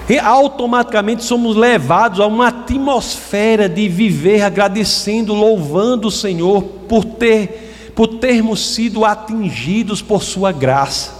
E 0.09 0.19
automaticamente 0.19 1.25
somos 1.25 1.57
levados 1.57 2.21
a 2.21 2.27
uma 2.27 2.49
atmosfera 2.49 3.69
de 3.69 3.89
viver 3.89 4.43
agradecendo, 4.43 5.35
louvando 5.35 6.09
o 6.09 6.13
Senhor 6.13 6.63
por 6.63 7.05
ter 7.05 7.67
por 7.99 8.07
termos 8.07 8.75
sido 8.75 9.05
atingidos 9.05 10.01
por 10.01 10.23
sua 10.23 10.53
graça. 10.53 11.19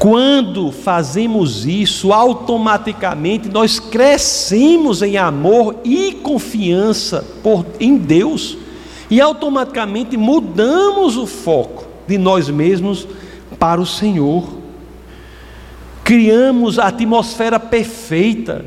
Quando 0.00 0.72
fazemos 0.72 1.64
isso, 1.64 2.12
automaticamente 2.12 3.48
nós 3.48 3.78
crescemos 3.78 5.00
em 5.00 5.16
amor 5.16 5.76
e 5.84 6.10
confiança 6.24 7.24
por, 7.40 7.64
em 7.78 7.96
Deus, 7.96 8.58
e 9.08 9.20
automaticamente 9.20 10.16
mudamos 10.16 11.16
o 11.16 11.24
foco 11.24 11.86
de 12.08 12.18
nós 12.18 12.48
mesmos 12.48 13.06
para 13.58 13.80
o 13.80 13.86
Senhor. 13.86 14.44
Criamos 16.04 16.78
a 16.78 16.86
atmosfera 16.86 17.58
perfeita 17.58 18.64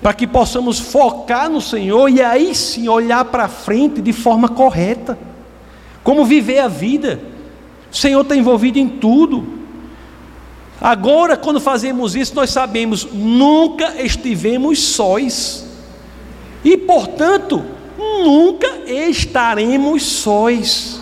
para 0.00 0.14
que 0.14 0.26
possamos 0.26 0.78
focar 0.78 1.50
no 1.50 1.60
Senhor 1.60 2.08
e 2.08 2.22
aí 2.22 2.54
sim 2.54 2.88
olhar 2.88 3.24
para 3.24 3.48
frente 3.48 4.00
de 4.00 4.12
forma 4.12 4.48
correta. 4.48 5.18
Como 6.04 6.24
viver 6.24 6.60
a 6.60 6.68
vida. 6.68 7.20
O 7.90 7.96
Senhor 7.96 8.20
está 8.20 8.36
envolvido 8.36 8.78
em 8.78 8.88
tudo. 8.88 9.58
Agora, 10.80 11.36
quando 11.36 11.60
fazemos 11.60 12.14
isso, 12.14 12.34
nós 12.36 12.50
sabemos, 12.50 13.08
nunca 13.12 14.00
estivemos 14.00 14.78
sós. 14.78 15.66
E, 16.64 16.76
portanto, 16.76 17.64
nunca 17.98 18.68
estaremos 18.86 20.04
sós. 20.04 21.00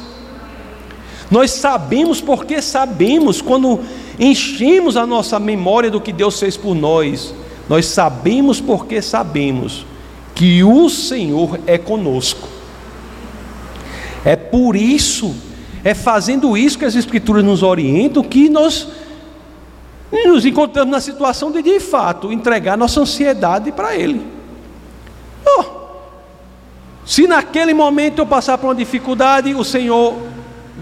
Nós 1.30 1.50
sabemos 1.50 2.20
porque 2.20 2.62
sabemos, 2.62 3.42
quando 3.42 3.80
enchemos 4.18 4.96
a 4.96 5.06
nossa 5.06 5.38
memória 5.40 5.90
do 5.90 6.00
que 6.00 6.12
Deus 6.12 6.38
fez 6.38 6.56
por 6.56 6.74
nós, 6.74 7.34
nós 7.68 7.86
sabemos 7.86 8.60
porque 8.60 9.02
sabemos 9.02 9.84
que 10.34 10.62
o 10.62 10.88
Senhor 10.88 11.58
é 11.66 11.76
conosco. 11.76 12.46
É 14.24 14.36
por 14.36 14.76
isso, 14.76 15.34
é 15.82 15.94
fazendo 15.94 16.56
isso 16.56 16.78
que 16.78 16.84
as 16.84 16.94
Escrituras 16.94 17.44
nos 17.44 17.62
orientam, 17.62 18.22
que 18.22 18.48
nós 18.48 18.88
nos 20.26 20.46
encontramos 20.46 20.90
na 20.90 21.00
situação 21.00 21.50
de, 21.50 21.62
de 21.62 21.80
fato, 21.80 22.32
entregar 22.32 22.76
nossa 22.76 23.00
ansiedade 23.00 23.72
para 23.72 23.96
Ele. 23.96 24.24
Oh, 25.44 25.64
Se 27.04 27.26
naquele 27.26 27.74
momento 27.74 28.20
eu 28.20 28.26
passar 28.26 28.58
por 28.58 28.68
uma 28.68 28.74
dificuldade, 28.74 29.54
o 29.54 29.64
Senhor 29.64 30.14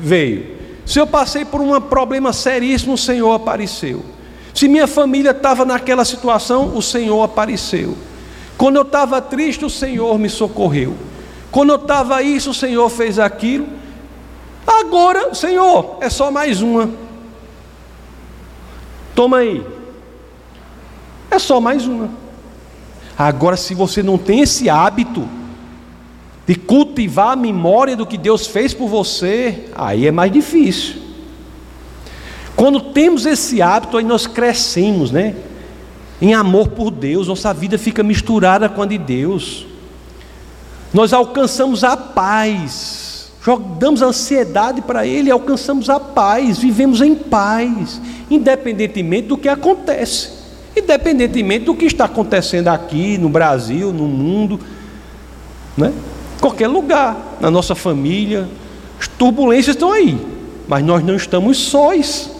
veio. 0.05 0.55
Se 0.85 1.01
eu 1.01 1.07
passei 1.07 1.45
por 1.45 1.61
um 1.61 1.81
problema 1.81 2.33
seríssimo, 2.33 2.93
o 2.93 2.99
Senhor 2.99 3.33
apareceu. 3.33 4.05
Se 4.53 4.69
minha 4.69 4.87
família 4.87 5.31
estava 5.31 5.65
naquela 5.65 6.05
situação, 6.05 6.77
o 6.77 6.83
Senhor 6.83 7.23
apareceu. 7.23 7.97
Quando 8.57 8.77
eu 8.77 8.83
estava 8.83 9.21
triste, 9.21 9.65
o 9.65 9.71
Senhor 9.71 10.17
me 10.19 10.29
socorreu. 10.29 10.95
Quando 11.51 11.71
eu 11.71 11.77
estava 11.77 12.23
isso, 12.23 12.51
o 12.51 12.55
Senhor 12.55 12.89
fez 12.91 13.19
aquilo. 13.19 13.67
Agora, 14.67 15.35
Senhor, 15.35 15.99
é 16.01 16.11
só 16.11 16.31
mais 16.31 16.61
uma. 16.61 16.91
Toma 19.15 19.39
aí. 19.39 19.67
É 21.31 21.39
só 21.39 21.61
mais 21.61 21.87
uma. 21.87 22.11
Agora, 23.17 23.57
se 23.57 23.75
você 23.75 24.03
não 24.03 24.19
tem 24.19 24.41
esse 24.41 24.69
hábito 24.69 25.29
de 26.47 26.55
cultivar 26.55 27.33
a 27.33 27.37
memória 27.37 27.97
do 27.97 28.07
que 28.07 28.19
Deus 28.19 28.47
fez 28.47 28.75
por 28.75 28.89
você, 28.89 29.65
aí 29.75 30.07
é 30.07 30.13
mais 30.13 30.31
difícil. 30.31 30.97
Quando 32.55 32.81
temos 32.81 33.27
esse 33.27 33.63
hábito, 33.63 33.97
aí 33.97 34.05
nós 34.05 34.27
crescemos, 34.27 35.11
né? 35.11 35.35
Em 36.21 36.35
amor 36.35 36.69
por 36.69 36.91
Deus, 36.91 37.29
nossa 37.29 37.53
vida 37.53 37.77
fica 37.79 38.03
misturada 38.03 38.69
com 38.69 38.83
a 38.83 38.87
de 38.87 38.99
Deus. 38.99 39.67
Nós 40.93 41.13
alcançamos 41.13 41.83
a 41.83 41.97
paz, 41.97 43.33
jogamos 43.43 44.03
a 44.03 44.07
ansiedade 44.07 44.81
para 44.81 45.07
Ele, 45.07 45.31
alcançamos 45.31 45.91
a 45.91 45.99
paz, 45.99 46.59
vivemos 46.59 47.01
em 47.01 47.15
paz, 47.17 48.01
independentemente 48.31 49.29
do 49.29 49.37
que 49.37 49.49
acontece, 49.49 50.31
independentemente 50.77 51.65
do 51.65 51.75
que 51.75 51.87
está 51.87 52.05
acontecendo 52.05 52.69
aqui 52.69 53.19
no 53.19 53.29
Brasil, 53.29 53.93
no 53.93 54.05
mundo, 54.05 54.61
né? 55.77 55.93
Qualquer 56.45 56.69
lugar, 56.69 57.39
na 57.41 57.51
nossa 57.51 57.75
família, 57.75 58.47
as 59.01 59.09
turbulências 59.09 59.77
estão 59.77 59.91
aí, 59.91 60.19
mas 60.69 60.85
nós 60.85 61.03
não 61.03 61.17
estamos 61.17 61.57
sós. 61.57 62.31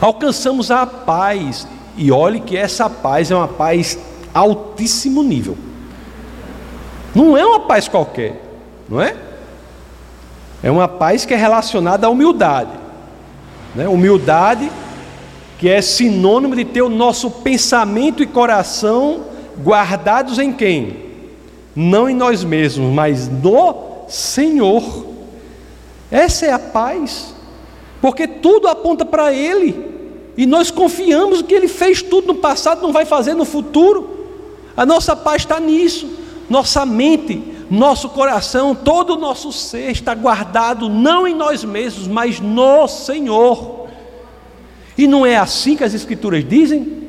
Alcançamos 0.00 0.70
a 0.70 0.86
paz, 0.86 1.66
e 1.96 2.12
olhe 2.12 2.38
que 2.38 2.56
essa 2.56 2.88
paz 2.88 3.32
é 3.32 3.34
uma 3.34 3.48
paz 3.48 3.98
altíssimo 4.32 5.20
nível. 5.24 5.58
Não 7.12 7.36
é 7.36 7.44
uma 7.44 7.58
paz 7.58 7.88
qualquer, 7.88 8.40
não 8.88 9.02
é? 9.02 9.16
É 10.62 10.70
uma 10.70 10.86
paz 10.86 11.24
que 11.24 11.34
é 11.34 11.36
relacionada 11.36 12.06
à 12.06 12.10
humildade. 12.10 12.70
Né? 13.74 13.88
Humildade 13.88 14.70
que 15.58 15.68
é 15.68 15.82
sinônimo 15.82 16.54
de 16.54 16.64
ter 16.64 16.82
o 16.82 16.88
nosso 16.88 17.28
pensamento 17.32 18.22
e 18.22 18.26
coração 18.26 19.24
guardados 19.60 20.38
em 20.38 20.52
quem? 20.52 21.03
Não 21.74 22.08
em 22.08 22.14
nós 22.14 22.44
mesmos, 22.44 22.92
mas 22.92 23.28
no 23.28 24.04
Senhor. 24.08 25.06
Essa 26.10 26.46
é 26.46 26.52
a 26.52 26.58
paz, 26.58 27.34
porque 28.00 28.26
tudo 28.28 28.68
aponta 28.68 29.04
para 29.04 29.32
Ele, 29.32 29.92
e 30.36 30.46
nós 30.46 30.70
confiamos 30.70 31.42
que 31.42 31.54
Ele 31.54 31.68
fez 31.68 32.02
tudo 32.02 32.28
no 32.28 32.34
passado, 32.36 32.82
não 32.82 32.92
vai 32.92 33.04
fazer 33.04 33.34
no 33.34 33.44
futuro. 33.44 34.26
A 34.76 34.84
nossa 34.84 35.16
paz 35.16 35.42
está 35.42 35.58
nisso 35.58 36.24
nossa 36.48 36.84
mente, 36.84 37.42
nosso 37.70 38.08
coração, 38.10 38.74
todo 38.74 39.14
o 39.14 39.18
nosso 39.18 39.52
ser 39.52 39.90
está 39.90 40.14
guardado 40.14 40.88
não 40.88 41.26
em 41.26 41.34
nós 41.34 41.64
mesmos, 41.64 42.06
mas 42.06 42.40
no 42.40 42.86
Senhor. 42.86 43.88
E 44.96 45.06
não 45.06 45.24
é 45.24 45.36
assim 45.36 45.76
que 45.76 45.84
as 45.84 45.94
Escrituras 45.94 46.46
dizem? 46.46 47.03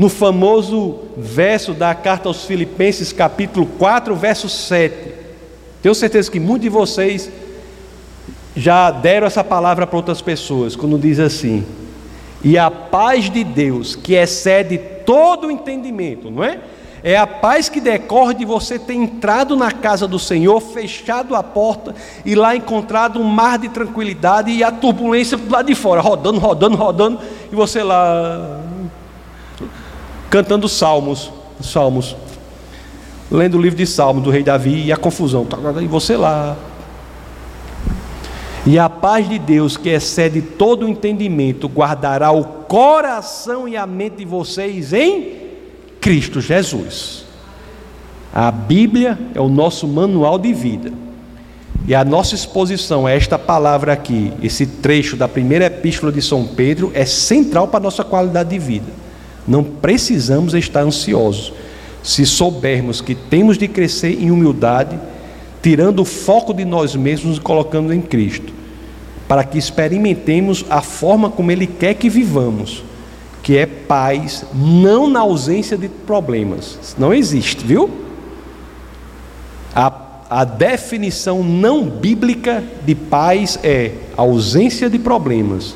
No 0.00 0.08
famoso 0.08 1.00
verso 1.14 1.74
da 1.74 1.94
carta 1.94 2.26
aos 2.26 2.46
Filipenses, 2.46 3.12
capítulo 3.12 3.66
4, 3.66 4.16
verso 4.16 4.48
7. 4.48 5.12
Tenho 5.82 5.94
certeza 5.94 6.30
que 6.30 6.40
muitos 6.40 6.62
de 6.62 6.68
vocês 6.70 7.30
já 8.56 8.90
deram 8.90 9.26
essa 9.26 9.44
palavra 9.44 9.86
para 9.86 9.98
outras 9.98 10.22
pessoas, 10.22 10.74
quando 10.74 10.98
diz 10.98 11.20
assim: 11.20 11.66
E 12.42 12.56
a 12.56 12.70
paz 12.70 13.28
de 13.28 13.44
Deus, 13.44 13.94
que 13.94 14.14
excede 14.14 14.78
todo 15.04 15.48
o 15.48 15.50
entendimento, 15.50 16.30
não 16.30 16.42
é? 16.42 16.60
É 17.04 17.18
a 17.18 17.26
paz 17.26 17.68
que 17.68 17.78
decorre 17.78 18.32
de 18.32 18.46
você 18.46 18.78
ter 18.78 18.94
entrado 18.94 19.54
na 19.54 19.70
casa 19.70 20.08
do 20.08 20.18
Senhor, 20.18 20.62
fechado 20.62 21.34
a 21.34 21.42
porta 21.42 21.94
e 22.24 22.34
lá 22.34 22.56
encontrado 22.56 23.20
um 23.20 23.24
mar 23.24 23.58
de 23.58 23.68
tranquilidade 23.68 24.50
e 24.50 24.64
a 24.64 24.72
turbulência 24.72 25.36
do 25.36 25.52
lado 25.52 25.66
de 25.66 25.74
fora, 25.74 26.00
rodando, 26.00 26.38
rodando, 26.38 26.76
rodando, 26.78 27.18
e 27.52 27.54
você 27.54 27.82
lá 27.82 28.60
cantando 30.30 30.68
salmos, 30.68 31.30
salmos, 31.60 32.16
lendo 33.30 33.58
o 33.58 33.60
livro 33.60 33.76
de 33.76 33.86
Salmos 33.86 34.22
do 34.22 34.30
rei 34.30 34.42
Davi 34.42 34.84
e 34.86 34.92
a 34.92 34.96
confusão, 34.96 35.46
e 35.82 35.86
você 35.86 36.16
lá. 36.16 36.56
E 38.64 38.78
a 38.78 38.88
paz 38.88 39.28
de 39.28 39.38
Deus, 39.38 39.76
que 39.76 39.88
excede 39.88 40.40
todo 40.40 40.84
o 40.84 40.88
entendimento, 40.88 41.66
guardará 41.66 42.30
o 42.30 42.44
coração 42.44 43.66
e 43.66 43.76
a 43.76 43.86
mente 43.86 44.18
de 44.18 44.24
vocês 44.24 44.92
em 44.92 45.32
Cristo 46.00 46.40
Jesus. 46.40 47.24
A 48.32 48.50
Bíblia 48.50 49.18
é 49.34 49.40
o 49.40 49.48
nosso 49.48 49.88
manual 49.88 50.38
de 50.38 50.52
vida. 50.52 50.92
E 51.88 51.94
a 51.94 52.04
nossa 52.04 52.34
exposição 52.34 53.06
a 53.06 53.10
esta 53.10 53.38
palavra 53.38 53.94
aqui, 53.94 54.32
esse 54.42 54.66
trecho 54.66 55.16
da 55.16 55.26
primeira 55.26 55.64
epístola 55.64 56.12
de 56.12 56.20
São 56.20 56.46
Pedro, 56.46 56.92
é 56.94 57.06
central 57.06 57.66
para 57.66 57.78
a 57.78 57.82
nossa 57.82 58.04
qualidade 58.04 58.50
de 58.50 58.58
vida. 58.58 58.92
Não 59.46 59.62
precisamos 59.64 60.54
estar 60.54 60.82
ansiosos 60.82 61.52
se 62.02 62.24
soubermos 62.24 63.00
que 63.00 63.14
temos 63.14 63.58
de 63.58 63.68
crescer 63.68 64.22
em 64.22 64.30
humildade, 64.30 64.98
tirando 65.62 66.00
o 66.00 66.04
foco 66.04 66.54
de 66.54 66.64
nós 66.64 66.94
mesmos 66.96 67.36
e 67.36 67.40
colocando 67.40 67.92
em 67.92 68.00
Cristo, 68.00 68.52
para 69.28 69.44
que 69.44 69.58
experimentemos 69.58 70.64
a 70.70 70.80
forma 70.80 71.30
como 71.30 71.50
Ele 71.50 71.66
quer 71.66 71.94
que 71.94 72.08
vivamos 72.08 72.82
que 73.42 73.56
é 73.56 73.66
paz, 73.66 74.44
não 74.54 75.08
na 75.08 75.20
ausência 75.20 75.76
de 75.76 75.88
problemas. 75.88 76.78
Não 76.98 77.12
existe, 77.12 77.64
viu? 77.64 77.90
A, 79.74 79.92
a 80.28 80.44
definição 80.44 81.42
não 81.42 81.88
bíblica 81.88 82.62
de 82.84 82.94
paz 82.94 83.58
é 83.62 83.92
ausência 84.16 84.90
de 84.90 84.98
problemas. 84.98 85.74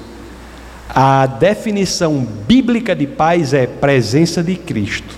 A 0.88 1.26
definição 1.26 2.26
bíblica 2.46 2.94
de 2.94 3.06
paz 3.06 3.52
é 3.54 3.66
presença 3.66 4.42
de 4.42 4.56
Cristo. 4.56 5.16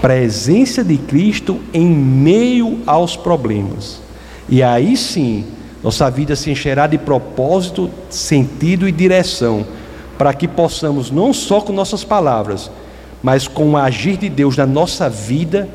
Presença 0.00 0.84
de 0.84 0.96
Cristo 0.96 1.60
em 1.72 1.86
meio 1.86 2.80
aos 2.86 3.16
problemas. 3.16 4.00
E 4.48 4.62
aí 4.62 4.96
sim, 4.96 5.44
nossa 5.82 6.10
vida 6.10 6.36
se 6.36 6.50
encherá 6.50 6.86
de 6.86 6.98
propósito, 6.98 7.90
sentido 8.08 8.88
e 8.88 8.92
direção 8.92 9.66
para 10.18 10.34
que 10.34 10.48
possamos, 10.48 11.10
não 11.10 11.32
só 11.32 11.60
com 11.60 11.72
nossas 11.72 12.02
palavras, 12.02 12.70
mas 13.22 13.46
com 13.46 13.70
o 13.70 13.76
agir 13.76 14.16
de 14.16 14.28
Deus 14.28 14.56
na 14.56 14.66
nossa 14.66 15.08
vida, 15.08 15.68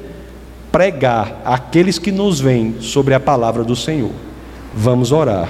pregar 0.72 1.42
àqueles 1.46 1.98
que 1.98 2.12
nos 2.12 2.42
vêm 2.42 2.76
sobre 2.82 3.14
a 3.14 3.20
palavra 3.20 3.64
do 3.64 3.76
Senhor. 3.76 4.12
Vamos 4.76 5.12
orar. 5.12 5.50